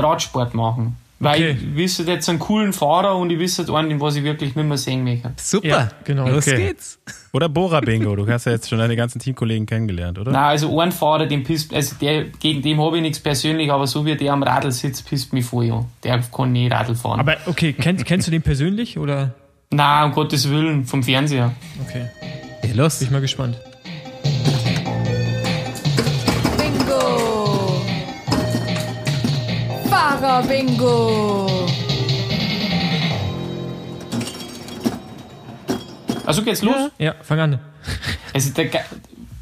[0.00, 0.96] Radsport machen.
[1.20, 1.50] Weil Okay.
[1.52, 4.66] ich wüsste jetzt einen coolen Fahrer und ich wüsste einen, den was ich wirklich nicht
[4.66, 5.30] mehr sehen möchte.
[5.36, 6.28] super, Ja, genau.
[6.28, 6.56] los Okay.
[6.56, 6.98] geht's.
[7.32, 8.16] Oder Bora Bingo.
[8.16, 10.32] Du hast ja jetzt schon deine ganzen Teamkollegen kennengelernt, oder?
[10.32, 13.86] Nein, also einen Fahrer, den pisst, also der, gegen den habe ich nichts persönlich, aber
[13.86, 15.86] so wie der am Radl sitzt, pisst mich voll an.
[16.02, 17.20] Der kann nie Radl fahren.
[17.20, 19.34] Aber okay, kennst, kennst du den persönlich oder?
[19.70, 21.52] Nein, um Gottes Willen, vom Fernseher.
[21.86, 22.06] Okay,
[22.64, 22.98] Ja, los.
[22.98, 23.56] bin ich mal gespannt.
[30.34, 31.46] Fahrer-Bingo!
[36.26, 36.90] Also geht's los?
[36.98, 37.58] Ja, fang an.
[38.32, 38.80] Also der, ge-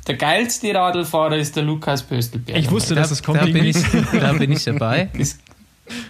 [0.07, 2.59] der geilste Radlfahrer ist der Lukas Pöstelberger.
[2.61, 3.41] Ich wusste, dass es kommt.
[3.41, 3.77] da, bin ich,
[4.21, 5.09] da bin ich dabei.
[5.19, 5.39] Das,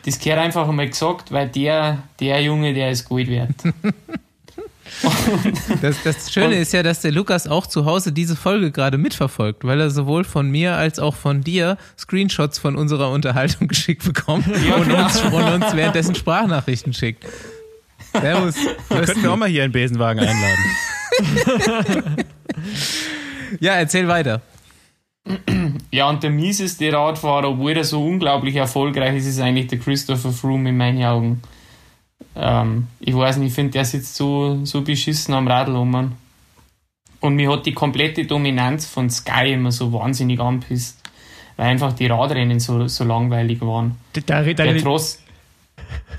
[0.05, 3.55] das gehört einfach einmal gesagt, weil der, der Junge, der ist Gold wert.
[5.83, 8.99] Das, das Schöne Und- ist ja, dass der Lukas auch zu Hause diese Folge gerade
[8.99, 14.05] mitverfolgt, weil er sowohl von mir als auch von dir Screenshots von unserer Unterhaltung geschickt
[14.05, 15.05] bekommt und, genau.
[15.05, 17.25] uns, und uns währenddessen Sprachnachrichten schickt.
[18.13, 18.55] Servus.
[18.89, 22.27] Könnten wir auch mal hier einen Besenwagen einladen.
[23.61, 24.41] Ja, erzähl weiter.
[25.91, 30.33] Ja, und der mieseste Radfahrer, obwohl er so unglaublich erfolgreich ist, ist eigentlich der Christopher
[30.33, 31.43] Froome in meinen Augen.
[32.35, 36.13] Ähm, ich weiß nicht, ich finde, der sitzt so, so beschissen am Radl um.
[37.21, 40.99] Und mir hat die komplette Dominanz von Sky immer so wahnsinnig anpisst.
[41.57, 43.97] weil einfach die Radrennen so, so langweilig waren.
[44.15, 45.23] Da, da, Der Tross,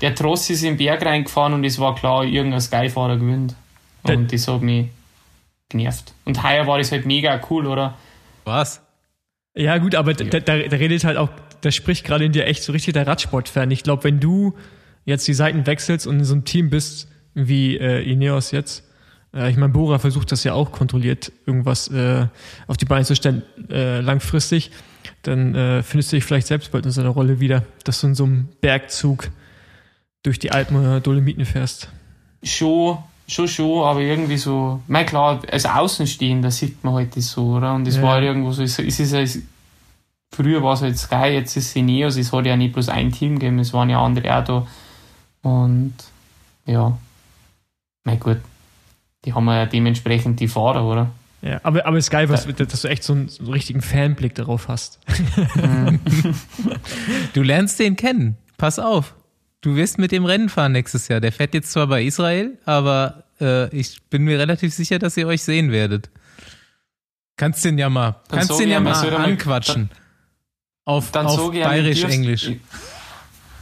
[0.00, 3.54] der Tross ist in den Berg reingefahren und es war klar, irgendein Skyfahrer gewinnt.
[4.06, 4.88] Der- Und das hat mich
[5.68, 6.14] genervt.
[6.24, 7.94] Und heuer war das halt mega cool, oder?
[8.44, 8.80] Was?
[9.56, 11.30] Ja, gut, aber da, da, da redet halt auch,
[11.60, 13.70] da spricht gerade in dir echt so richtig der Radsportfan.
[13.72, 14.54] Ich glaube, wenn du
[15.04, 18.84] jetzt die Seiten wechselst und in so einem Team bist, wie äh, Ineos jetzt,
[19.34, 22.26] äh, ich meine, Bora versucht das ja auch kontrolliert, irgendwas äh,
[22.66, 24.70] auf die Beine zu stellen, äh, langfristig,
[25.22, 28.06] dann äh, findest du dich vielleicht selbst bald in so einer Rolle wieder, dass du
[28.08, 29.30] in so einem Bergzug
[30.22, 31.90] durch die Alpen oder Dolomiten fährst.
[32.42, 32.98] Schon,
[33.28, 37.74] schon, schon, aber irgendwie so, mein klar, als Außenstehender sieht man halt das so, oder?
[37.74, 38.02] Und es Ja.
[38.02, 39.40] war halt irgendwo so, es, ist ja, es,
[40.34, 43.12] früher war es halt Sky, jetzt ist es Ineos, es hat ja nicht bloß ein
[43.12, 44.66] Team gegeben, es waren ja andere auch da.
[45.44, 45.94] Und
[46.66, 46.98] ja,
[48.04, 48.38] mein gut,
[49.24, 51.10] die haben ja dementsprechend die Fahrer, oder?
[51.42, 53.82] Ja, aber, aber es ist geil, was, dass du echt so einen, so einen richtigen
[53.82, 54.98] Fanblick darauf hast.
[57.34, 58.36] Du lernst den kennen.
[58.56, 59.14] Pass auf.
[59.60, 61.20] Du wirst mit dem Rennen fahren nächstes Jahr.
[61.20, 65.26] Der fährt jetzt zwar bei Israel, aber äh, ich bin mir relativ sicher, dass ihr
[65.26, 66.10] euch sehen werdet.
[67.36, 69.90] Kannst den ja mal, Dann kannst den ja mal anquatschen.
[70.84, 72.58] Auf, Dann auf sage ich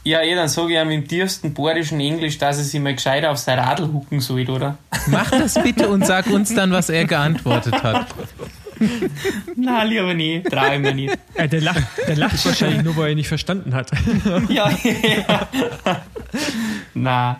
[0.04, 3.24] Ja, eh, dann sage ich ihm im tiefsten bayerischen Englisch, dass er sich mal gescheit
[3.24, 4.76] auf sein Radl hucken soll, oder?
[5.06, 8.06] Mach das bitte und sag uns dann, was er geantwortet hat.
[9.54, 11.16] Nein, lieber nie, trau ich mir nicht.
[11.34, 13.90] Äh, der, lacht, der lacht wahrscheinlich nur, weil er nicht verstanden hat.
[14.48, 15.48] Ja, ja.
[16.94, 17.36] Nein.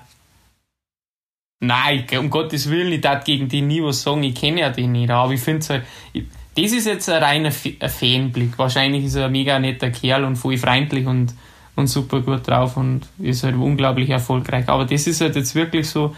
[1.61, 4.93] Nein, um Gottes Willen, ich darf gegen die nie was sagen, ich kenne ja den
[4.93, 5.83] nicht, aber ich finde es halt,
[6.13, 6.25] ich-
[6.55, 8.59] das ist jetzt ein reiner F- ein Fanblick.
[8.59, 11.33] Wahrscheinlich ist er ein mega netter Kerl und voll freundlich und,
[11.77, 14.69] und super gut drauf und ist halt unglaublich erfolgreich.
[14.69, 16.15] Aber das ist halt jetzt wirklich so,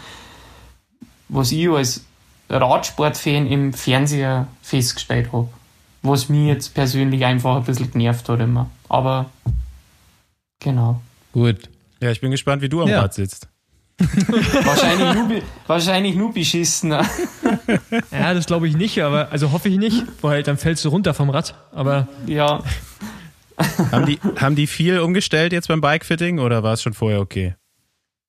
[1.29, 2.05] was ich als
[2.49, 5.49] Radsportfan im Fernseher festgestellt habe.
[6.01, 8.69] Was mich jetzt persönlich einfach ein bisschen genervt hat immer.
[8.89, 9.25] Aber
[10.59, 11.01] genau.
[11.33, 11.69] Gut.
[12.01, 13.01] Ja, ich bin gespannt, wie du am Ja.
[13.01, 13.47] Rad sitzt.
[13.97, 17.05] Wahrscheinlich nur, wahrscheinlich nur beschissener.
[18.11, 21.13] Ja, das glaube ich nicht, aber also hoffe ich nicht, weil dann fällst du runter
[21.13, 21.55] vom Rad.
[21.71, 22.61] Aber Ja,
[23.91, 27.55] Haben die, haben die viel umgestellt jetzt beim Bikefitting oder war es schon vorher okay?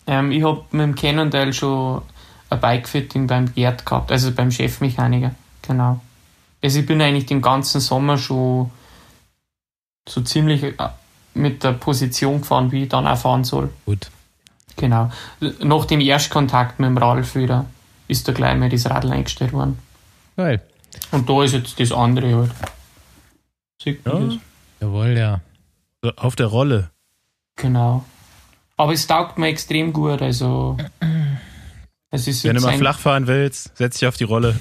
[0.06, 2.02] ähm, ich habe mit dem Cannondale schon
[2.50, 6.00] ein Bikefitting beim Gerd gehabt, also beim Chefmechaniker, genau.
[6.62, 8.70] Also ich bin eigentlich den ganzen Sommer schon
[10.08, 10.74] so ziemlich äh,
[11.34, 13.70] mit der Position gefahren, wie ich dann auch fahren soll.
[13.84, 14.10] Gut.
[14.76, 15.10] Genau.
[15.60, 17.66] Nach dem Erstkontakt mit dem Ralf wieder
[18.08, 19.78] ist da gleich mal das Radl eingestellt worden.
[20.36, 20.62] Geil.
[21.10, 22.50] Und da ist jetzt das andere halt.
[23.82, 24.26] Sieht man Ja.
[24.28, 24.38] das?
[24.86, 25.40] Jawohl, ja.
[26.14, 26.90] Auf der Rolle.
[27.56, 28.04] Genau.
[28.76, 30.76] Aber es taugt mir extrem gut, also.
[32.12, 34.60] Es ist Wenn du mal flach fahren willst, setz dich auf die Rolle.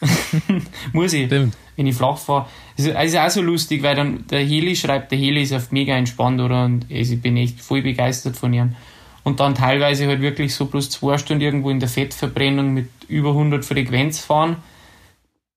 [0.92, 1.56] Muss ich, Stimmt.
[1.76, 2.46] wenn ich flach fahre.
[2.76, 5.94] Es ist, auch so lustig, weil dann der Heli schreibt, der Heli ist oft mega
[5.94, 6.64] entspannt, oder?
[6.64, 8.74] Und also ich bin echt voll begeistert von ihm.
[9.22, 13.30] Und dann teilweise halt wirklich so bloß zwei Stunden irgendwo in der Fettverbrennung mit über
[13.30, 14.56] 100 Frequenz fahren.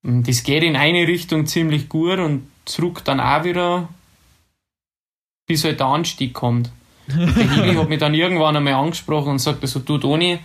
[0.04, 3.90] Und Das geht in eine Richtung ziemlich gut und zurück dann auch wieder,
[5.48, 6.72] bis halt der Anstieg kommt.
[7.08, 10.40] Und der Heli hat mich dann irgendwann einmal angesprochen und sagt also, du Toni,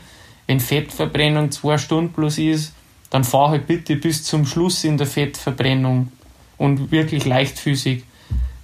[0.47, 2.75] wenn Fettverbrennung zwei Stunden plus ist,
[3.11, 6.11] dann fahr halt bitte bis zum Schluss in der Fettverbrennung
[6.57, 8.03] und wirklich leichtfüßig.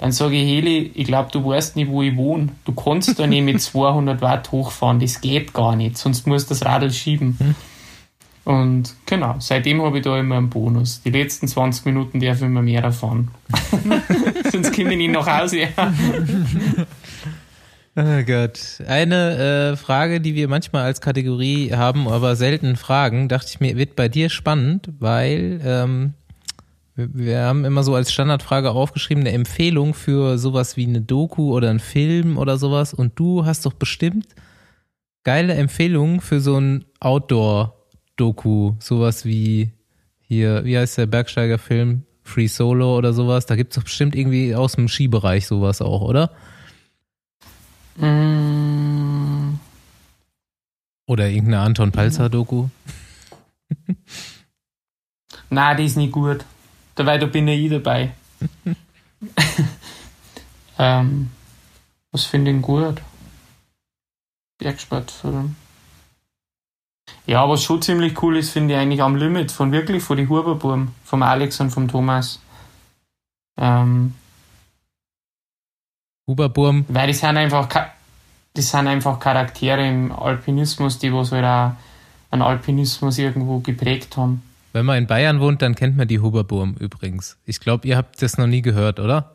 [0.00, 2.48] Dann sage ich, Heli, ich glaube, du weißt nicht, wo ich wohne.
[2.64, 6.54] Du kannst da nicht mit 200 Watt hochfahren, das geht gar nicht, sonst musst du
[6.54, 7.54] das Radl schieben.
[8.44, 11.00] Und genau, seitdem habe ich da immer einen Bonus.
[11.02, 13.30] Die letzten 20 Minuten darf ich immer mehr fahren.
[14.52, 15.68] sonst komme ich nicht nach Hause.
[17.96, 18.82] Oh Gott.
[18.86, 23.76] Eine äh, Frage, die wir manchmal als Kategorie haben, aber selten fragen, dachte ich mir,
[23.78, 26.12] wird bei dir spannend, weil ähm,
[26.96, 31.54] wir, wir haben immer so als Standardfrage aufgeschrieben, eine Empfehlung für sowas wie eine Doku
[31.54, 32.92] oder ein Film oder sowas.
[32.92, 34.26] Und du hast doch bestimmt
[35.22, 36.84] geile Empfehlungen für so ein
[38.14, 39.70] Outdoor-Doku, sowas wie
[40.20, 42.04] hier, wie heißt der Bergsteiger-Film?
[42.22, 43.46] Free Solo oder sowas.
[43.46, 46.30] Da gibt es doch bestimmt irgendwie aus dem Skibereich sowas auch, oder?
[47.96, 49.58] Mm,
[51.06, 52.68] Oder irgendeine Anton Palzer-Doku.
[55.50, 56.44] Nein, die ist nicht gut.
[56.94, 58.12] Dabei, da bin ja ich dabei.
[60.78, 61.30] ähm,
[62.10, 63.02] was finde ich gut?
[64.58, 65.56] Bergsportfilm.
[67.26, 70.28] Ja, was schon ziemlich cool ist, finde ich eigentlich am Limit von wirklich von die
[70.28, 72.40] Huberburm, vom Alex und vom Thomas.
[73.58, 74.14] Ähm,
[76.26, 77.68] Huberburm, weil die sind einfach
[78.56, 81.72] die sind einfach Charaktere im Alpinismus, die was halt auch
[82.30, 84.42] einen Alpinismus irgendwo geprägt haben.
[84.72, 87.36] wenn man in Bayern wohnt, dann kennt man die Huberburm übrigens.
[87.46, 89.32] Ich glaube, ihr habt das noch nie gehört, oder?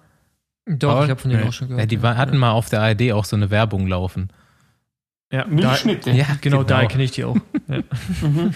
[0.65, 1.03] Doch, Paul?
[1.05, 1.49] ich habe von denen Nee.
[1.49, 1.81] auch schon gehört.
[1.81, 4.29] Ja, die war- hatten mal auf der ARD auch so eine Werbung laufen.
[5.31, 6.11] Ja, da, Milchschnitte.
[6.11, 7.37] Ja, genau, daher kenne ich die auch.
[7.67, 7.79] Ja.
[8.21, 8.53] Mhm.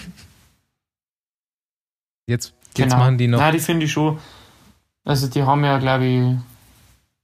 [2.28, 2.98] Jetzt, jetzt Genau.
[2.98, 3.40] machen die noch.
[3.40, 4.18] Nein, die finde ich schon.
[5.06, 6.38] Also, die haben ja, glaube ich.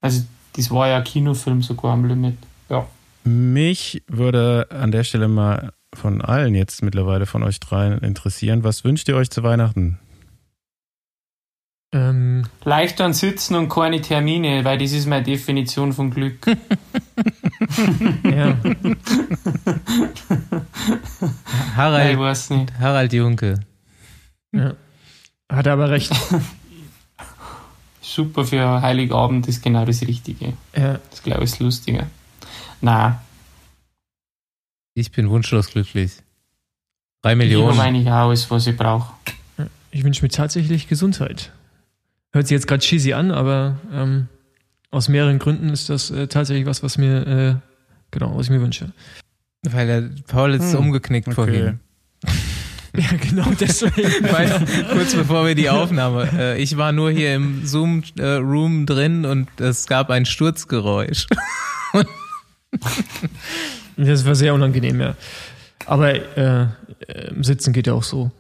[0.02, 0.24] Also,
[0.54, 2.38] das war ja ein Kinofilm sogar am Limit.
[2.70, 2.86] Ja.
[3.24, 8.64] Mich würde an der Stelle mal von allen jetzt mittlerweile von euch dreien interessieren.
[8.64, 10.00] Was wünscht ihr euch zu Weihnachten?
[11.92, 16.46] Ähm, Leicht an Sitzen und keine Termine, weil das ist meine Definition von Glück.
[18.24, 18.58] ja.
[18.64, 18.96] Nein,
[21.76, 22.74] Harald, ich weiß nicht.
[22.80, 23.60] Harald Junke.
[24.54, 24.74] ja.
[25.52, 26.12] Hat er aber recht.
[28.02, 30.54] Super für Heiligabend ist genau das Richtige.
[30.76, 31.00] Ja.
[31.10, 32.08] Das glaube ich ist lustiger.
[32.82, 33.22] Na,
[34.94, 36.14] Ich bin wunschlos glücklich.
[37.22, 37.80] Drei ich Millionen.
[37.80, 39.14] eigentlich auch alles, was ich brauche.
[39.92, 41.52] Ich wünsche mir tatsächlich Gesundheit.
[42.32, 44.28] Hört sich jetzt gerade cheesy an, aber ähm,
[44.92, 47.56] aus mehreren Gründen ist das äh, tatsächlich was, was mir, äh,
[48.12, 48.92] genau, was ich mir wünsche.
[49.64, 51.80] Weil der Paul ist Hm, umgeknickt vorhin.
[52.98, 54.32] Ja, genau deswegen.
[54.32, 59.48] Weil, kurz bevor wir die Aufnahme, äh, ich war nur hier im Zoom-Room drin und
[59.62, 61.28] es gab ein Sturzgeräusch.
[63.96, 65.16] Das war sehr unangenehm, ja.
[65.86, 66.68] Aber äh,
[67.08, 68.32] äh, im Sitzen geht ja auch so.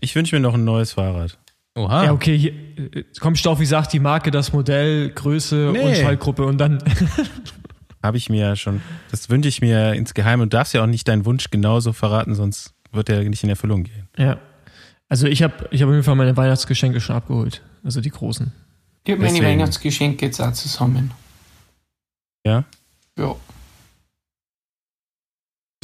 [0.00, 1.38] Ich wünsche mir noch ein neues Fahrrad.
[1.76, 2.04] Oha.
[2.04, 2.52] Ja, okay, hier,
[2.94, 5.80] äh, komm, Stoffi sagt die Marke, das Modell, Größe Nee.
[5.80, 6.82] und Schaltgruppe und dann.
[8.02, 8.80] Habe ich mir ja schon.
[9.10, 12.74] Das wünsche ich mir insgeheim und darfst ja auch nicht deinen Wunsch genauso verraten, sonst
[12.92, 14.08] wird er nicht in Erfüllung gehen.
[14.16, 14.38] ja.
[15.06, 17.62] Also ich habe ich hab auf jeden Fall meine Weihnachtsgeschenke schon abgeholt.
[17.84, 18.52] Also die großen.
[19.04, 19.38] Ich habe meine.
[19.42, 21.10] Weihnachtsgeschenke jetzt auch zusammen.
[22.44, 22.64] Ja?
[23.18, 23.36] Ja.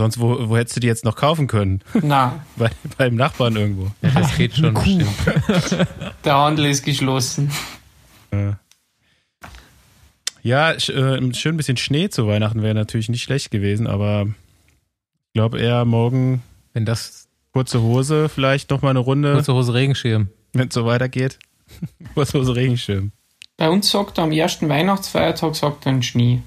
[0.00, 1.82] Sonst, wo, wo hättest du die jetzt noch kaufen können?
[2.00, 3.90] Na, Bei, beim Nachbarn irgendwo.
[4.00, 4.96] Ja, das geht schon Kuh.
[4.96, 5.86] bestimmt.
[6.24, 7.50] der Handel ist geschlossen.
[10.42, 14.26] Ja, äh, ein schön bisschen Schnee zu Weihnachten wäre natürlich nicht schlecht gewesen, aber
[15.26, 19.74] ich glaube eher morgen Wenn das kurze Hose, vielleicht noch mal eine Runde, kurze Hose
[19.74, 20.28] Regenschirm.
[20.54, 21.38] wenn es so weitergeht.
[22.14, 23.12] kurze Hose, Regenschirm.
[23.58, 26.40] Bei uns sagt er am ersten Weihnachtsfeiertag sagt er einen Schnee.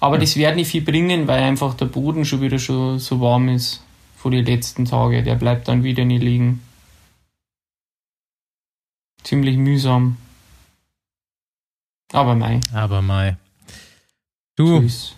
[0.00, 3.48] Aber das wird nicht viel bringen, weil einfach der Boden schon wieder schon so warm
[3.48, 3.82] ist
[4.16, 5.24] vor den letzten Tagen.
[5.24, 6.62] Der bleibt dann wieder nicht liegen.
[9.22, 10.16] Ziemlich mühsam.
[12.12, 13.36] Aber mei, Aber Mai.
[14.56, 15.16] Du, ich ist.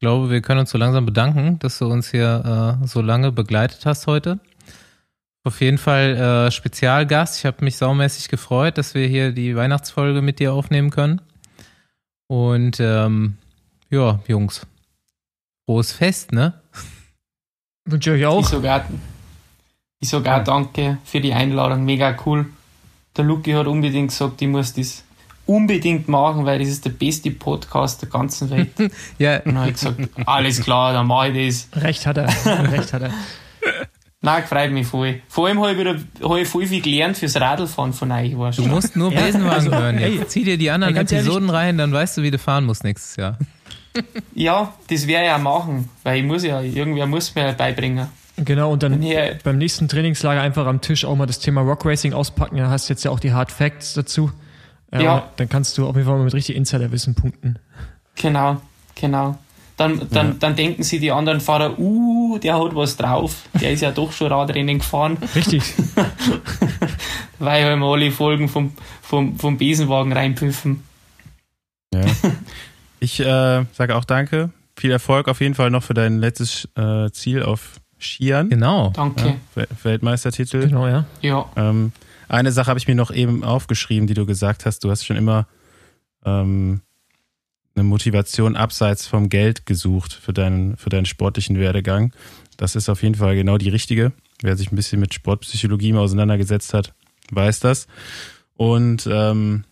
[0.00, 3.86] glaube, wir können uns so langsam bedanken, dass du uns hier äh, so lange begleitet
[3.86, 4.40] hast heute.
[5.44, 7.38] Auf jeden Fall äh, Spezialgast.
[7.38, 11.20] Ich habe mich saumäßig gefreut, dass wir hier die Weihnachtsfolge mit dir aufnehmen können.
[12.26, 13.36] Und ähm,
[13.90, 14.66] ja, Jungs,
[15.66, 16.54] frohes Fest, ne?
[17.84, 18.44] Wünsche ich euch Ich auch.
[18.48, 18.86] sogar,
[20.00, 22.46] ich sogar danke für die Einladung, mega cool.
[23.16, 25.02] Der Luki hat unbedingt gesagt, ich muss das
[25.46, 28.70] unbedingt machen, weil das ist der beste Podcast der ganzen Welt.
[29.18, 31.82] Ja, Und dann habe ich gesagt, alles klar, dann mache ich das.
[31.82, 32.28] Recht hat er.
[32.70, 33.10] Recht hat er.
[34.20, 35.22] Nein, freut mich voll.
[35.28, 35.96] Vor allem habe ich, wieder,
[36.28, 38.36] hab ich voll viel gelernt fürs Radlfahren von euch.
[38.36, 39.96] Weißt du musst nur Besenwagen also, hören.
[39.98, 42.30] ey, Jetzt zieh dir die anderen ey, ganz ehrlich- Episoden rein, dann weißt du, wie
[42.32, 43.38] du fahren musst nächstes Jahr.
[44.34, 48.08] Ja, das werde ich auch machen, weil ich muss ja, irgendwer muss mir beibringen.
[48.36, 51.84] Genau, und dann ihr, beim nächsten Trainingslager einfach am Tisch auch mal das Thema Rock
[51.84, 52.56] Racing auspacken.
[52.58, 54.30] Da hast du jetzt ja auch die Hard Facts dazu.
[54.92, 55.28] Äh, Ja.
[55.36, 57.58] Dann kannst du auf jeden Fall mal mit richtig Insiderwissen punkten.
[58.14, 58.60] genau,
[58.94, 59.36] genau.
[59.76, 63.42] Dann, dann, dann denken sie die anderen Fahrer, uh, der hat was drauf.
[63.60, 65.62] Der ist ja doch schon Radrennen gefahren, Richtig.
[67.38, 70.82] weil halt mal alle Folgen vom, vom, vom Besenwagen reinpüffen.
[71.94, 72.00] Ja.
[73.00, 74.50] Ich äh, sage auch danke.
[74.76, 78.48] Viel Erfolg auf jeden Fall noch für dein letztes äh, Ziel auf Skiern.
[78.48, 78.90] Genau.
[78.94, 79.26] Danke.
[79.26, 80.60] Ja, Wel- Weltmeistertitel.
[80.68, 81.04] genau, ja.
[81.20, 81.92] Ja, Ähm,
[82.28, 84.84] eine Sache habe ich mir noch eben aufgeschrieben, die du gesagt hast.
[84.84, 85.46] Du hast schon immer
[86.24, 86.82] ähm,
[87.74, 92.12] eine Motivation abseits vom Geld gesucht für deinen, für deinen sportlichen Werdegang.
[92.56, 94.12] Das ist auf jeden Fall genau die richtige.
[94.42, 96.92] Wer sich ein bisschen mit Sportpsychologie mal auseinandergesetzt hat,
[97.30, 97.86] weiß das.
[98.56, 99.64] Und ähm,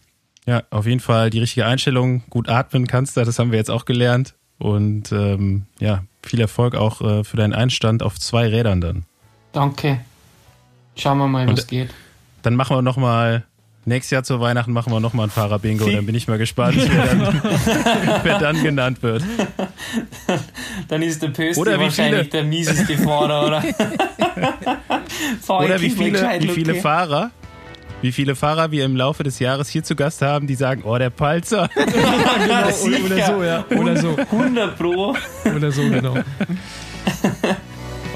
[0.47, 2.23] ja, auf jeden Fall die richtige Einstellung.
[2.31, 4.35] Gut atmen kannst du, das haben wir jetzt auch gelernt.
[4.59, 9.05] Und ähm, ja, viel Erfolg auch äh, für deinen Einstand auf zwei Rädern dann.
[9.53, 10.01] danke.
[10.97, 11.91] Schauen wir mal, Und- was geht.
[12.43, 13.45] Dann machen wir noch mal
[13.85, 15.85] nächstes Jahr zu Weihnachten machen wir noch mal ein Fahrerbingo.
[15.91, 17.41] Dann bin ich mal gespannt, wer dann,
[18.23, 19.23] wer dann genannt wird.
[20.89, 23.63] Dann ist der Pösti Oder wie wahrscheinlich viele- der mieseste Fahrer, oder?
[25.49, 26.75] Oder wie viele, wie viele.
[26.77, 27.31] Fahrer,
[28.07, 30.97] wie viele Fahrer wir im Laufe des Jahres hier zu Gast haben, die sagen, oh
[30.97, 31.69] der Palzer.
[32.47, 33.05] Genau, sicher.
[33.05, 33.65] oder so, ja.
[33.77, 34.17] Oder so.
[34.17, 35.17] 100 Pro.
[35.57, 36.15] Oder so, genau.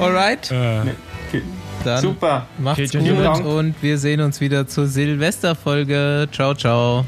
[0.01, 0.53] Alright.
[0.53, 1.41] Äh,
[1.85, 2.47] Dann Super.
[2.59, 6.29] macht's Okay, gut und wir sehen uns wieder zur Silvesterfolge.
[6.31, 7.05] Ciao, ciao.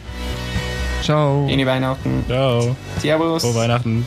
[1.02, 1.46] Ciao.
[1.48, 2.24] Schöne Weihnachten.
[2.26, 2.74] Ciao.
[2.98, 3.42] Servus.
[3.42, 4.04] Frohe Weihnachten.